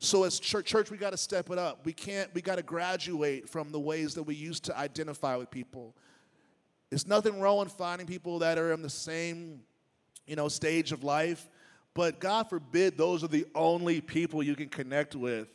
So 0.00 0.24
as 0.24 0.40
church, 0.40 0.66
church 0.66 0.90
we 0.90 0.96
got 0.96 1.10
to 1.10 1.16
step 1.16 1.50
it 1.50 1.58
up. 1.58 1.84
We 1.84 1.92
can't. 1.92 2.34
We 2.34 2.40
got 2.40 2.56
to 2.56 2.62
graduate 2.62 3.48
from 3.48 3.70
the 3.70 3.78
ways 3.78 4.14
that 4.14 4.22
we 4.22 4.34
used 4.34 4.64
to 4.64 4.76
identify 4.76 5.36
with 5.36 5.50
people. 5.50 5.94
There's 6.88 7.06
nothing 7.06 7.40
wrong 7.40 7.58
with 7.58 7.72
finding 7.72 8.06
people 8.06 8.40
that 8.40 8.58
are 8.58 8.72
in 8.72 8.82
the 8.82 8.90
same 8.90 9.60
you 10.26 10.36
know, 10.36 10.48
stage 10.48 10.92
of 10.92 11.02
life. 11.04 11.48
But 11.92 12.20
God 12.20 12.48
forbid 12.48 12.96
those 12.96 13.24
are 13.24 13.28
the 13.28 13.46
only 13.54 14.00
people 14.00 14.42
you 14.42 14.54
can 14.54 14.68
connect 14.68 15.16
with. 15.16 15.48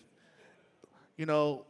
You 1.17 1.25
know, 1.25 1.65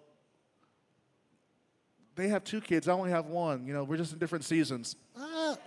they 2.15 2.29
have 2.29 2.43
two 2.43 2.61
kids, 2.61 2.87
I 2.87 2.93
only 2.93 3.11
have 3.11 3.27
one. 3.27 3.67
You 3.67 3.73
know, 3.73 3.83
we're 3.83 3.97
just 3.97 4.11
in 4.11 4.19
different 4.19 4.43
seasons. 4.43 4.95
Ah. 5.15 5.57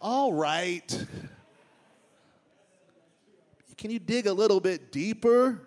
All 0.00 0.32
right. 0.32 1.06
Can 3.84 3.90
you 3.90 3.98
dig 3.98 4.26
a 4.26 4.32
little 4.32 4.60
bit 4.60 4.90
deeper? 4.90 5.60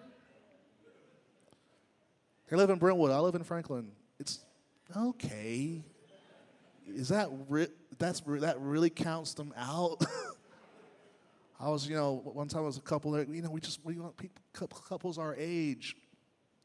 They 2.50 2.58
live 2.58 2.72
in 2.72 2.80
Brentwood. 2.80 3.12
I 3.12 3.20
live 3.20 3.36
in 3.36 3.44
Franklin. 3.44 3.92
It's 4.20 4.40
okay. 4.96 5.84
Is 6.88 7.10
that 7.10 7.30
re- 7.48 7.68
that's 8.00 8.22
that 8.26 8.60
really 8.60 8.90
counts 8.90 9.36
them 9.36 9.54
out? 9.56 10.04
I 11.60 11.70
was, 11.70 11.88
you 11.88 11.96
know, 11.96 12.22
one 12.24 12.48
time 12.48 12.64
I 12.64 12.66
was 12.66 12.78
a 12.78 12.82
couple 12.82 13.12
there, 13.12 13.24
you 13.24 13.44
know, 13.44 13.52
we 13.52 13.62
just, 13.62 13.86
we 13.86 14.00
want 14.00 14.18
people, 14.18 14.42
couples 14.90 15.20
our 15.20 15.36
age. 15.38 15.96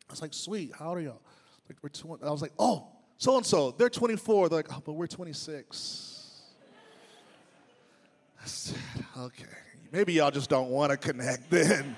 I 0.08 0.12
was 0.14 0.22
like, 0.22 0.32
sweet, 0.32 0.72
how 0.74 0.94
are 0.94 1.00
y'all? 1.00 1.20
Like, 1.68 1.76
we're 1.82 1.90
20. 1.90 2.24
I 2.24 2.30
was 2.30 2.40
like, 2.40 2.52
oh, 2.58 2.88
so 3.18 3.36
and 3.36 3.44
so, 3.44 3.72
they're 3.72 3.90
24. 3.90 4.48
They're 4.48 4.56
like, 4.60 4.72
oh, 4.72 4.80
but 4.82 4.94
we're 4.94 5.06
26. 5.06 6.40
I 8.42 8.46
said, 8.46 8.78
okay, 9.18 9.44
maybe 9.92 10.14
y'all 10.14 10.30
just 10.30 10.50
don't 10.50 10.70
want 10.70 10.90
to 10.90 10.96
connect 10.96 11.50
then. 11.50 11.96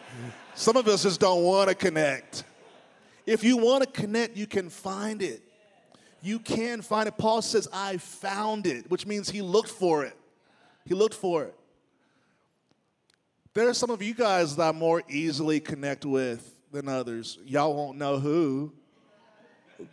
Some 0.55 0.76
of 0.76 0.86
us 0.88 1.05
just 1.05 1.20
don't 1.20 1.45
want 1.45 1.68
to 1.68 1.74
connect. 1.74 2.45
If 3.24 3.42
you 3.45 3.57
want 3.57 3.84
to 3.84 3.90
connect, 3.90 4.36
you 4.36 4.47
can 4.47 4.68
find 4.68 5.22
it. 5.22 5.42
You 6.20 6.38
can 6.38 6.82
find 6.82 7.07
it. 7.07 7.16
Paul 7.16 7.40
says, 7.42 7.68
I 7.72 7.97
found 7.99 8.66
it, 8.66 8.90
which 8.90 9.07
means 9.07 9.30
he 9.30 9.42
looked 9.42 9.70
for 9.70 10.05
it. 10.05 10.16
He 10.84 10.95
looked 10.95 11.14
for 11.14 11.45
it. 11.45 11.55
There 13.55 13.68
are 13.68 13.74
some 13.74 13.90
of 13.90 14.03
you 14.03 14.14
guys 14.14 14.57
that 14.57 14.68
I 14.68 14.72
more 14.72 15.03
easily 15.09 15.61
connect 15.61 16.05
with 16.05 16.55
than 16.72 16.88
others. 16.88 17.38
Y'all 17.47 17.74
won't 17.74 17.97
know 17.97 18.18
who, 18.18 18.72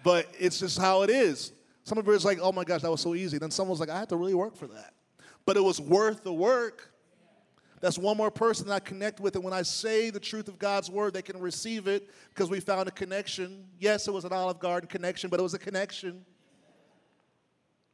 but 0.03 0.27
it's 0.39 0.59
just 0.59 0.79
how 0.79 1.03
it 1.03 1.09
is. 1.09 1.51
Some 1.83 1.97
of 1.97 2.07
it's 2.09 2.25
like, 2.25 2.39
oh 2.41 2.51
my 2.51 2.63
gosh, 2.63 2.81
that 2.81 2.91
was 2.91 3.01
so 3.01 3.13
easy. 3.13 3.37
Then 3.37 3.51
someone's 3.51 3.79
like, 3.79 3.89
I 3.89 3.99
had 3.99 4.09
to 4.09 4.17
really 4.17 4.33
work 4.33 4.55
for 4.55 4.67
that. 4.67 4.93
But 5.45 5.57
it 5.57 5.63
was 5.63 5.79
worth 5.79 6.23
the 6.23 6.33
work. 6.33 6.90
That's 7.81 7.97
one 7.97 8.15
more 8.15 8.29
person 8.29 8.67
that 8.67 8.73
I 8.73 8.79
connect 8.79 9.19
with. 9.19 9.35
And 9.35 9.43
when 9.43 9.53
I 9.53 9.63
say 9.63 10.11
the 10.11 10.19
truth 10.19 10.47
of 10.47 10.59
God's 10.59 10.89
word, 10.89 11.13
they 11.13 11.23
can 11.23 11.39
receive 11.39 11.87
it 11.87 12.07
because 12.29 12.49
we 12.49 12.59
found 12.59 12.87
a 12.87 12.91
connection. 12.91 13.65
Yes, 13.79 14.07
it 14.07 14.13
was 14.13 14.23
an 14.23 14.31
Olive 14.31 14.59
Garden 14.59 14.87
connection, 14.87 15.31
but 15.31 15.39
it 15.39 15.43
was 15.43 15.55
a 15.55 15.59
connection. 15.59 16.23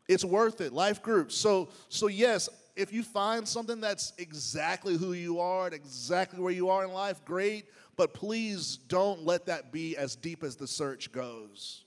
It's 0.10 0.26
worth 0.26 0.60
it. 0.60 0.74
Life 0.74 1.02
groups. 1.02 1.36
So, 1.36 1.70
so 1.88 2.08
yes, 2.08 2.50
if 2.76 2.92
you 2.92 3.02
find 3.02 3.48
something 3.48 3.80
that's 3.80 4.12
exactly 4.18 4.98
who 4.98 5.14
you 5.14 5.40
are 5.40 5.66
and 5.66 5.74
exactly 5.74 6.40
where 6.42 6.54
you 6.54 6.70
are 6.70 6.84
in 6.84 6.92
life, 6.92 7.24
great. 7.24 7.66
But 7.96 8.14
please 8.14 8.78
don't 8.90 9.26
let 9.26 9.46
that 9.46 9.72
be 9.72 9.96
as 9.96 10.18
deep 10.18 10.44
as 10.44 10.58
the 10.58 10.68
search 10.68 11.14
goes. 11.14 11.86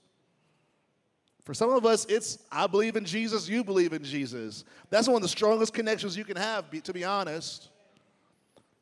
For 1.45 1.53
some 1.53 1.69
of 1.69 1.85
us, 1.85 2.05
it's 2.05 2.39
I 2.51 2.65
believe 2.65 2.95
in 2.95 3.05
Jesus, 3.05 3.47
you 3.47 3.63
believe 3.63 3.93
in 3.93 4.03
Jesus. 4.03 4.63
That's 4.89 5.07
one 5.07 5.17
of 5.17 5.21
the 5.21 5.27
strongest 5.27 5.73
connections 5.73 6.17
you 6.17 6.25
can 6.25 6.37
have, 6.37 6.69
to 6.83 6.93
be 6.93 7.03
honest. 7.03 7.69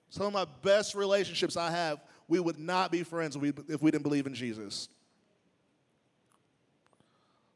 Some 0.10 0.26
of 0.26 0.34
my 0.34 0.46
best 0.64 0.96
relationships 0.96 1.56
I 1.56 1.72
have, 1.72 2.02
we 2.28 2.40
would 2.40 2.60
not 2.60 2.92
be 2.92 3.04
friends 3.04 3.36
if 3.36 3.82
we, 3.82 3.92
didn't 3.92 4.04
believe 4.04 4.28
in 4.28 4.34
Jesus. 4.34 4.90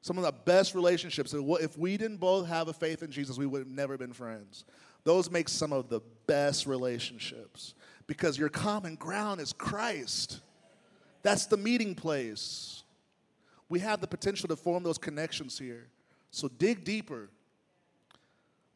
Some 0.02 0.18
of 0.18 0.24
the 0.24 0.32
best 0.32 0.76
relationships, 0.76 1.34
if 1.34 1.78
we 1.78 1.98
didn't 1.98 2.18
both 2.18 2.48
have 2.48 2.68
a 2.68 2.74
faith 2.74 3.04
in 3.04 3.12
Jesus, 3.12 3.38
we 3.38 3.46
would 3.46 3.60
have 3.60 3.68
never 3.68 3.98
been 3.98 4.14
friends. 4.14 4.66
Those 5.04 5.32
make 5.32 5.50
some 5.50 5.74
of 5.74 5.90
the 5.90 6.02
best 6.28 6.66
relationships 6.66 7.74
because 8.08 8.38
your 8.38 8.50
common 8.50 8.96
ground 8.96 9.42
is 9.42 9.54
Christ. 9.54 10.42
That's 11.22 11.46
the 11.46 11.58
meeting 11.58 11.96
place. 11.96 12.84
We 13.70 13.80
have 13.80 14.02
the 14.02 14.08
potential 14.08 14.50
to 14.50 14.56
form 14.56 14.84
those 14.84 14.98
connections 14.98 15.58
here. 15.58 15.88
So 16.32 16.48
dig 16.48 16.84
deeper. 16.84 17.30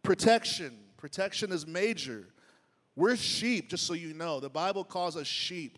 Protection. 0.01 0.77
Protection 0.95 1.51
is 1.51 1.67
major. 1.67 2.27
We're 2.97 3.15
sheep, 3.15 3.69
just 3.69 3.85
so 3.85 3.93
you 3.93 4.15
know. 4.15 4.39
The 4.39 4.49
Bible 4.49 4.83
calls 4.83 5.15
us 5.15 5.27
sheep. 5.27 5.77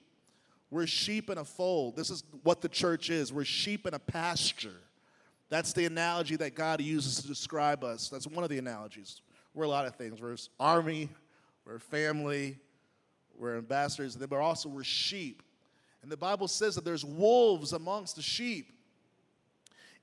We're 0.71 0.87
sheep 0.87 1.29
in 1.29 1.37
a 1.37 1.43
fold. 1.43 1.97
This 1.97 2.09
is 2.09 2.23
what 2.43 2.61
the 2.61 2.69
church 2.69 3.09
is. 3.09 3.33
We're 3.33 3.43
sheep 3.43 3.85
in 3.85 3.93
a 3.93 3.99
pasture. 3.99 4.77
That's 5.49 5.73
the 5.73 5.83
analogy 5.85 6.37
that 6.37 6.55
God 6.55 6.79
uses 6.79 7.21
to 7.21 7.27
describe 7.27 7.83
us. 7.83 8.07
That's 8.07 8.25
one 8.25 8.45
of 8.45 8.49
the 8.49 8.57
analogies. 8.57 9.21
We're 9.53 9.65
a 9.65 9.67
lot 9.67 9.85
of 9.85 9.95
things. 9.95 10.21
We're 10.21 10.37
army, 10.61 11.09
we're 11.65 11.79
family, 11.79 12.57
we're 13.37 13.57
ambassadors, 13.57 14.15
but 14.15 14.39
also 14.39 14.69
we're 14.69 14.83
sheep. 14.85 15.43
And 16.01 16.09
the 16.09 16.17
Bible 16.17 16.47
says 16.47 16.75
that 16.75 16.85
there's 16.85 17.03
wolves 17.03 17.73
amongst 17.73 18.15
the 18.15 18.21
sheep. 18.21 18.71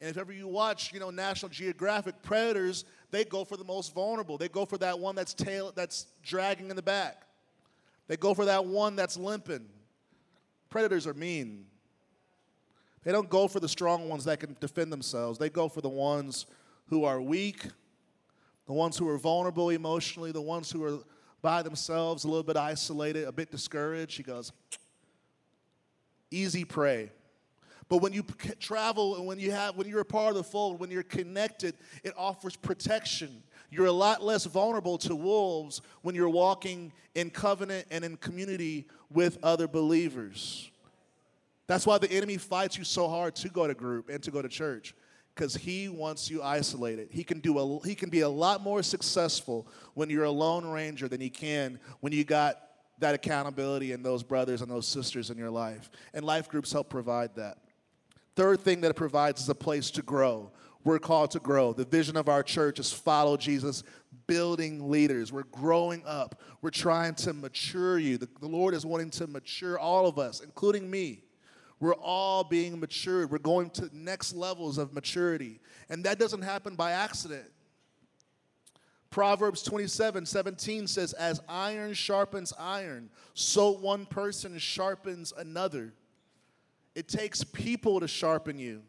And 0.02 0.10
if 0.10 0.18
ever 0.18 0.34
you 0.34 0.48
watch, 0.48 0.92
you 0.92 1.00
know, 1.00 1.08
National 1.08 1.48
Geographic, 1.48 2.20
predators, 2.20 2.84
they 3.11 3.24
go 3.24 3.44
for 3.44 3.57
the 3.57 3.64
most 3.64 3.94
vulnerable. 3.94 4.38
They 4.38 4.48
go 4.48 4.64
for 4.64 4.78
that 4.78 4.98
one 4.98 5.14
that's 5.14 5.34
tail 5.34 5.72
that's 5.74 6.07
dragging 6.22 6.70
in 6.70 6.76
the 6.76 6.82
back. 6.82 7.22
They 8.09 8.16
go 8.16 8.34
for 8.34 8.44
that 8.44 8.64
one 8.64 8.96
that's 8.96 9.16
limping. 9.16 9.66
Predators 10.70 11.07
are 11.07 11.14
mean. 11.14 11.66
They 13.04 13.12
don't 13.12 13.30
go 13.30 13.46
for 13.46 13.61
the 13.61 13.68
strong 13.68 14.09
ones 14.09 14.24
that 14.24 14.40
can 14.40 14.57
defend 14.61 14.92
themselves. 14.92 15.38
They 15.38 15.48
go 15.48 15.68
for 15.68 15.80
the 15.80 15.88
ones 15.88 16.46
who 16.88 17.04
are 17.04 17.20
weak, 17.20 17.64
the 18.66 18.72
ones 18.72 18.96
who 18.96 19.09
are 19.09 19.18
vulnerable 19.18 19.70
emotionally, 19.70 20.32
the 20.32 20.42
ones 20.42 20.70
who 20.70 20.84
are 20.84 20.98
by 21.42 21.62
themselves, 21.62 22.24
a 22.24 22.28
little 22.28 22.42
bit 22.42 22.57
isolated, 22.57 23.24
a 23.24 23.32
bit 23.32 23.52
discouraged. 23.52 24.16
He 24.16 24.24
goes, 24.24 24.50
easy 26.30 26.64
prey. 26.64 27.11
But 27.89 27.99
when 27.99 28.12
you 28.12 28.24
travel 28.59 29.16
and 29.16 29.26
when 29.26 29.39
you 29.39 29.53
have 29.53 29.76
when 29.76 29.89
you're 29.89 30.01
a 30.01 30.05
part 30.05 30.30
of 30.30 30.34
the 30.37 30.45
fold, 30.45 30.80
when 30.80 30.91
you're 30.91 31.03
connected, 31.03 31.74
it 32.03 32.12
offers 32.16 32.57
protection. 32.57 33.43
You're 33.70 33.87
a 33.87 33.93
lot 33.93 34.22
less 34.22 34.45
vulnerable 34.45 34.99
to 34.99 35.14
wolves 35.14 35.82
when 36.03 36.14
you're 36.14 36.28
walking 36.28 36.93
in 37.14 37.30
covenant 37.30 37.87
and 37.91 38.05
in 38.05 38.16
community 38.16 38.87
with 39.11 39.39
other 39.43 39.68
believers. 39.68 40.70
That's 41.66 41.87
why 41.87 41.99
the 41.99 42.11
enemy 42.11 42.37
fights 42.37 42.78
you 42.78 42.84
so 42.84 43.09
hard 43.09 43.34
to 43.37 43.49
go 43.49 43.66
to 43.66 43.74
group 43.74 44.09
and 44.09 44.22
to 44.22 44.30
go 44.30 44.41
to 44.41 44.49
church 44.49 44.95
because 45.34 45.55
he 45.55 45.89
wants 45.89 46.30
you 46.30 46.43
isolated. 46.43 47.09
He 47.11 47.22
can 47.24 47.41
do 47.41 47.59
a, 47.59 47.87
he 47.87 47.95
can 47.95 48.09
be 48.09 48.20
a 48.20 48.28
lot 48.28 48.62
more 48.62 48.82
successful 48.82 49.66
when 49.95 50.09
you're 50.09 50.24
a 50.24 50.30
lone 50.30 50.66
ranger 50.66 51.09
than 51.09 51.20
he 51.20 51.28
can 51.28 51.78
when 52.01 52.12
you 52.12 52.24
got 52.24 52.62
that 52.99 53.14
accountability 53.14 53.93
and 53.93 54.05
those 54.05 54.22
brothers 54.22 54.62
and 54.62 54.70
those 54.70 54.89
sisters 54.89 55.28
in 55.28 55.37
your 55.37 55.51
life. 55.51 55.91
And 56.14 56.24
life 56.24 56.49
groups 56.49 56.72
help 56.72 56.89
provide 56.89 57.34
that. 57.37 57.59
Third 58.37 58.61
thing 58.61 58.82
that 58.82 58.91
it 58.91 58.97
provides 58.97 59.41
is 59.41 59.49
a 59.49 59.55
place 59.55 59.91
to 59.93 60.03
grow. 60.03 60.53
We're 60.84 60.99
called 60.99 61.32
to 61.32 61.41
grow. 61.41 61.72
The 61.72 61.87
vision 61.87 62.16
of 62.16 62.28
our 62.28 62.43
church 62.43 62.78
is 62.78 62.93
follow 62.93 63.37
Jesus, 63.37 63.82
building 64.26 64.91
leaders. 64.91 65.32
We're 65.32 65.45
growing 65.45 66.03
up. 66.07 66.41
We're 66.62 66.70
trying 66.70 67.14
to 67.16 67.32
mature 67.32 67.99
you. 67.99 68.18
The, 68.18 68.28
the 68.41 68.47
Lord 68.47 68.74
is 68.74 68.87
wanting 68.87 69.11
to 69.11 69.26
mature 69.26 69.78
all 69.78 70.07
of 70.07 70.18
us, 70.18 70.41
including 70.41 70.89
me. 70.89 71.24
We're 71.80 71.95
all 71.95 72.45
being 72.45 72.78
matured. 72.78 73.30
We're 73.30 73.39
going 73.39 73.70
to 73.70 73.91
next 73.93 74.34
levels 74.34 74.78
of 74.78 74.93
maturity. 74.93 75.59
And 75.89 76.05
that 76.05 76.18
doesn't 76.18 76.43
happen 76.43 76.76
by 76.76 76.93
accident. 76.93 77.51
Proverbs 79.11 79.62
27 79.62 80.26
17 80.26 80.87
says, 80.87 81.14
As 81.14 81.41
iron 81.49 81.95
sharpens 81.95 82.53
iron, 82.59 83.09
so 83.34 83.70
one 83.70 84.05
person 84.05 84.59
sharpens 84.59 85.32
another. 85.37 85.95
It 86.97 87.09
takes 87.09 87.44
people 87.44 88.01
to 88.01 88.09
sharpen 88.09 88.59
you. 88.59 88.80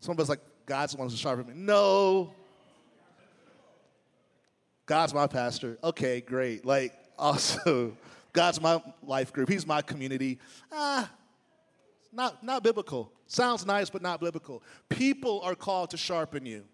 Somebody's 0.00 0.28
like, 0.28 0.40
God's 0.66 0.94
the 0.94 0.98
one 0.98 1.08
to 1.08 1.16
sharpen 1.16 1.46
me. 1.46 1.52
No. 1.54 2.34
God's 4.84 5.14
my 5.14 5.28
pastor. 5.28 5.78
Okay, 5.84 6.20
great. 6.20 6.66
Like, 6.66 6.92
also, 7.18 7.96
God's 8.32 8.60
my 8.60 8.82
life 9.04 9.32
group. 9.32 9.48
He's 9.48 9.64
my 9.64 9.80
community. 9.80 10.40
Ah, 10.72 11.08
not, 12.12 12.42
not 12.42 12.64
biblical. 12.64 13.12
Sounds 13.28 13.64
nice, 13.64 13.88
but 13.88 14.02
not 14.02 14.20
biblical. 14.20 14.60
People 14.88 15.40
are 15.42 15.54
called 15.54 15.90
to 15.90 15.96
sharpen 15.96 16.44
you. 16.44 16.64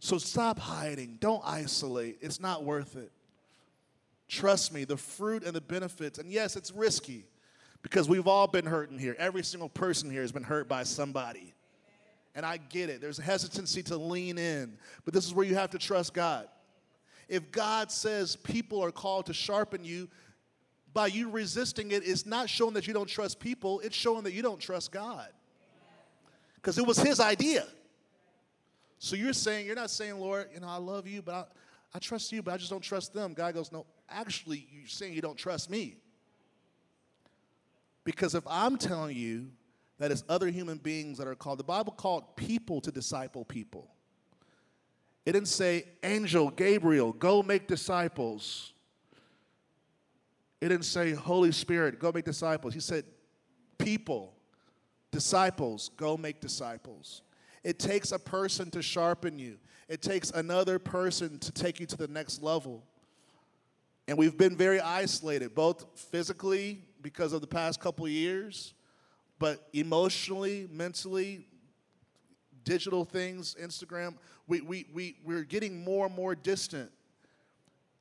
So 0.00 0.18
stop 0.18 0.58
hiding. 0.58 1.16
Don't 1.18 1.42
isolate. 1.46 2.18
It's 2.20 2.40
not 2.40 2.62
worth 2.62 2.94
it. 2.96 3.10
Trust 4.28 4.70
me, 4.70 4.84
the 4.84 4.98
fruit 4.98 5.44
and 5.44 5.54
the 5.54 5.62
benefits, 5.62 6.18
and 6.18 6.30
yes, 6.30 6.56
it's 6.56 6.72
risky 6.72 7.24
because 7.82 8.08
we've 8.08 8.26
all 8.26 8.46
been 8.46 8.66
hurting 8.66 8.98
here. 8.98 9.16
Every 9.18 9.42
single 9.42 9.68
person 9.68 10.10
here 10.10 10.22
has 10.22 10.32
been 10.32 10.44
hurt 10.44 10.68
by 10.68 10.84
somebody. 10.84 11.54
And 12.34 12.46
I 12.46 12.56
get 12.56 12.88
it. 12.88 13.00
There's 13.00 13.18
a 13.18 13.22
hesitancy 13.22 13.82
to 13.84 13.96
lean 13.96 14.38
in, 14.38 14.78
but 15.04 15.12
this 15.12 15.26
is 15.26 15.34
where 15.34 15.44
you 15.44 15.54
have 15.54 15.70
to 15.70 15.78
trust 15.78 16.14
God. 16.14 16.48
If 17.28 17.50
God 17.50 17.90
says 17.90 18.36
people 18.36 18.82
are 18.82 18.90
called 18.90 19.26
to 19.26 19.34
sharpen 19.34 19.84
you, 19.84 20.08
by 20.94 21.06
you 21.06 21.30
resisting 21.30 21.90
it, 21.92 22.06
it's 22.06 22.26
not 22.26 22.48
showing 22.48 22.74
that 22.74 22.86
you 22.86 22.94
don't 22.94 23.08
trust 23.08 23.40
people, 23.40 23.80
it's 23.80 23.96
showing 23.96 24.24
that 24.24 24.32
you 24.32 24.42
don't 24.42 24.60
trust 24.60 24.92
God. 24.92 25.28
Because 26.56 26.78
it 26.78 26.86
was 26.86 26.98
His 26.98 27.20
idea. 27.20 27.66
So 28.98 29.16
you're 29.16 29.32
saying, 29.32 29.66
you're 29.66 29.74
not 29.74 29.90
saying, 29.90 30.18
Lord, 30.18 30.48
you 30.54 30.60
know, 30.60 30.68
I 30.68 30.76
love 30.76 31.08
you, 31.08 31.22
but 31.22 31.34
I, 31.34 31.44
I 31.94 31.98
trust 31.98 32.30
you, 32.32 32.42
but 32.42 32.54
I 32.54 32.56
just 32.56 32.70
don't 32.70 32.82
trust 32.82 33.12
them. 33.12 33.34
God 33.34 33.54
goes, 33.54 33.72
no, 33.72 33.84
actually, 34.08 34.66
you're 34.70 34.86
saying 34.86 35.14
you 35.14 35.22
don't 35.22 35.36
trust 35.36 35.70
me. 35.70 35.96
Because 38.04 38.34
if 38.34 38.44
I'm 38.46 38.76
telling 38.76 39.16
you 39.16 39.48
that 39.98 40.10
it's 40.10 40.24
other 40.28 40.48
human 40.48 40.78
beings 40.78 41.18
that 41.18 41.26
are 41.26 41.34
called, 41.34 41.58
the 41.58 41.64
Bible 41.64 41.92
called 41.92 42.36
people 42.36 42.80
to 42.80 42.90
disciple 42.90 43.44
people. 43.44 43.88
It 45.24 45.32
didn't 45.32 45.48
say, 45.48 45.84
Angel, 46.02 46.50
Gabriel, 46.50 47.12
go 47.12 47.42
make 47.42 47.68
disciples. 47.68 48.72
It 50.60 50.68
didn't 50.68 50.84
say, 50.84 51.12
Holy 51.12 51.52
Spirit, 51.52 52.00
go 52.00 52.10
make 52.12 52.24
disciples. 52.24 52.74
He 52.74 52.80
said, 52.80 53.04
people, 53.78 54.34
disciples, 55.12 55.90
go 55.96 56.16
make 56.16 56.40
disciples. 56.40 57.22
It 57.62 57.78
takes 57.78 58.10
a 58.10 58.18
person 58.18 58.70
to 58.72 58.82
sharpen 58.82 59.38
you, 59.38 59.58
it 59.88 60.02
takes 60.02 60.30
another 60.30 60.78
person 60.78 61.38
to 61.38 61.52
take 61.52 61.78
you 61.78 61.86
to 61.86 61.96
the 61.96 62.08
next 62.08 62.42
level. 62.42 62.82
And 64.08 64.18
we've 64.18 64.36
been 64.36 64.56
very 64.56 64.80
isolated, 64.80 65.54
both 65.54 65.84
physically 65.94 66.82
because 67.02 67.32
of 67.32 67.40
the 67.40 67.46
past 67.46 67.80
couple 67.80 68.06
years, 68.08 68.74
but 69.38 69.68
emotionally, 69.72 70.68
mentally, 70.70 71.46
digital 72.64 73.04
things, 73.04 73.56
Instagram, 73.60 74.14
we, 74.46 74.60
we, 74.60 74.86
we, 74.94 75.16
we're 75.24 75.44
getting 75.44 75.82
more 75.82 76.06
and 76.06 76.14
more 76.14 76.34
distant 76.34 76.90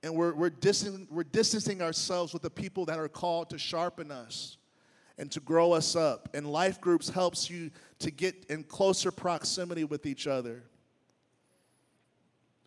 and 0.04 0.16
we're, 0.16 0.34
we're, 0.34 0.49
distancing, 0.49 1.08
we're 1.12 1.24
distancing 1.24 1.82
ourselves 1.82 2.34
with 2.34 2.41
the 2.41 2.49
people 2.49 2.86
that 2.86 2.97
are 2.97 3.08
called 3.08 3.49
to 3.52 3.58
sharpen 3.58 4.12
us 4.12 4.58
and 5.18 5.32
to 5.32 5.39
grow 5.39 5.74
us 5.74 5.95
up. 5.95 6.30
And 6.34 6.52
life 6.52 6.82
groups 6.82 7.10
helps 7.10 7.49
you 7.49 7.70
to 7.99 8.10
get 8.10 8.45
in 8.49 8.64
closer 8.64 9.12
proximity 9.12 9.84
with 9.84 10.06
each 10.06 10.26
other. 10.26 10.64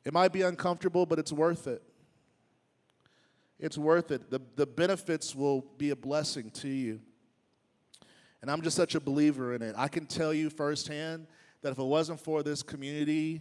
It 0.04 0.12
might 0.12 0.32
be 0.32 0.42
uncomfortable, 0.42 1.06
but 1.06 1.18
it's 1.18 1.32
worth 1.32 1.66
it. 1.66 1.82
It's 3.58 3.78
worth 3.78 4.10
it. 4.10 4.30
The, 4.30 4.40
the 4.56 4.66
benefits 4.66 5.34
will 5.34 5.64
be 5.78 5.90
a 5.90 5.96
blessing 5.96 6.50
to 6.50 6.68
you. 6.68 7.00
And 8.42 8.50
I'm 8.50 8.62
just 8.62 8.76
such 8.76 8.94
a 8.94 9.00
believer 9.00 9.54
in 9.54 9.62
it. 9.62 9.74
I 9.78 9.88
can 9.88 10.06
tell 10.06 10.34
you 10.34 10.50
firsthand 10.50 11.26
that 11.62 11.72
if 11.72 11.78
it 11.78 11.84
wasn't 11.84 12.20
for 12.20 12.42
this 12.42 12.62
community, 12.62 13.40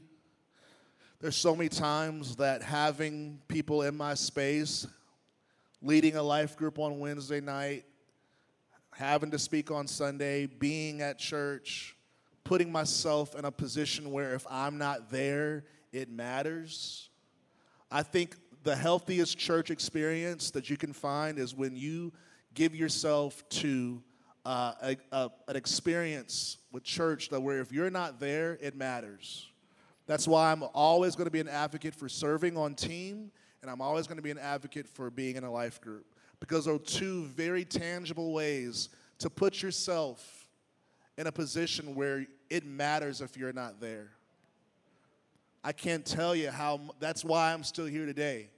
there's 1.20 1.36
so 1.36 1.55
many 1.55 1.70
times 1.70 2.38
that 2.38 2.61
having 2.61 3.41
people 3.47 3.82
in 3.82 3.97
my 3.97 4.14
space, 4.14 4.88
leading 5.82 6.16
a 6.16 6.24
life 6.24 6.55
group 6.55 6.80
on 6.80 6.99
Wednesday 6.99 7.41
night, 7.41 7.86
having 8.91 9.32
to 9.32 9.39
speak 9.39 9.72
on 9.72 9.88
Sunday, 9.88 10.45
being 10.45 11.01
at 11.01 11.18
church, 11.18 11.95
putting 12.43 12.72
myself 12.72 13.36
in 13.36 13.45
a 13.45 13.51
position 13.51 14.11
where 14.11 14.36
if 14.36 14.45
I'm 14.49 14.78
not 14.78 15.09
there, 15.09 15.66
it 15.91 16.09
matters. 16.09 17.09
I 17.91 18.03
think 18.03 18.36
the 18.64 18.76
healthiest 18.76 19.38
church 19.38 19.70
experience 19.70 20.51
that 20.51 20.70
you 20.70 20.78
can 20.78 20.93
find 20.93 21.38
is 21.38 21.53
when 21.53 21.76
you 21.76 22.11
give 22.53 22.76
yourself 22.76 23.47
to 23.49 24.01
uh, 24.45 24.74
a, 24.82 24.97
a, 25.11 25.32
an 25.47 25.55
experience 25.55 26.57
with 26.72 26.84
church 26.84 27.30
that 27.30 27.41
where 27.41 27.59
if 27.59 27.72
you're 27.72 27.89
not 27.89 28.20
there, 28.20 28.57
it 28.61 28.76
matters. 28.76 29.49
That's 30.05 30.28
why 30.28 30.51
I'm 30.51 30.64
always 30.74 31.16
going 31.16 31.26
to 31.26 31.32
be 31.32 31.39
an 31.39 31.47
advocate 31.47 31.95
for 31.95 32.09
serving 32.09 32.57
on 32.57 32.76
team, 32.76 33.32
and 33.61 33.72
I'm 33.72 33.82
always 33.82 34.07
going 34.07 34.18
to 34.18 34.24
be 34.24 34.32
an 34.32 34.39
advocate 34.39 34.88
for 34.88 35.09
being 35.09 35.36
in 35.36 35.43
a 35.43 35.51
life 35.51 35.80
group 35.80 36.05
because 36.39 36.66
those 36.66 36.76
are 36.76 36.84
two 36.84 37.24
very 37.28 37.64
tangible 37.64 38.34
ways 38.34 38.89
to 39.20 39.30
put 39.30 39.61
yourself 39.61 40.49
in 41.18 41.28
a 41.28 41.32
position 41.32 41.95
where 41.95 42.26
it 42.49 42.66
matters 42.66 43.22
if 43.22 43.38
you're 43.38 43.53
not 43.53 43.80
there. 43.80 44.11
I 45.64 45.72
can't 45.72 46.05
tell 46.05 46.36
you 46.36 46.49
how, 46.49 46.82
that's 46.99 47.24
why 47.24 47.53
I'm 47.53 47.64
still 47.64 47.86
here 47.86 48.05
today. 48.05 48.49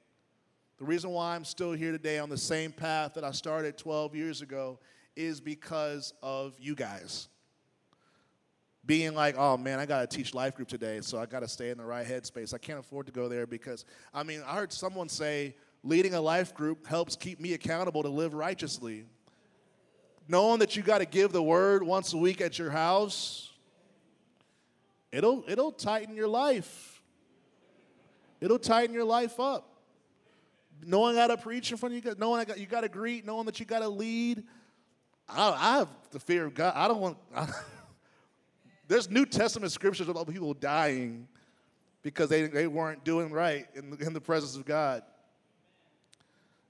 The 0.77 0.85
reason 0.85 1.11
why 1.11 1.35
I'm 1.35 1.45
still 1.45 1.71
here 1.71 1.93
today 1.93 2.19
on 2.19 2.29
the 2.29 2.37
same 2.37 2.71
path 2.71 3.13
that 3.13 3.23
I 3.23 3.31
started 3.31 3.77
12 3.77 4.13
years 4.13 4.41
ago 4.41 4.79
is 5.15 5.39
because 5.39 6.13
of 6.21 6.53
you 6.59 6.75
guys 6.75 7.29
being 8.85 9.15
like, 9.15 9.35
oh 9.37 9.57
man, 9.57 9.79
I 9.79 9.85
got 9.85 10.09
to 10.09 10.17
teach 10.17 10.33
life 10.33 10.55
group 10.55 10.67
today, 10.67 10.99
so 11.01 11.17
I 11.17 11.25
got 11.25 11.39
to 11.39 11.47
stay 11.47 11.69
in 11.69 11.77
the 11.77 11.85
right 11.85 12.05
headspace. 12.05 12.53
I 12.53 12.57
can't 12.57 12.79
afford 12.79 13.05
to 13.07 13.11
go 13.11 13.27
there 13.27 13.47
because, 13.47 13.85
I 14.13 14.23
mean, 14.23 14.43
I 14.45 14.55
heard 14.55 14.71
someone 14.71 15.09
say 15.09 15.55
leading 15.83 16.13
a 16.13 16.21
life 16.21 16.53
group 16.53 16.85
helps 16.85 17.15
keep 17.15 17.39
me 17.39 17.53
accountable 17.53 18.03
to 18.03 18.09
live 18.09 18.33
righteously. 18.33 19.05
Knowing 20.27 20.59
that 20.59 20.75
you 20.75 20.83
got 20.83 20.99
to 20.99 21.05
give 21.05 21.31
the 21.31 21.41
word 21.41 21.83
once 21.83 22.13
a 22.13 22.17
week 22.17 22.41
at 22.41 22.59
your 22.59 22.71
house, 22.71 23.51
it'll, 25.11 25.43
it'll 25.47 25.71
tighten 25.71 26.15
your 26.15 26.27
life. 26.27 27.01
It'll 28.41 28.59
tighten 28.59 28.93
your 28.93 29.05
life 29.05 29.39
up. 29.39 29.74
Knowing 30.85 31.15
how 31.15 31.27
to 31.27 31.37
preach 31.37 31.71
in 31.71 31.77
front 31.77 31.95
of 31.95 32.05
you, 32.05 32.15
knowing 32.17 32.45
you 32.57 32.65
got 32.65 32.81
to 32.81 32.89
greet, 32.89 33.25
knowing 33.25 33.45
that 33.45 33.59
you 33.59 33.65
got 33.65 33.79
to 33.79 33.89
lead. 33.89 34.43
I, 35.27 35.49
I, 35.51 35.77
have 35.79 35.87
the 36.11 36.19
fear 36.19 36.45
of 36.45 36.53
God. 36.53 36.73
I 36.75 36.87
don't 36.87 37.01
want. 37.01 37.17
I, 37.35 37.47
There's 38.87 39.09
New 39.09 39.25
Testament 39.25 39.71
scriptures 39.71 40.07
about 40.07 40.27
people 40.27 40.53
dying 40.53 41.27
because 42.03 42.29
they, 42.29 42.45
they 42.45 42.67
weren't 42.67 43.03
doing 43.03 43.31
right 43.31 43.65
in 43.73 43.89
the, 43.89 43.97
in 44.05 44.13
the 44.13 44.21
presence 44.21 44.55
of 44.55 44.63
God. 44.63 45.01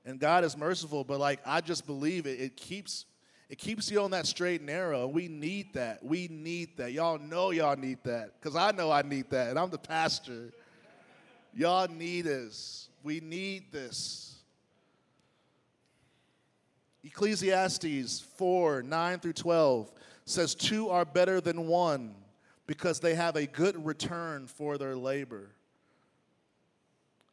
And 0.06 0.20
God 0.20 0.46
is 0.46 0.56
merciful, 0.56 1.04
but 1.04 1.20
like 1.20 1.42
I 1.46 1.60
just 1.60 1.86
believe 1.86 2.26
it, 2.26 2.40
it 2.40 2.56
keeps 2.56 3.06
it 3.50 3.58
keeps 3.58 3.92
you 3.92 4.02
on 4.02 4.12
that 4.12 4.26
straight 4.26 4.62
and 4.62 4.68
narrow. 4.68 5.08
We 5.08 5.28
need 5.28 5.74
that. 5.74 6.04
We 6.04 6.28
need 6.32 6.78
that. 6.78 6.94
Y'all 6.94 7.20
know 7.20 7.52
y'all 7.52 7.76
need 7.76 8.00
that. 8.04 8.32
Because 8.40 8.56
I 8.56 8.72
know 8.72 8.90
I 8.92 9.04
need 9.04 9.30
that. 9.30 9.50
And 9.50 9.60
I'm 9.60 9.70
the 9.70 9.78
pastor. 9.78 10.52
Y'all 11.54 11.88
need 11.88 12.24
this. 12.24 12.90
We 13.06 13.20
need 13.20 13.72
this. 13.72 14.40
Ecclesiastes 17.04 18.20
4 18.20 18.82
9 18.82 19.20
through 19.20 19.34
12 19.34 19.92
says, 20.26 20.56
Two 20.56 20.90
are 20.90 21.06
better 21.06 21.40
than 21.40 21.68
one 21.68 22.16
because 22.66 23.00
they 23.00 23.14
have 23.14 23.36
a 23.36 23.46
good 23.46 23.86
return 23.86 24.48
for 24.48 24.80
their 24.80 24.96
labor. 24.96 25.52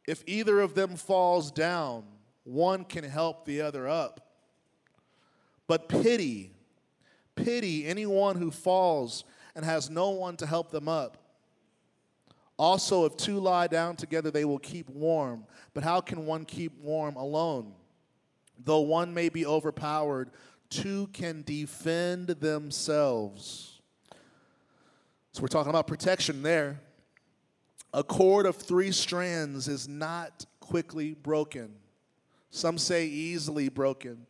If 0.07 0.23
either 0.27 0.61
of 0.61 0.75
them 0.75 0.95
falls 0.95 1.51
down, 1.51 2.03
one 2.43 2.83
can 2.85 3.03
help 3.03 3.45
the 3.45 3.61
other 3.61 3.87
up. 3.87 4.19
But 5.65 5.89
pity, 5.89 6.51
pity 7.33 7.87
anyone 7.87 8.35
who 8.35 8.51
falls 8.51 9.23
and 9.55 9.65
has 9.65 9.89
no 9.89 10.11
one 10.11 10.37
to 10.37 10.45
help 10.45 10.69
them 10.69 10.87
up. 10.87 11.22
Also, 12.57 13.05
if 13.05 13.17
two 13.17 13.39
lie 13.39 13.67
down 13.67 13.95
together, 13.95 14.29
they 14.29 14.45
will 14.45 14.59
keep 14.59 14.89
warm. 14.89 15.45
But 15.73 15.83
how 15.83 16.01
can 16.01 16.25
one 16.25 16.45
keep 16.45 16.77
warm 16.79 17.15
alone? 17.15 17.73
Though 18.63 18.81
one 18.81 19.13
may 19.13 19.29
be 19.29 19.45
overpowered, 19.45 20.29
two 20.69 21.07
can 21.13 21.41
defend 21.43 22.27
themselves. 22.27 23.81
So, 25.31 25.41
we're 25.41 25.47
talking 25.47 25.71
about 25.71 25.87
protection 25.87 26.43
there. 26.43 26.79
A 27.91 28.03
cord 28.03 28.45
of 28.45 28.55
three 28.55 28.91
strands 28.91 29.67
is 29.67 29.87
not 29.87 30.45
quickly 30.59 31.13
broken, 31.13 31.73
some 32.49 32.77
say 32.77 33.05
easily 33.05 33.69
broken. 33.69 34.25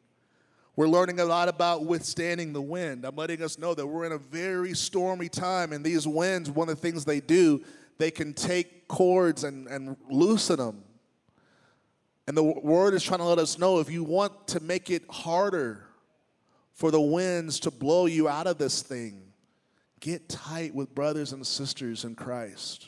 We're 0.75 0.87
learning 0.87 1.19
a 1.19 1.25
lot 1.25 1.49
about 1.49 1.85
withstanding 1.85 2.51
the 2.51 2.61
wind. 2.61 3.05
I'm 3.05 3.15
letting 3.15 3.43
us 3.43 3.59
know 3.59 3.75
that 3.75 3.85
we're 3.85 4.05
in 4.05 4.11
a 4.11 4.17
very 4.17 4.73
stormy 4.73 5.29
time, 5.29 5.71
and 5.71 5.85
these 5.85 6.07
winds, 6.07 6.49
one 6.49 6.67
of 6.67 6.75
the 6.75 6.81
things 6.81 7.05
they 7.05 7.19
do, 7.19 7.63
they 7.97 8.11
can 8.11 8.33
take 8.33 8.87
cords 8.87 9.43
and, 9.43 9.67
and 9.67 9.95
loosen 10.09 10.57
them. 10.57 10.83
And 12.27 12.37
the 12.37 12.43
word 12.43 12.93
is 12.93 13.03
trying 13.03 13.19
to 13.19 13.25
let 13.25 13.39
us 13.39 13.57
know 13.57 13.79
if 13.79 13.89
you 13.89 14.03
want 14.03 14.47
to 14.49 14.59
make 14.59 14.89
it 14.89 15.03
harder 15.09 15.85
for 16.73 16.89
the 16.89 17.01
winds 17.01 17.59
to 17.61 17.71
blow 17.71 18.05
you 18.05 18.27
out 18.27 18.47
of 18.47 18.57
this 18.57 18.81
thing, 18.81 19.21
get 19.99 20.29
tight 20.29 20.73
with 20.73 20.93
brothers 20.95 21.33
and 21.33 21.45
sisters 21.45 22.03
in 22.03 22.15
Christ. 22.15 22.87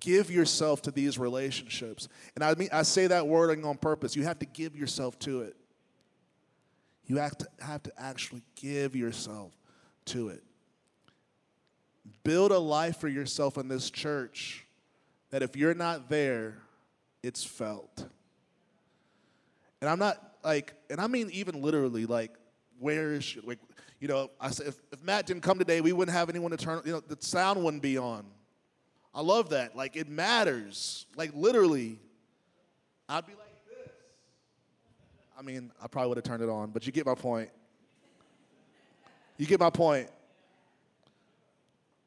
Give 0.00 0.30
yourself 0.30 0.82
to 0.82 0.90
these 0.90 1.16
relationships. 1.16 2.08
And 2.34 2.42
I 2.42 2.54
mean 2.54 2.70
I 2.72 2.82
say 2.82 3.06
that 3.06 3.26
wording 3.26 3.64
on 3.64 3.76
purpose. 3.76 4.16
You 4.16 4.24
have 4.24 4.38
to 4.40 4.46
give 4.46 4.74
yourself 4.74 5.18
to 5.20 5.42
it. 5.42 5.56
You 7.06 7.18
have 7.18 7.36
to, 7.38 7.48
have 7.60 7.82
to 7.84 7.92
actually 7.98 8.42
give 8.56 8.96
yourself 8.96 9.52
to 10.06 10.28
it. 10.28 10.42
Build 12.24 12.52
a 12.52 12.58
life 12.58 12.98
for 12.98 13.08
yourself 13.08 13.58
in 13.58 13.68
this 13.68 13.90
church 13.90 14.66
that 15.30 15.42
if 15.42 15.56
you're 15.56 15.74
not 15.74 16.08
there, 16.08 16.58
it's 17.22 17.42
felt. 17.42 18.06
And 19.80 19.90
I'm 19.90 19.98
not 19.98 20.22
like, 20.44 20.74
and 20.90 21.00
I 21.00 21.06
mean 21.06 21.30
even 21.32 21.60
literally, 21.62 22.06
like, 22.06 22.32
where 22.78 23.12
is 23.12 23.24
she? 23.24 23.40
Like, 23.40 23.58
you 24.00 24.08
know, 24.08 24.30
I 24.40 24.50
said, 24.50 24.68
if, 24.68 24.80
if 24.92 25.02
Matt 25.02 25.26
didn't 25.26 25.42
come 25.42 25.58
today, 25.58 25.80
we 25.80 25.92
wouldn't 25.92 26.16
have 26.16 26.28
anyone 26.28 26.50
to 26.50 26.56
turn, 26.56 26.82
you 26.84 26.92
know, 26.92 27.00
the 27.00 27.16
sound 27.20 27.62
wouldn't 27.62 27.82
be 27.82 27.98
on. 27.98 28.24
I 29.14 29.20
love 29.20 29.50
that. 29.50 29.76
Like, 29.76 29.96
it 29.96 30.08
matters. 30.08 31.06
Like, 31.16 31.32
literally. 31.34 31.98
I'd 33.08 33.26
be 33.26 33.32
like, 33.32 33.66
this. 33.68 33.92
I 35.38 35.42
mean, 35.42 35.70
I 35.82 35.86
probably 35.86 36.08
would 36.08 36.18
have 36.18 36.24
turned 36.24 36.42
it 36.42 36.48
on, 36.48 36.70
but 36.70 36.86
you 36.86 36.92
get 36.92 37.06
my 37.06 37.14
point. 37.14 37.50
You 39.36 39.46
get 39.46 39.60
my 39.60 39.70
point. 39.70 40.08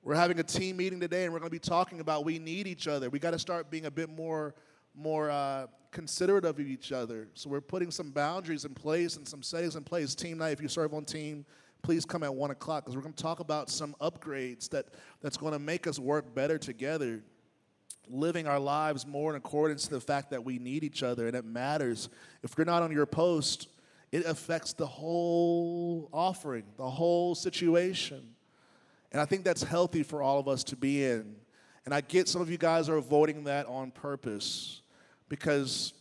We're 0.06 0.14
having 0.14 0.40
a 0.40 0.44
team 0.44 0.78
meeting 0.78 1.00
today, 1.00 1.24
and 1.24 1.34
we're 1.34 1.40
going 1.40 1.50
to 1.50 1.56
be 1.56 1.58
talking 1.58 2.00
about 2.00 2.26
we 2.26 2.38
need 2.38 2.68
each 2.68 2.88
other. 2.88 3.10
We 3.10 3.18
got 3.18 3.32
to 3.32 3.40
start 3.40 3.72
being 3.72 3.88
a 3.88 3.92
bit 3.92 4.08
more, 4.08 4.54
more 4.94 5.32
uh, 5.32 5.66
considerate 5.90 6.46
of 6.46 6.60
each 6.60 6.92
other. 6.92 7.28
So 7.34 7.50
we're 7.50 7.60
putting 7.60 7.90
some 7.90 8.12
boundaries 8.12 8.66
in 8.66 8.76
place 8.76 9.18
and 9.18 9.28
some 9.28 9.42
settings 9.42 9.76
in 9.76 9.84
place. 9.84 10.14
Team 10.14 10.38
night, 10.38 10.52
if 10.52 10.62
you 10.62 10.68
serve 10.68 10.94
on 10.94 11.06
team, 11.06 11.44
please 11.82 12.06
come 12.06 12.22
at 12.22 12.32
one 12.32 12.52
o'clock 12.52 12.86
because 12.86 12.96
we're 12.96 13.02
going 13.02 13.16
to 13.16 13.24
talk 13.24 13.40
about 13.40 13.72
some 13.72 13.96
upgrades 14.00 14.70
that 14.70 14.86
that's 15.24 15.38
going 15.38 15.54
to 15.54 15.60
make 15.60 15.88
us 15.88 15.98
work 15.98 16.36
better 16.36 16.60
together 16.60 17.24
living 18.08 18.46
our 18.46 18.60
lives 18.60 19.08
more 19.08 19.32
in 19.32 19.36
accordance 19.36 19.86
to 19.86 19.96
the 19.96 20.00
fact 20.00 20.30
that 20.30 20.46
we 20.46 20.60
need 20.60 20.84
each 20.84 21.02
other 21.02 21.26
and 21.26 21.36
it 21.36 21.46
matters. 21.46 22.10
If 22.44 22.54
you're 22.56 22.66
not 22.66 22.84
on 22.84 22.92
your 22.92 23.08
post, 23.08 23.70
it 24.12 24.24
affects 24.28 24.74
the 24.74 24.86
whole 24.86 26.10
offering, 26.14 26.66
the 26.78 26.88
whole 26.88 27.34
situation. 27.34 28.35
And 29.16 29.22
I 29.22 29.26
think 29.26 29.46
that's 29.46 29.64
healthy 29.64 30.04
for 30.04 30.22
all 30.22 30.40
of 30.40 30.50
us 30.50 30.62
to 30.66 30.76
be 30.76 31.06
in. 31.06 31.38
And 31.86 31.94
I 31.94 32.02
get 32.02 32.28
some 32.28 32.42
of 32.42 32.50
you 32.50 32.58
guys 32.58 32.90
are 32.90 32.98
avoiding 32.98 33.46
that 33.46 33.66
on 33.66 33.92
purpose 33.92 34.82
because 35.30 35.94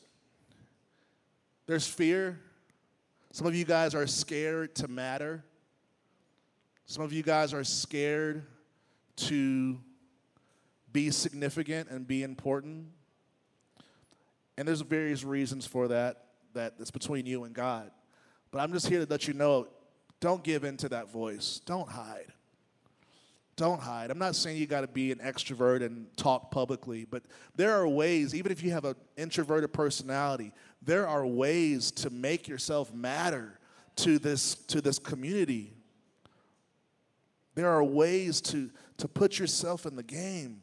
there's 1.66 1.86
fear. 1.86 2.40
Some 3.30 3.46
of 3.46 3.54
you 3.54 3.64
guys 3.64 3.94
are 3.94 4.08
scared 4.08 4.74
to 4.74 4.88
matter. 4.88 5.44
Some 6.86 7.04
of 7.04 7.12
you 7.12 7.22
guys 7.22 7.54
are 7.54 7.62
scared 7.62 8.46
to 9.18 9.78
be 10.92 11.12
significant 11.12 11.90
and 11.90 12.08
be 12.08 12.24
important. 12.24 12.86
And 14.58 14.66
there's 14.66 14.80
various 14.80 15.22
reasons 15.22 15.68
for 15.68 15.86
that, 15.86 16.24
that 16.54 16.78
that's 16.78 16.90
between 16.90 17.26
you 17.26 17.44
and 17.44 17.54
God. 17.54 17.92
But 18.50 18.58
I'm 18.58 18.72
just 18.72 18.88
here 18.88 19.04
to 19.04 19.08
let 19.08 19.28
you 19.28 19.34
know 19.34 19.68
don't 20.18 20.42
give 20.42 20.64
in 20.64 20.76
to 20.78 20.88
that 20.88 21.12
voice. 21.12 21.60
Don't 21.64 21.88
hide. 21.88 22.34
Don't 23.57 23.80
hide. 23.80 24.11
I'm 24.11 24.18
not 24.18 24.34
saying 24.34 24.57
you 24.57 24.66
got 24.66 24.80
to 24.80 24.88
be 24.88 25.12
an 25.12 25.18
extrovert 25.18 25.84
and 25.84 26.07
talk 26.16 26.50
publicly, 26.50 27.07
but 27.09 27.22
there 27.55 27.72
are 27.72 27.86
ways, 27.86 28.34
even 28.34 28.50
if 28.50 28.62
you 28.62 28.72
have 28.72 28.84
an 28.84 28.96
introverted 29.16 29.72
personality, 29.72 30.52
there 30.82 31.07
are 31.07 31.24
ways 31.26 31.92
to 31.92 32.11
make 32.11 32.48
yourself 32.48 32.92
matter 32.92 33.59
to 33.96 34.18
this, 34.18 34.57
to 34.57 34.80
this 34.80 34.98
community. 34.98 35.72
There 37.55 37.68
are 37.68 37.84
ways 37.84 38.40
to, 38.42 38.70
to 38.98 39.07
put 39.07 39.38
yourself 39.38 39.86
in 39.86 39.94
the 39.94 40.02
game 40.02 40.62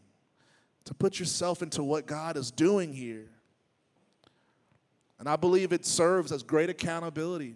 to 0.85 0.93
put 0.93 1.19
yourself 1.19 1.61
into 1.61 1.83
what 1.83 2.05
God 2.05 2.37
is 2.37 2.51
doing 2.51 2.93
here. 2.93 3.29
And 5.19 5.29
I 5.29 5.35
believe 5.35 5.71
it 5.71 5.85
serves 5.85 6.31
as 6.31 6.41
great 6.41 6.69
accountability. 6.69 7.55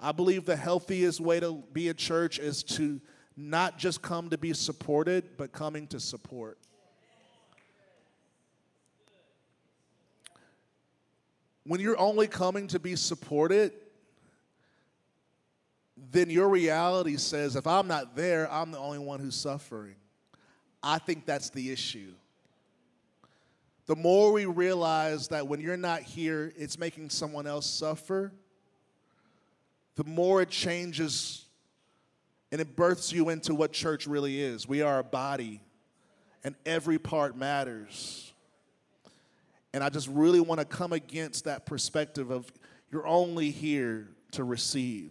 I 0.00 0.10
believe 0.10 0.44
the 0.44 0.56
healthiest 0.56 1.20
way 1.20 1.38
to 1.38 1.62
be 1.72 1.88
a 1.88 1.94
church 1.94 2.40
is 2.40 2.64
to 2.64 3.00
not 3.36 3.78
just 3.78 4.02
come 4.02 4.30
to 4.30 4.38
be 4.38 4.52
supported, 4.52 5.36
but 5.36 5.52
coming 5.52 5.86
to 5.88 6.00
support. 6.00 6.58
When 11.64 11.80
you're 11.80 11.98
only 11.98 12.26
coming 12.26 12.66
to 12.68 12.78
be 12.78 12.96
supported, 12.96 13.72
then 16.10 16.28
your 16.28 16.48
reality 16.48 17.16
says 17.16 17.54
if 17.54 17.66
I'm 17.66 17.86
not 17.86 18.16
there, 18.16 18.50
I'm 18.52 18.72
the 18.72 18.78
only 18.78 18.98
one 18.98 19.20
who's 19.20 19.36
suffering. 19.36 19.94
I 20.82 20.98
think 20.98 21.26
that's 21.26 21.50
the 21.50 21.70
issue 21.70 22.12
the 23.86 23.96
more 23.96 24.32
we 24.32 24.46
realize 24.46 25.28
that 25.28 25.46
when 25.46 25.60
you're 25.60 25.76
not 25.76 26.02
here, 26.02 26.52
it's 26.56 26.78
making 26.78 27.10
someone 27.10 27.46
else 27.46 27.66
suffer, 27.66 28.32
the 29.96 30.04
more 30.04 30.42
it 30.42 30.50
changes 30.50 31.44
and 32.52 32.60
it 32.60 32.76
births 32.76 33.12
you 33.12 33.30
into 33.30 33.54
what 33.54 33.72
church 33.72 34.06
really 34.06 34.40
is. 34.40 34.68
We 34.68 34.82
are 34.82 34.98
a 34.98 35.04
body, 35.04 35.62
and 36.44 36.54
every 36.66 36.98
part 36.98 37.34
matters. 37.34 38.32
And 39.72 39.82
I 39.82 39.88
just 39.88 40.06
really 40.06 40.40
want 40.40 40.60
to 40.60 40.66
come 40.66 40.92
against 40.92 41.44
that 41.44 41.64
perspective 41.64 42.30
of 42.30 42.52
you're 42.90 43.06
only 43.06 43.50
here 43.50 44.08
to 44.32 44.44
receive. 44.44 45.10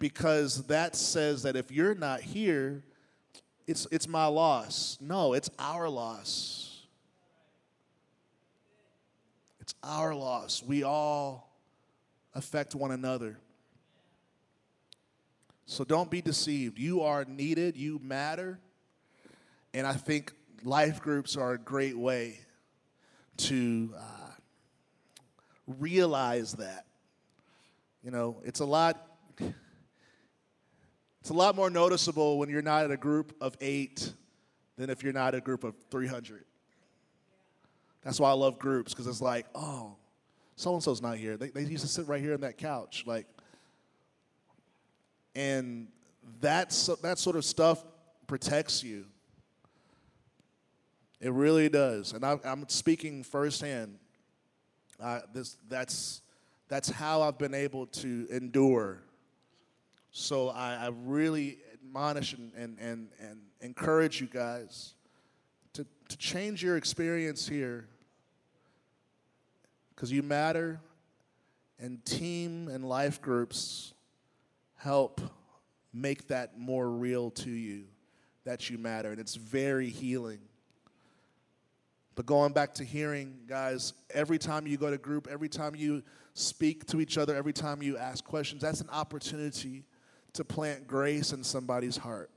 Because 0.00 0.64
that 0.66 0.96
says 0.96 1.44
that 1.44 1.54
if 1.54 1.70
you're 1.70 1.94
not 1.94 2.20
here, 2.20 2.82
it's, 3.68 3.86
it's 3.92 4.08
my 4.08 4.26
loss. 4.26 4.98
No, 5.00 5.34
it's 5.34 5.50
our 5.56 5.88
loss. 5.88 6.86
It's 9.60 9.74
our 9.84 10.14
loss. 10.14 10.64
We 10.66 10.82
all 10.82 11.52
affect 12.34 12.74
one 12.74 12.90
another. 12.90 13.38
So 15.70 15.84
don't 15.84 16.10
be 16.10 16.22
deceived. 16.22 16.78
You 16.78 17.02
are 17.02 17.26
needed, 17.26 17.76
you 17.76 18.00
matter. 18.02 18.58
And 19.74 19.86
I 19.86 19.92
think 19.92 20.32
life 20.64 21.02
groups 21.02 21.36
are 21.36 21.52
a 21.52 21.58
great 21.58 21.96
way 21.96 22.38
to 23.36 23.92
uh, 23.94 24.30
realize 25.66 26.54
that. 26.54 26.86
You 28.02 28.10
know, 28.10 28.40
it's 28.44 28.60
a 28.60 28.64
lot 28.64 29.04
It's 31.20 31.30
a 31.30 31.34
lot 31.34 31.54
more 31.54 31.68
noticeable 31.68 32.38
when 32.38 32.48
you're 32.48 32.62
not 32.62 32.86
at 32.86 32.90
a 32.90 32.96
group 32.96 33.36
of 33.38 33.54
eight 33.60 34.10
than 34.78 34.88
if 34.88 35.02
you're 35.02 35.12
not 35.12 35.34
a 35.34 35.40
group 35.42 35.64
of 35.64 35.74
300. 35.90 36.46
That's 38.02 38.18
why 38.18 38.30
I 38.30 38.32
love 38.32 38.58
groups, 38.58 38.94
because 38.94 39.06
it's 39.06 39.20
like, 39.20 39.44
oh, 39.54 39.96
so 40.56 40.72
and 40.72 40.82
so's 40.82 41.02
not 41.02 41.18
here. 41.18 41.36
They, 41.36 41.50
they 41.50 41.64
used 41.64 41.82
to 41.82 41.88
sit 41.88 42.08
right 42.08 42.22
here 42.22 42.32
on 42.32 42.40
that 42.40 42.56
couch. 42.56 43.04
Like, 43.06 43.26
and 45.34 45.88
that's, 46.40 46.86
that 47.02 47.18
sort 47.18 47.36
of 47.36 47.44
stuff 47.44 47.84
protects 48.26 48.82
you. 48.82 49.06
It 51.20 51.32
really 51.32 51.68
does. 51.68 52.12
And 52.12 52.24
I, 52.24 52.38
am 52.44 52.64
speaking 52.68 53.24
firsthand. 53.24 53.98
Uh, 55.00 55.20
this, 55.32 55.56
that's, 55.68 56.22
that's 56.68 56.90
how 56.90 57.22
I've 57.22 57.38
been 57.38 57.54
able 57.54 57.86
to 57.86 58.28
endure. 58.30 59.02
So 60.10 60.50
I, 60.50 60.74
I 60.74 60.90
really 61.04 61.58
admonish 61.74 62.34
and, 62.34 62.52
and, 62.56 62.78
and, 62.78 63.08
and 63.20 63.40
encourage 63.60 64.20
you 64.20 64.26
guys 64.26 64.94
to, 65.72 65.86
to 66.08 66.16
change 66.16 66.62
your 66.62 66.76
experience 66.76 67.48
here 67.48 67.88
because 69.94 70.12
you 70.12 70.22
matter, 70.22 70.80
and 71.80 72.04
team 72.04 72.68
and 72.68 72.88
life 72.88 73.20
groups 73.20 73.94
help 74.78 75.20
make 75.92 76.28
that 76.28 76.58
more 76.58 76.90
real 76.90 77.30
to 77.30 77.50
you 77.50 77.84
that 78.44 78.70
you 78.70 78.78
matter, 78.78 79.10
and 79.10 79.20
it's 79.20 79.34
very 79.34 79.90
healing. 79.90 80.38
But 82.14 82.26
going 82.26 82.52
back 82.52 82.74
to 82.74 82.84
hearing, 82.84 83.40
guys, 83.46 83.92
every 84.12 84.38
time 84.38 84.66
you 84.66 84.76
go 84.76 84.90
to 84.90 84.98
group, 84.98 85.28
every 85.30 85.48
time 85.48 85.76
you 85.76 86.02
speak 86.32 86.86
to 86.86 87.00
each 87.00 87.18
other, 87.18 87.36
every 87.36 87.52
time 87.52 87.82
you 87.82 87.98
ask 87.98 88.24
questions, 88.24 88.62
that's 88.62 88.80
an 88.80 88.88
opportunity 88.90 89.84
to 90.32 90.44
plant 90.44 90.86
grace 90.86 91.32
in 91.32 91.44
somebody's 91.44 91.96
heart. 91.96 92.30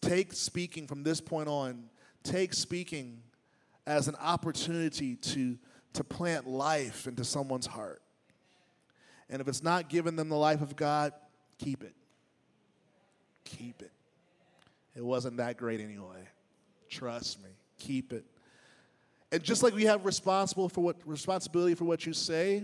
Take 0.00 0.32
speaking 0.32 0.86
from 0.86 1.02
this 1.02 1.20
point 1.20 1.48
on, 1.48 1.84
take 2.22 2.54
speaking 2.54 3.20
as 3.86 4.08
an 4.08 4.16
opportunity 4.16 5.16
to 5.16 5.58
to 5.94 6.04
plant 6.04 6.46
life 6.46 7.06
into 7.06 7.24
someone's 7.24 7.66
heart. 7.66 8.02
And 9.34 9.40
if 9.40 9.48
it's 9.48 9.64
not 9.64 9.88
giving 9.88 10.14
them 10.14 10.28
the 10.28 10.36
life 10.36 10.62
of 10.62 10.76
God, 10.76 11.12
keep 11.58 11.82
it. 11.82 11.96
Keep 13.44 13.82
it. 13.82 13.90
It 14.94 15.04
wasn't 15.04 15.38
that 15.38 15.56
great 15.56 15.80
anyway. 15.80 16.28
Trust 16.88 17.42
me. 17.42 17.50
Keep 17.76 18.12
it. 18.12 18.24
And 19.32 19.42
just 19.42 19.64
like 19.64 19.74
we 19.74 19.86
have 19.86 20.04
responsible 20.04 20.68
for 20.68 20.82
what 20.82 20.98
responsibility 21.04 21.74
for 21.74 21.84
what 21.84 22.06
you 22.06 22.12
say, 22.12 22.62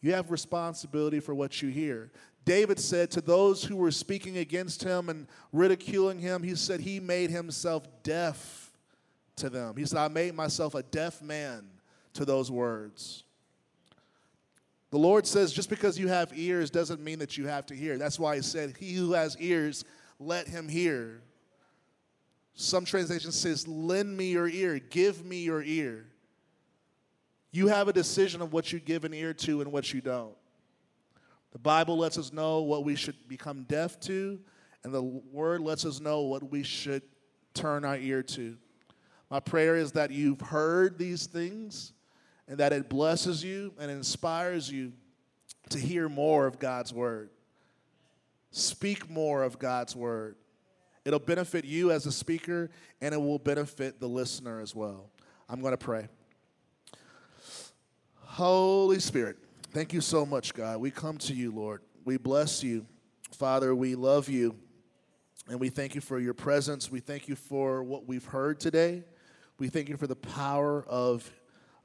you 0.00 0.12
have 0.12 0.30
responsibility 0.30 1.18
for 1.18 1.34
what 1.34 1.60
you 1.60 1.70
hear. 1.70 2.12
David 2.44 2.78
said 2.78 3.10
to 3.10 3.20
those 3.20 3.64
who 3.64 3.74
were 3.74 3.90
speaking 3.90 4.36
against 4.36 4.84
him 4.84 5.08
and 5.08 5.26
ridiculing 5.52 6.20
him, 6.20 6.44
he 6.44 6.54
said 6.54 6.78
he 6.78 7.00
made 7.00 7.30
himself 7.30 7.88
deaf 8.04 8.70
to 9.34 9.50
them. 9.50 9.74
He 9.76 9.84
said, 9.86 9.98
I 9.98 10.06
made 10.06 10.36
myself 10.36 10.76
a 10.76 10.84
deaf 10.84 11.20
man 11.20 11.64
to 12.12 12.24
those 12.24 12.48
words. 12.48 13.24
The 14.90 14.98
Lord 14.98 15.26
says, 15.26 15.52
just 15.52 15.70
because 15.70 15.98
you 15.98 16.08
have 16.08 16.32
ears 16.36 16.70
doesn't 16.70 17.00
mean 17.00 17.20
that 17.20 17.38
you 17.38 17.46
have 17.46 17.66
to 17.66 17.74
hear. 17.74 17.96
That's 17.96 18.18
why 18.18 18.36
He 18.36 18.42
said, 18.42 18.74
He 18.78 18.94
who 18.94 19.12
has 19.12 19.36
ears, 19.38 19.84
let 20.20 20.46
him 20.46 20.68
hear. 20.68 21.22
Some 22.54 22.84
translation 22.84 23.32
says, 23.32 23.66
lend 23.66 24.16
me 24.16 24.32
your 24.32 24.48
ear, 24.48 24.78
give 24.78 25.24
me 25.24 25.42
your 25.42 25.62
ear. 25.62 26.06
You 27.52 27.68
have 27.68 27.88
a 27.88 27.92
decision 27.92 28.42
of 28.42 28.52
what 28.52 28.72
you 28.72 28.78
give 28.78 29.04
an 29.04 29.14
ear 29.14 29.32
to 29.34 29.60
and 29.62 29.72
what 29.72 29.92
you 29.92 30.00
don't. 30.00 30.36
The 31.52 31.58
Bible 31.58 31.96
lets 31.96 32.18
us 32.18 32.32
know 32.32 32.60
what 32.60 32.84
we 32.84 32.94
should 32.94 33.16
become 33.28 33.64
deaf 33.64 33.98
to, 34.00 34.38
and 34.84 34.94
the 34.94 35.02
Word 35.02 35.62
lets 35.62 35.84
us 35.84 36.00
know 36.00 36.20
what 36.20 36.48
we 36.48 36.62
should 36.62 37.02
turn 37.54 37.84
our 37.84 37.96
ear 37.96 38.22
to. 38.22 38.56
My 39.30 39.40
prayer 39.40 39.76
is 39.76 39.92
that 39.92 40.10
you've 40.10 40.40
heard 40.40 40.98
these 40.98 41.26
things 41.26 41.92
and 42.50 42.58
that 42.58 42.72
it 42.72 42.88
blesses 42.88 43.44
you 43.44 43.72
and 43.78 43.92
inspires 43.92 44.70
you 44.70 44.92
to 45.68 45.78
hear 45.78 46.08
more 46.08 46.46
of 46.48 46.58
God's 46.58 46.92
word. 46.92 47.30
Speak 48.50 49.08
more 49.08 49.44
of 49.44 49.60
God's 49.60 49.94
word. 49.94 50.34
It'll 51.04 51.20
benefit 51.20 51.64
you 51.64 51.92
as 51.92 52.06
a 52.06 52.12
speaker, 52.12 52.68
and 53.00 53.14
it 53.14 53.18
will 53.18 53.38
benefit 53.38 54.00
the 54.00 54.08
listener 54.08 54.60
as 54.60 54.74
well. 54.74 55.10
I'm 55.48 55.60
going 55.60 55.74
to 55.74 55.78
pray. 55.78 56.08
Holy 58.16 58.98
Spirit, 58.98 59.36
thank 59.70 59.92
you 59.92 60.00
so 60.00 60.26
much, 60.26 60.52
God. 60.52 60.80
We 60.80 60.90
come 60.90 61.18
to 61.18 61.32
you, 61.32 61.52
Lord. 61.52 61.82
We 62.04 62.16
bless 62.16 62.64
you. 62.64 62.84
Father, 63.30 63.76
we 63.76 63.94
love 63.94 64.28
you, 64.28 64.56
and 65.48 65.60
we 65.60 65.68
thank 65.68 65.94
you 65.94 66.00
for 66.00 66.18
your 66.18 66.34
presence. 66.34 66.90
We 66.90 66.98
thank 66.98 67.28
you 67.28 67.36
for 67.36 67.84
what 67.84 68.08
we've 68.08 68.24
heard 68.24 68.58
today. 68.58 69.04
We 69.60 69.68
thank 69.68 69.88
you 69.88 69.96
for 69.96 70.08
the 70.08 70.16
power 70.16 70.84
of 70.88 71.30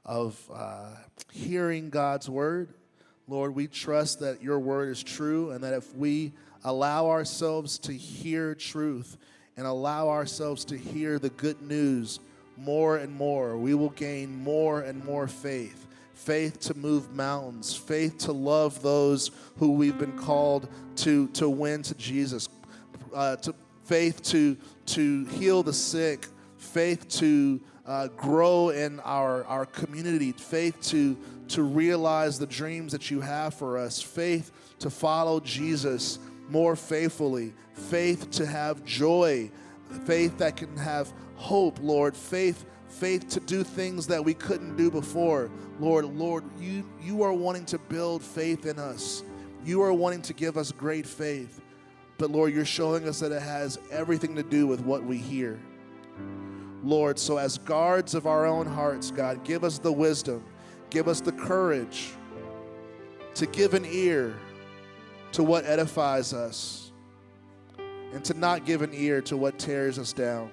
of 0.06 0.40
uh, 0.54 0.86
hearing 1.32 1.90
God's 1.90 2.30
word. 2.30 2.72
Lord, 3.28 3.54
we 3.54 3.66
trust 3.66 4.20
that 4.20 4.40
your 4.40 4.60
word 4.60 4.88
is 4.88 5.02
true 5.02 5.50
and 5.50 5.62
that 5.64 5.74
if 5.74 5.94
we 5.94 6.32
allow 6.64 7.08
ourselves 7.08 7.78
to 7.80 7.92
hear 7.92 8.54
truth 8.54 9.16
and 9.56 9.66
allow 9.66 10.08
ourselves 10.08 10.64
to 10.66 10.78
hear 10.78 11.18
the 11.18 11.30
good 11.30 11.60
news 11.60 12.20
more 12.56 12.96
and 12.96 13.12
more, 13.12 13.58
we 13.58 13.74
will 13.74 13.90
gain 13.90 14.42
more 14.42 14.80
and 14.82 15.04
more 15.04 15.26
faith. 15.26 15.86
Faith 16.14 16.60
to 16.60 16.74
move 16.74 17.12
mountains, 17.12 17.76
faith 17.76 18.16
to 18.18 18.32
love 18.32 18.80
those 18.82 19.32
who 19.58 19.72
we've 19.72 19.98
been 19.98 20.16
called 20.16 20.68
to, 20.96 21.28
to 21.28 21.48
win 21.48 21.82
to 21.82 21.94
Jesus, 21.96 22.48
uh, 23.12 23.36
to, 23.36 23.54
faith 23.84 24.22
to, 24.22 24.56
to 24.86 25.24
heal 25.26 25.62
the 25.62 25.72
sick, 25.72 26.26
faith 26.58 27.08
to 27.08 27.60
uh, 27.86 28.08
grow 28.08 28.70
in 28.70 29.00
our, 29.00 29.44
our 29.44 29.66
community, 29.66 30.32
faith 30.32 30.80
to, 30.80 31.16
to 31.48 31.62
realize 31.62 32.38
the 32.38 32.46
dreams 32.46 32.92
that 32.92 33.10
you 33.10 33.20
have 33.20 33.54
for 33.54 33.78
us, 33.78 34.02
faith 34.02 34.50
to 34.80 34.90
follow 34.90 35.40
Jesus 35.40 36.18
more 36.48 36.76
faithfully, 36.76 37.54
faith 37.72 38.30
to 38.32 38.46
have 38.46 38.84
joy, 38.84 39.50
faith 40.04 40.38
that 40.38 40.56
can 40.56 40.76
have 40.76 41.12
hope, 41.36 41.78
Lord, 41.80 42.16
faith 42.16 42.64
faith 42.88 43.28
to 43.28 43.40
do 43.40 43.62
things 43.62 44.06
that 44.06 44.24
we 44.24 44.32
couldn't 44.32 44.76
do 44.76 44.90
before. 44.90 45.50
Lord, 45.78 46.06
Lord, 46.06 46.44
you 46.58 46.88
you 47.02 47.22
are 47.22 47.32
wanting 47.32 47.66
to 47.66 47.78
build 47.78 48.22
faith 48.22 48.66
in 48.66 48.78
us. 48.78 49.22
You 49.64 49.82
are 49.82 49.92
wanting 49.92 50.22
to 50.22 50.32
give 50.32 50.56
us 50.56 50.72
great 50.72 51.06
faith. 51.06 51.60
But 52.18 52.30
Lord, 52.30 52.54
you're 52.54 52.64
showing 52.64 53.06
us 53.06 53.20
that 53.20 53.32
it 53.32 53.42
has 53.42 53.78
everything 53.90 54.34
to 54.36 54.42
do 54.42 54.66
with 54.66 54.80
what 54.80 55.04
we 55.04 55.18
hear. 55.18 55.58
Lord. 56.86 57.18
So, 57.18 57.36
as 57.36 57.58
guards 57.58 58.14
of 58.14 58.26
our 58.26 58.46
own 58.46 58.66
hearts, 58.66 59.10
God, 59.10 59.44
give 59.44 59.64
us 59.64 59.78
the 59.78 59.92
wisdom, 59.92 60.44
give 60.88 61.08
us 61.08 61.20
the 61.20 61.32
courage 61.32 62.12
to 63.34 63.46
give 63.46 63.74
an 63.74 63.84
ear 63.84 64.36
to 65.32 65.42
what 65.42 65.66
edifies 65.66 66.32
us 66.32 66.92
and 67.78 68.24
to 68.24 68.34
not 68.34 68.64
give 68.64 68.82
an 68.82 68.92
ear 68.94 69.20
to 69.22 69.36
what 69.36 69.58
tears 69.58 69.98
us 69.98 70.12
down. 70.12 70.50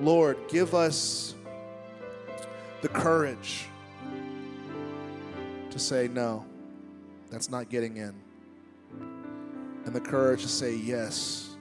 Lord, 0.00 0.36
give 0.48 0.74
us 0.74 1.34
the 2.80 2.88
courage 2.88 3.66
to 5.70 5.78
say, 5.78 6.08
no, 6.08 6.44
that's 7.30 7.50
not 7.50 7.68
getting 7.68 7.98
in. 7.98 8.14
And 9.84 9.94
the 9.94 10.00
courage 10.00 10.42
to 10.42 10.48
say, 10.48 10.74
yes, 10.74 11.56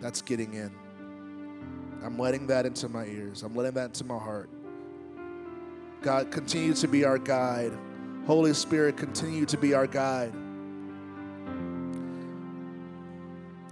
that's 0.00 0.22
getting 0.22 0.54
in. 0.54 0.72
I'm 2.02 2.18
letting 2.18 2.46
that 2.48 2.66
into 2.66 2.88
my 2.88 3.04
ears. 3.04 3.42
I'm 3.42 3.54
letting 3.54 3.74
that 3.74 3.86
into 3.86 4.04
my 4.04 4.18
heart. 4.18 4.48
God, 6.02 6.30
continue 6.30 6.72
to 6.74 6.88
be 6.88 7.04
our 7.04 7.18
guide. 7.18 7.72
Holy 8.26 8.54
Spirit, 8.54 8.96
continue 8.96 9.44
to 9.46 9.58
be 9.58 9.74
our 9.74 9.86
guide. 9.86 10.32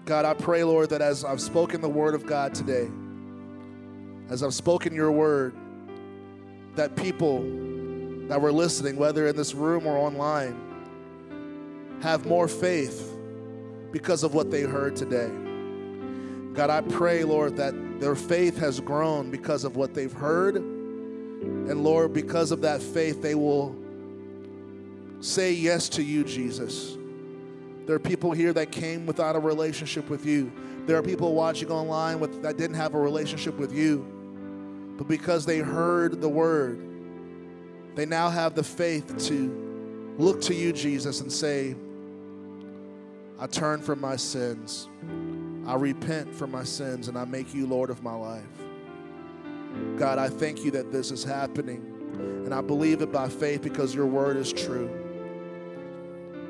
God, 0.05 0.25
I 0.25 0.35
pray, 0.35 0.65
Lord, 0.65 0.91
that 0.91 1.01
as 1.01 1.25
I've 1.25 1.41
spoken 1.41 1.81
the 1.81 1.89
word 1.89 2.15
of 2.15 2.27
God 2.27 2.55
today, 2.55 2.89
as 4.31 4.43
I've 4.43 4.55
spoken 4.55 4.95
your 4.95 5.13
word, 5.13 5.55
that 6.77 6.97
people 6.97 7.41
that 8.29 8.41
were 8.41 8.53
listening, 8.53 8.97
whether 8.97 9.27
in 9.27 9.37
this 9.37 9.55
room 9.55 9.87
or 9.87 9.97
online, 9.97 10.59
have 12.03 12.27
more 12.27 12.47
faith 12.47 13.15
because 13.91 14.23
of 14.23 14.35
what 14.35 14.51
they 14.51 14.63
heard 14.63 14.97
today. 14.97 15.31
God, 16.55 16.71
I 16.71 16.81
pray, 16.83 17.25
Lord, 17.25 17.57
that 17.57 17.75
their 17.99 18.15
faith 18.15 18.59
has 18.59 18.81
grown 18.81 19.31
because 19.31 19.65
of 19.65 19.77
what 19.77 19.95
they've 19.95 20.13
heard. 20.13 20.57
And 20.57 21.83
Lord, 21.83 22.13
because 22.13 22.53
of 22.53 22.61
that 22.63 22.83
faith, 22.83 23.21
they 23.23 23.35
will 23.35 23.77
say 25.21 25.53
yes 25.53 25.89
to 25.91 26.03
you, 26.03 26.25
Jesus. 26.25 26.97
There 27.87 27.97
are 27.97 28.01
people 28.01 28.33
here 28.33 28.53
that 28.53 28.71
came 28.71 29.07
without 29.07 29.35
a 29.35 29.41
relationship 29.41 30.09
with 30.11 30.27
you. 30.27 30.53
There 30.87 30.97
are 30.97 31.03
people 31.03 31.35
watching 31.35 31.71
online 31.71 32.21
with, 32.21 32.43
that 32.43 32.57
didn't 32.57 32.77
have 32.77 32.95
a 32.95 33.01
relationship 33.01 33.57
with 33.57 33.73
you. 33.73 34.07
But 34.97 35.09
because 35.09 35.47
they 35.47 35.59
heard 35.59 36.21
the 36.21 36.29
word, 36.29 36.81
they 37.95 38.07
now 38.07 38.31
have 38.31 38.55
the 38.55 38.63
faith 38.63 39.27
to 39.29 40.15
look 40.19 40.41
to 40.43 40.55
you, 40.55 40.73
Jesus, 40.73 41.21
and 41.21 41.33
say, 41.33 41.75
I 43.41 43.47
turn 43.47 43.81
from 43.81 44.01
my 44.01 44.17
sins. 44.17 44.89
I 45.69 45.75
repent 45.75 46.35
for 46.35 46.47
my 46.47 46.65
sins 46.65 47.09
and 47.09 47.19
I 47.19 47.27
make 47.27 47.53
you 47.53 47.67
Lord 47.67 47.91
of 47.91 48.03
my 48.03 48.15
life. 48.15 48.43
God, 49.99 50.19
I 50.19 50.31
thank 50.31 50.65
you 50.65 50.71
that 50.71 50.91
this 50.91 51.11
is 51.11 51.23
happening. 51.23 51.85
And 52.47 52.55
I 52.55 52.63
believe 52.63 53.03
it 53.03 53.13
by 53.13 53.29
faith 53.29 53.61
because 53.61 53.95
your 53.95 54.07
word 54.07 54.39
is 54.39 54.51
true. 54.51 54.89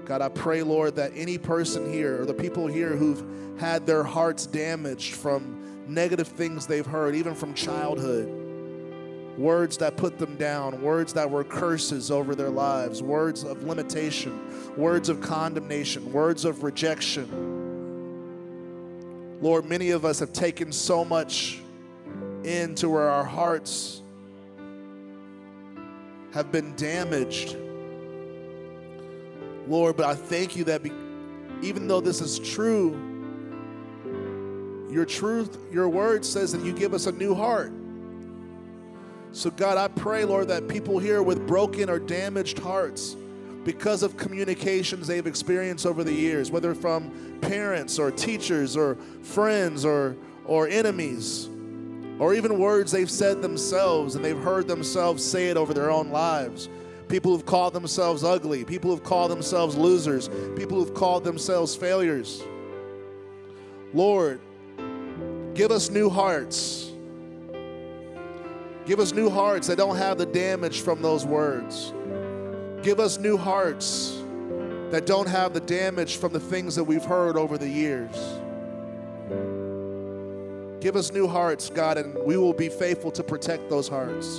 God, 0.05 0.23
I 0.23 0.29
pray, 0.29 0.63
Lord, 0.63 0.95
that 0.95 1.11
any 1.17 1.37
person 1.37 1.93
here 1.93 2.23
or 2.23 2.27
the 2.27 2.33
people 2.33 2.69
here 2.69 2.95
who've 2.95 3.59
had 3.59 3.87
their 3.87 4.05
hearts 4.05 4.47
damaged 4.47 5.17
from 5.17 5.85
negative 5.89 6.29
things 6.29 6.69
they've 6.69 6.87
heard, 6.87 7.17
even 7.17 7.35
from 7.35 7.55
childhood, 7.55 8.29
words 9.37 9.79
that 9.79 9.97
put 9.97 10.19
them 10.19 10.37
down, 10.37 10.81
words 10.81 11.13
that 11.15 11.29
were 11.29 11.43
curses 11.43 12.13
over 12.13 12.37
their 12.37 12.51
lives, 12.51 13.03
words 13.03 13.43
of 13.43 13.65
limitation, 13.65 14.77
words 14.77 15.09
of 15.09 15.21
condemnation, 15.21 16.13
words 16.13 16.45
of 16.45 16.63
rejection. 16.63 17.58
Lord, 19.41 19.65
many 19.65 19.91
of 19.91 20.05
us 20.05 20.19
have 20.19 20.33
taken 20.33 20.73
so 20.73 21.05
much 21.05 21.61
into 22.43 22.89
where 22.89 23.09
our 23.09 23.25
hearts 23.25 24.03
have 26.33 26.51
been 26.51 26.75
damaged. 26.77 27.57
Lord, 29.69 29.97
but 29.97 30.07
I 30.07 30.15
thank 30.15 30.57
you 30.57 30.65
that 30.65 30.83
be, 30.83 30.91
even 31.63 31.87
though 31.87 32.01
this 32.01 32.21
is 32.21 32.39
true, 32.39 33.05
your 34.91 35.05
truth, 35.05 35.59
your 35.71 35.89
word 35.89 36.25
says 36.25 36.53
that 36.53 36.63
you 36.65 36.73
give 36.73 36.95
us 36.95 37.07
a 37.07 37.13
new 37.13 37.35
heart. 37.35 37.73
So, 39.33 39.51
God, 39.51 39.77
I 39.77 39.89
pray, 39.89 40.25
Lord, 40.25 40.49
that 40.49 40.69
people 40.69 40.99
here 40.99 41.23
with 41.23 41.47
broken 41.47 41.91
or 41.91 41.99
damaged 41.99 42.59
hearts, 42.59 43.15
because 43.69 44.03
of 44.03 44.17
communications 44.17 45.07
they've 45.07 45.27
experienced 45.27 45.85
over 45.85 46.03
the 46.03 46.11
years, 46.11 46.51
whether 46.51 46.75
from 46.75 47.13
parents 47.43 47.99
or 47.99 48.11
teachers 48.11 48.79
or 48.79 48.95
friends 49.21 49.85
or, 49.85 50.17
or 50.47 50.67
enemies, 50.69 51.51
or 52.19 52.33
even 52.33 52.59
words 52.59 52.91
they've 52.91 53.11
said 53.11 53.43
themselves 53.43 54.15
and 54.15 54.25
they've 54.25 54.41
heard 54.41 54.67
themselves 54.67 55.23
say 55.23 55.51
it 55.51 55.59
over 55.59 55.75
their 55.75 55.91
own 55.91 56.09
lives. 56.09 56.71
People 57.09 57.31
who've 57.31 57.45
called 57.45 57.75
themselves 57.75 58.25
ugly, 58.25 58.65
people 58.65 58.91
who've 58.91 59.05
called 59.05 59.31
themselves 59.31 59.77
losers, 59.77 60.31
people 60.57 60.83
who've 60.83 60.95
called 60.95 61.23
themselves 61.23 61.77
failures. 61.77 62.43
Lord, 63.93 64.41
give 65.53 65.73
us 65.73 65.91
new 65.91 66.09
hearts. 66.09 66.91
Give 68.87 68.99
us 68.99 69.13
new 69.13 69.29
hearts 69.29 69.67
that 69.67 69.77
don't 69.77 69.97
have 69.97 70.17
the 70.17 70.25
damage 70.25 70.81
from 70.81 71.03
those 71.03 71.27
words. 71.27 71.93
Give 72.83 73.01
us 73.01 73.19
new 73.19 73.37
hearts 73.37 74.17
that 74.91 75.05
don't 75.05 75.29
have 75.29 75.53
the 75.53 75.61
damage 75.61 76.17
from 76.17 76.33
the 76.33 76.41
things 76.41 76.75
that 76.77 76.85
we've 76.85 77.05
heard 77.05 77.37
over 77.37 77.59
the 77.59 77.69
years. 77.69 78.17
Give 80.81 80.95
us 80.95 81.13
new 81.13 81.27
hearts, 81.27 81.71
God, 81.71 81.99
and 81.99 82.17
we 82.25 82.37
will 82.37 82.53
be 82.53 82.69
faithful 82.69 83.11
to 83.13 83.25
protect 83.25 83.69
those 83.69 83.89
hearts 83.89 84.39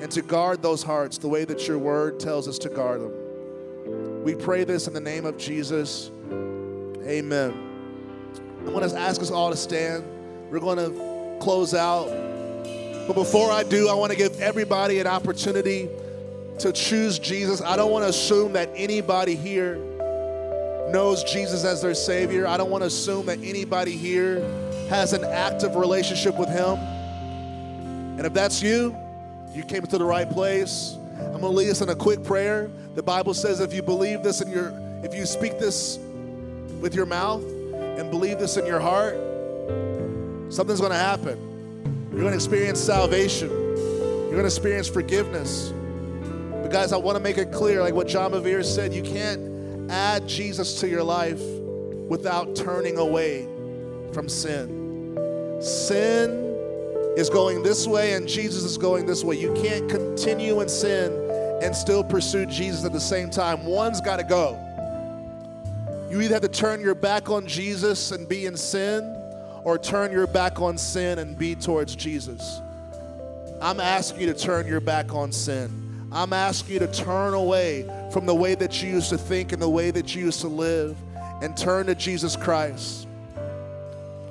and 0.00 0.10
to 0.10 0.22
guard 0.22 0.62
those 0.62 0.82
hearts 0.82 1.18
the 1.18 1.28
way 1.28 1.44
that 1.44 1.66
your 1.66 1.78
word 1.78 2.20
tells 2.20 2.46
us 2.46 2.58
to 2.58 2.68
guard 2.68 3.00
them. 3.00 4.22
We 4.22 4.34
pray 4.34 4.64
this 4.64 4.86
in 4.86 4.92
the 4.92 5.00
name 5.00 5.24
of 5.24 5.38
Jesus. 5.38 6.10
Amen. 7.02 7.54
I 8.66 8.70
want 8.70 8.88
to 8.88 8.96
ask 8.96 9.22
us 9.22 9.30
all 9.30 9.50
to 9.50 9.56
stand. 9.56 10.04
We're 10.50 10.60
going 10.60 10.78
to 10.78 11.38
close 11.40 11.72
out. 11.72 12.08
But 13.06 13.14
before 13.14 13.50
I 13.50 13.62
do, 13.62 13.88
I 13.88 13.94
want 13.94 14.12
to 14.12 14.18
give 14.18 14.38
everybody 14.40 15.00
an 15.00 15.06
opportunity 15.06 15.88
to 16.60 16.72
choose 16.72 17.18
Jesus. 17.18 17.62
I 17.62 17.76
don't 17.76 17.90
want 17.90 18.04
to 18.04 18.08
assume 18.10 18.52
that 18.52 18.70
anybody 18.74 19.34
here 19.34 19.76
knows 20.90 21.24
Jesus 21.24 21.64
as 21.64 21.80
their 21.82 21.94
Savior. 21.94 22.46
I 22.46 22.56
don't 22.56 22.70
want 22.70 22.82
to 22.82 22.86
assume 22.86 23.26
that 23.26 23.38
anybody 23.42 23.92
here 23.92 24.40
has 24.88 25.12
an 25.12 25.24
active 25.24 25.76
relationship 25.76 26.36
with 26.36 26.48
Him. 26.48 26.76
And 28.18 28.26
if 28.26 28.34
that's 28.34 28.62
you, 28.62 28.96
you 29.54 29.62
came 29.62 29.82
to 29.82 29.98
the 29.98 30.04
right 30.04 30.28
place. 30.28 30.96
I'm 31.18 31.40
going 31.40 31.42
to 31.42 31.48
lead 31.48 31.70
us 31.70 31.80
in 31.80 31.88
a 31.88 31.94
quick 31.94 32.22
prayer. 32.22 32.70
The 32.94 33.02
Bible 33.02 33.34
says 33.34 33.60
if 33.60 33.72
you 33.72 33.82
believe 33.82 34.22
this 34.22 34.40
in 34.40 34.50
your, 34.50 34.72
if 35.04 35.14
you 35.14 35.26
speak 35.26 35.58
this 35.58 35.98
with 36.80 36.94
your 36.94 37.06
mouth 37.06 37.42
and 37.42 38.10
believe 38.10 38.38
this 38.38 38.56
in 38.56 38.66
your 38.66 38.80
heart, 38.80 39.14
something's 40.52 40.80
going 40.80 40.92
to 40.92 40.98
happen. 40.98 42.08
You're 42.10 42.20
going 42.20 42.32
to 42.32 42.36
experience 42.36 42.80
salvation. 42.80 43.48
You're 43.48 44.30
going 44.30 44.42
to 44.42 44.46
experience 44.46 44.88
forgiveness. 44.88 45.72
But 46.70 46.76
guys, 46.76 46.92
I 46.92 46.98
want 46.98 47.16
to 47.16 47.20
make 47.20 47.36
it 47.36 47.50
clear, 47.50 47.80
like 47.80 47.94
what 47.94 48.06
John 48.06 48.30
Bevere 48.30 48.64
said, 48.64 48.94
you 48.94 49.02
can't 49.02 49.90
add 49.90 50.28
Jesus 50.28 50.78
to 50.78 50.88
your 50.88 51.02
life 51.02 51.40
without 51.40 52.54
turning 52.54 52.96
away 52.96 53.48
from 54.12 54.28
sin. 54.28 55.58
Sin 55.60 56.30
is 57.16 57.28
going 57.28 57.64
this 57.64 57.88
way 57.88 58.12
and 58.12 58.28
Jesus 58.28 58.62
is 58.62 58.78
going 58.78 59.04
this 59.04 59.24
way. 59.24 59.34
You 59.34 59.52
can't 59.54 59.90
continue 59.90 60.60
in 60.60 60.68
sin 60.68 61.10
and 61.60 61.74
still 61.74 62.04
pursue 62.04 62.46
Jesus 62.46 62.84
at 62.84 62.92
the 62.92 63.00
same 63.00 63.30
time. 63.30 63.66
One's 63.66 64.00
got 64.00 64.18
to 64.18 64.24
go. 64.24 64.56
You 66.08 66.20
either 66.20 66.34
have 66.34 66.42
to 66.42 66.48
turn 66.48 66.80
your 66.80 66.94
back 66.94 67.30
on 67.30 67.48
Jesus 67.48 68.12
and 68.12 68.28
be 68.28 68.46
in 68.46 68.56
sin, 68.56 69.02
or 69.64 69.76
turn 69.76 70.12
your 70.12 70.28
back 70.28 70.60
on 70.60 70.78
sin 70.78 71.18
and 71.18 71.36
be 71.36 71.56
towards 71.56 71.96
Jesus. 71.96 72.60
I'm 73.60 73.80
asking 73.80 74.20
you 74.20 74.32
to 74.32 74.38
turn 74.38 74.68
your 74.68 74.80
back 74.80 75.12
on 75.12 75.32
sin. 75.32 75.89
I'm 76.12 76.32
asking 76.32 76.74
you 76.74 76.78
to 76.80 76.88
turn 76.88 77.34
away 77.34 77.88
from 78.12 78.26
the 78.26 78.34
way 78.34 78.56
that 78.56 78.82
you 78.82 78.90
used 78.90 79.10
to 79.10 79.18
think 79.18 79.52
and 79.52 79.62
the 79.62 79.68
way 79.68 79.92
that 79.92 80.14
you 80.14 80.24
used 80.24 80.40
to 80.40 80.48
live 80.48 80.96
and 81.40 81.56
turn 81.56 81.86
to 81.86 81.94
Jesus 81.94 82.36
Christ. 82.36 83.06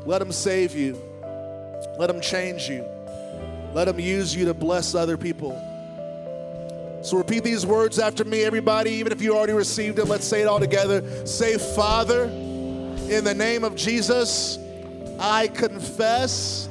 Let 0.05 0.21
Him 0.21 0.32
save 0.32 0.75
you. 0.75 1.01
Let 1.97 2.09
Him 2.09 2.19
change 2.19 2.67
you. 2.67 2.86
Let 3.73 3.88
Him 3.88 3.99
use 3.99 4.36
you 4.36 4.45
to 4.45 4.53
bless 4.53 4.93
other 4.93 5.15
people. 5.17 5.65
So 7.01 7.17
repeat 7.17 7.45
these 7.45 7.65
words 7.65 7.97
after 7.97 8.25
me, 8.25 8.43
everybody, 8.43 8.91
even 8.91 9.13
if 9.13 9.21
you 9.21 9.38
already 9.38 9.53
received 9.53 9.99
it. 9.99 10.05
Let's 10.05 10.27
say 10.27 10.41
it 10.41 10.47
all 10.47 10.59
together. 10.59 11.25
Say, 11.25 11.57
Father, 11.57 12.25
in 12.25 13.23
the 13.23 13.34
name 13.34 13.63
of 13.63 13.75
Jesus, 13.77 14.59
I 15.17 15.47
confess 15.47 16.67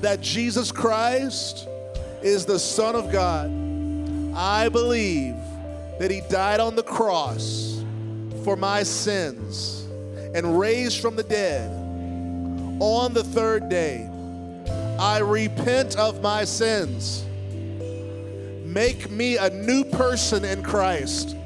that 0.00 0.20
Jesus 0.20 0.72
Christ 0.72 1.68
is 2.20 2.46
the 2.46 2.58
Son 2.58 2.96
of 2.96 3.12
God. 3.12 3.69
I 4.42 4.70
believe 4.70 5.36
that 5.98 6.10
He 6.10 6.22
died 6.30 6.60
on 6.60 6.74
the 6.74 6.82
cross 6.82 7.84
for 8.42 8.56
my 8.56 8.82
sins 8.82 9.86
and 10.34 10.58
raised 10.58 11.02
from 11.02 11.14
the 11.14 11.22
dead 11.22 11.70
on 12.80 13.12
the 13.12 13.22
third 13.22 13.68
day. 13.68 14.08
I 14.98 15.18
repent 15.18 15.96
of 15.96 16.22
my 16.22 16.44
sins. 16.44 17.22
Make 18.64 19.10
me 19.10 19.36
a 19.36 19.50
new 19.50 19.84
person 19.84 20.46
in 20.46 20.62
Christ. 20.62 21.36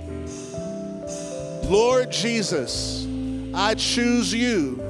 Lord 1.65 2.13
Jesus, 2.13 3.09
I 3.55 3.75
choose 3.75 4.33
you 4.33 4.81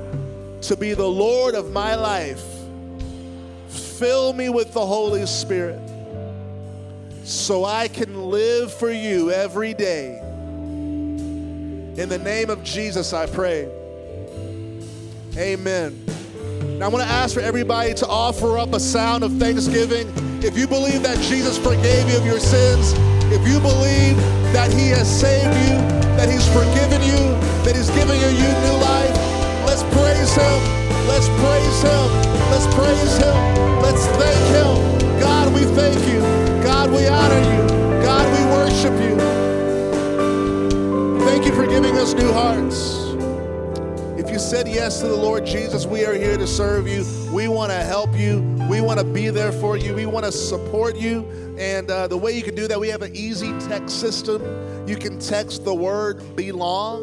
to 0.61 0.77
be 0.77 0.93
the 0.93 1.09
Lord 1.09 1.55
of 1.55 1.73
my 1.73 1.95
life. 1.95 2.45
Fill 3.69 4.35
me 4.35 4.51
with 4.51 4.75
the 4.75 4.85
Holy 4.85 5.25
Spirit 5.25 5.81
so 7.25 7.65
I 7.65 7.89
can 7.89 8.31
live 8.31 8.73
for 8.73 8.91
you 8.91 9.31
every 9.31 9.73
day. 9.75 10.19
In 11.97 12.09
the 12.09 12.19
name 12.19 12.51
of 12.51 12.63
Jesus, 12.63 13.13
I 13.13 13.27
pray. 13.27 13.69
Amen. 15.37 16.05
Now, 16.79 16.87
I 16.87 16.89
want 16.89 17.05
to 17.05 17.11
ask 17.11 17.35
for 17.35 17.41
everybody 17.41 17.95
to 17.95 18.07
offer 18.07 18.59
up 18.59 18.75
a 18.75 18.81
sound 18.81 19.25
of 19.25 19.33
thanksgiving. 19.39 20.13
If 20.43 20.59
you 20.59 20.67
believe 20.67 21.03
that 21.03 21.19
Jesus 21.21 21.57
forgave 21.57 22.11
you 22.11 22.17
of 22.17 22.27
your 22.27 22.41
sins, 22.41 22.93
if 23.33 23.47
you 23.49 23.59
believe 23.61 24.17
that 24.53 24.73
He 24.73 24.89
has 24.91 25.09
saved 25.09 25.55
you, 25.65 25.79
that 26.17 26.29
He's 26.29 26.47
forgiven 26.49 27.01
you, 27.03 27.17
that 27.65 27.75
He's 27.75 27.91
giving 27.91 28.21
you 28.21 28.31
new 28.31 28.77
life, 28.83 29.17
let's 29.65 29.83
praise 29.95 30.35
Him. 30.37 30.85
Let's 31.09 31.29
praise 31.41 31.83
Him. 31.83 32.07
Let's 32.51 32.67
praise 32.75 33.17
Him. 33.17 33.37
Let's 33.81 34.07
thank 34.19 34.43
Him. 34.53 35.21
God, 35.21 35.55
we 35.55 35.65
thank 35.75 35.99
you. 36.09 36.54
God, 36.85 36.93
we 36.93 37.07
honor 37.07 37.41
you. 37.41 37.67
God, 38.03 38.27
we 38.39 38.45
worship 38.53 38.93
you. 39.01 39.17
Thank 41.25 41.47
you 41.47 41.55
for 41.55 41.67
giving 41.67 41.97
us 41.97 42.13
new 42.13 42.31
hearts. 42.31 42.99
If 44.21 44.29
you 44.31 44.39
said 44.39 44.69
yes 44.69 45.01
to 45.01 45.07
the 45.07 45.17
Lord 45.17 45.47
Jesus, 45.47 45.87
we 45.87 46.05
are 46.05 46.13
here 46.13 46.37
to 46.37 46.47
serve 46.47 46.87
you. 46.87 47.07
We 47.33 47.49
want 47.49 47.73
to 47.73 47.79
help 47.79 48.15
you. 48.15 48.43
We 48.69 48.83
want 48.83 49.01
to 49.01 49.05
be 49.07 49.31
there 49.31 49.51
for 49.51 49.79
you. 49.79 49.95
We 49.95 50.05
want 50.05 50.27
to 50.27 50.33
support 50.33 50.95
you. 50.97 51.27
And 51.59 51.91
uh, 51.91 52.07
the 52.07 52.19
way 52.19 52.33
you 52.33 52.43
can 52.43 52.55
do 52.55 52.69
that, 52.69 52.79
we 52.79 52.89
have 52.89 53.01
an 53.01 53.17
easy 53.17 53.59
text 53.61 53.99
system. 53.99 54.43
You 54.87 54.97
can 54.97 55.19
text 55.19 55.65
the 55.65 55.75
word 55.75 56.37
belong 56.37 57.01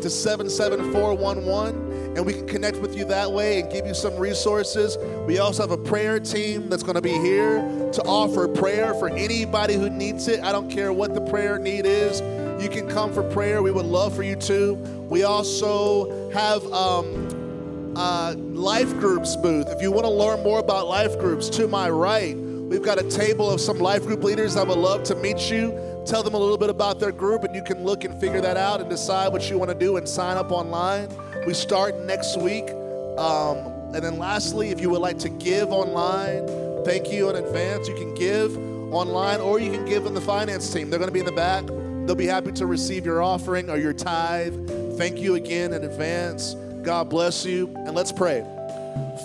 to 0.00 0.08
77411 0.08 1.87
and 2.18 2.26
we 2.26 2.32
can 2.32 2.48
connect 2.48 2.78
with 2.78 2.96
you 2.96 3.04
that 3.04 3.30
way 3.30 3.60
and 3.60 3.70
give 3.70 3.86
you 3.86 3.94
some 3.94 4.16
resources. 4.16 4.98
We 5.24 5.38
also 5.38 5.62
have 5.62 5.70
a 5.70 5.80
prayer 5.80 6.18
team 6.18 6.68
that's 6.68 6.82
going 6.82 6.96
to 6.96 7.00
be 7.00 7.12
here 7.12 7.60
to 7.92 8.02
offer 8.02 8.48
prayer 8.48 8.92
for 8.94 9.08
anybody 9.08 9.74
who 9.74 9.88
needs 9.88 10.26
it. 10.26 10.40
I 10.42 10.50
don't 10.50 10.68
care 10.68 10.92
what 10.92 11.14
the 11.14 11.20
prayer 11.20 11.60
need 11.60 11.86
is. 11.86 12.20
you 12.60 12.68
can 12.68 12.88
come 12.88 13.12
for 13.14 13.22
prayer. 13.22 13.62
We 13.62 13.70
would 13.70 13.86
love 13.86 14.16
for 14.16 14.24
you 14.24 14.34
to. 14.34 14.74
We 15.08 15.22
also 15.22 16.28
have 16.30 16.64
um, 16.72 17.94
uh, 17.96 18.34
life 18.36 18.90
groups 18.98 19.36
booth. 19.36 19.68
If 19.68 19.80
you 19.80 19.92
want 19.92 20.04
to 20.04 20.10
learn 20.10 20.42
more 20.42 20.58
about 20.58 20.88
life 20.88 21.16
groups, 21.20 21.48
to 21.50 21.68
my 21.68 21.88
right, 21.88 22.36
we've 22.36 22.82
got 22.82 22.98
a 23.00 23.08
table 23.08 23.48
of 23.48 23.60
some 23.60 23.78
life 23.78 24.02
group 24.02 24.24
leaders 24.24 24.54
that 24.54 24.66
would 24.66 24.76
love 24.76 25.04
to 25.04 25.14
meet 25.14 25.52
you. 25.52 25.70
Tell 26.04 26.24
them 26.24 26.34
a 26.34 26.38
little 26.38 26.58
bit 26.58 26.70
about 26.70 26.98
their 26.98 27.12
group, 27.12 27.44
and 27.44 27.54
you 27.54 27.62
can 27.62 27.84
look 27.84 28.02
and 28.02 28.20
figure 28.20 28.40
that 28.40 28.56
out 28.56 28.80
and 28.80 28.90
decide 28.90 29.32
what 29.32 29.48
you 29.48 29.56
want 29.56 29.70
to 29.70 29.78
do 29.78 29.98
and 29.98 30.08
sign 30.08 30.36
up 30.36 30.50
online. 30.50 31.08
We 31.48 31.54
start 31.54 31.98
next 32.00 32.36
week. 32.36 32.68
Um, 33.16 33.56
and 33.94 34.04
then, 34.04 34.18
lastly, 34.18 34.68
if 34.68 34.82
you 34.82 34.90
would 34.90 35.00
like 35.00 35.18
to 35.20 35.30
give 35.30 35.72
online, 35.72 36.46
thank 36.84 37.10
you 37.10 37.30
in 37.30 37.36
advance. 37.36 37.88
You 37.88 37.94
can 37.94 38.14
give 38.14 38.54
online 38.92 39.40
or 39.40 39.58
you 39.58 39.72
can 39.72 39.86
give 39.86 40.04
in 40.04 40.12
the 40.12 40.20
finance 40.20 40.70
team. 40.70 40.90
They're 40.90 40.98
going 40.98 41.08
to 41.08 41.12
be 41.14 41.20
in 41.20 41.24
the 41.24 41.32
back. 41.32 41.64
They'll 41.66 42.14
be 42.14 42.26
happy 42.26 42.52
to 42.52 42.66
receive 42.66 43.06
your 43.06 43.22
offering 43.22 43.70
or 43.70 43.78
your 43.78 43.94
tithe. 43.94 44.98
Thank 44.98 45.20
you 45.20 45.36
again 45.36 45.72
in 45.72 45.84
advance. 45.84 46.52
God 46.82 47.08
bless 47.08 47.46
you. 47.46 47.72
And 47.76 47.94
let's 47.94 48.12
pray. 48.12 48.44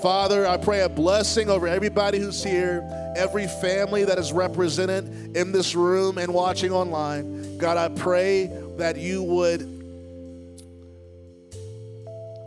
Father, 0.01 0.47
I 0.47 0.55
pray 0.55 0.79
a 0.79 0.87
blessing 0.87 1.49
over 1.49 1.67
everybody 1.67 2.19
who's 2.19 2.41
here, 2.41 2.87
every 3.17 3.47
family 3.47 4.05
that 4.05 4.17
is 4.17 4.31
represented 4.31 5.35
in 5.35 5.51
this 5.51 5.75
room 5.75 6.17
and 6.17 6.33
watching 6.33 6.71
online. 6.71 7.57
God, 7.57 7.75
I 7.75 7.89
pray 7.89 8.49
that 8.77 8.95
you 8.95 9.23
would 9.23 9.72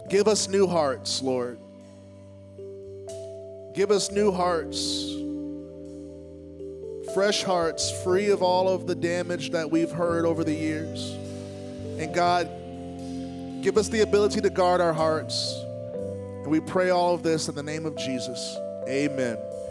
give 0.09 0.29
us 0.29 0.49
new 0.49 0.67
hearts, 0.67 1.23
Lord. 1.23 1.59
Give 3.75 3.91
us 3.91 4.11
new 4.11 4.33
hearts 4.33 5.17
fresh 7.17 7.43
hearts, 7.43 7.91
free 8.03 8.29
of 8.29 8.43
all 8.43 8.69
of 8.69 8.87
the 8.87 8.95
damage 8.95 9.49
that 9.53 9.71
we've 9.71 9.91
heard 9.91 10.27
over 10.27 10.45
the 10.45 10.53
years. 10.53 11.13
And 11.99 12.15
God, 12.15 12.47
give 13.63 13.79
us 13.79 13.89
the 13.89 14.03
ability 14.03 14.43
to 14.43 14.51
guard 14.51 14.83
our 14.83 14.93
hearts. 14.93 15.59
And 15.95 16.49
we 16.49 16.61
pray 16.61 16.91
all 16.91 17.15
of 17.15 17.23
this 17.23 17.49
in 17.49 17.55
the 17.55 17.63
name 17.63 17.87
of 17.87 17.97
Jesus. 17.97 18.55
Amen. 18.87 19.39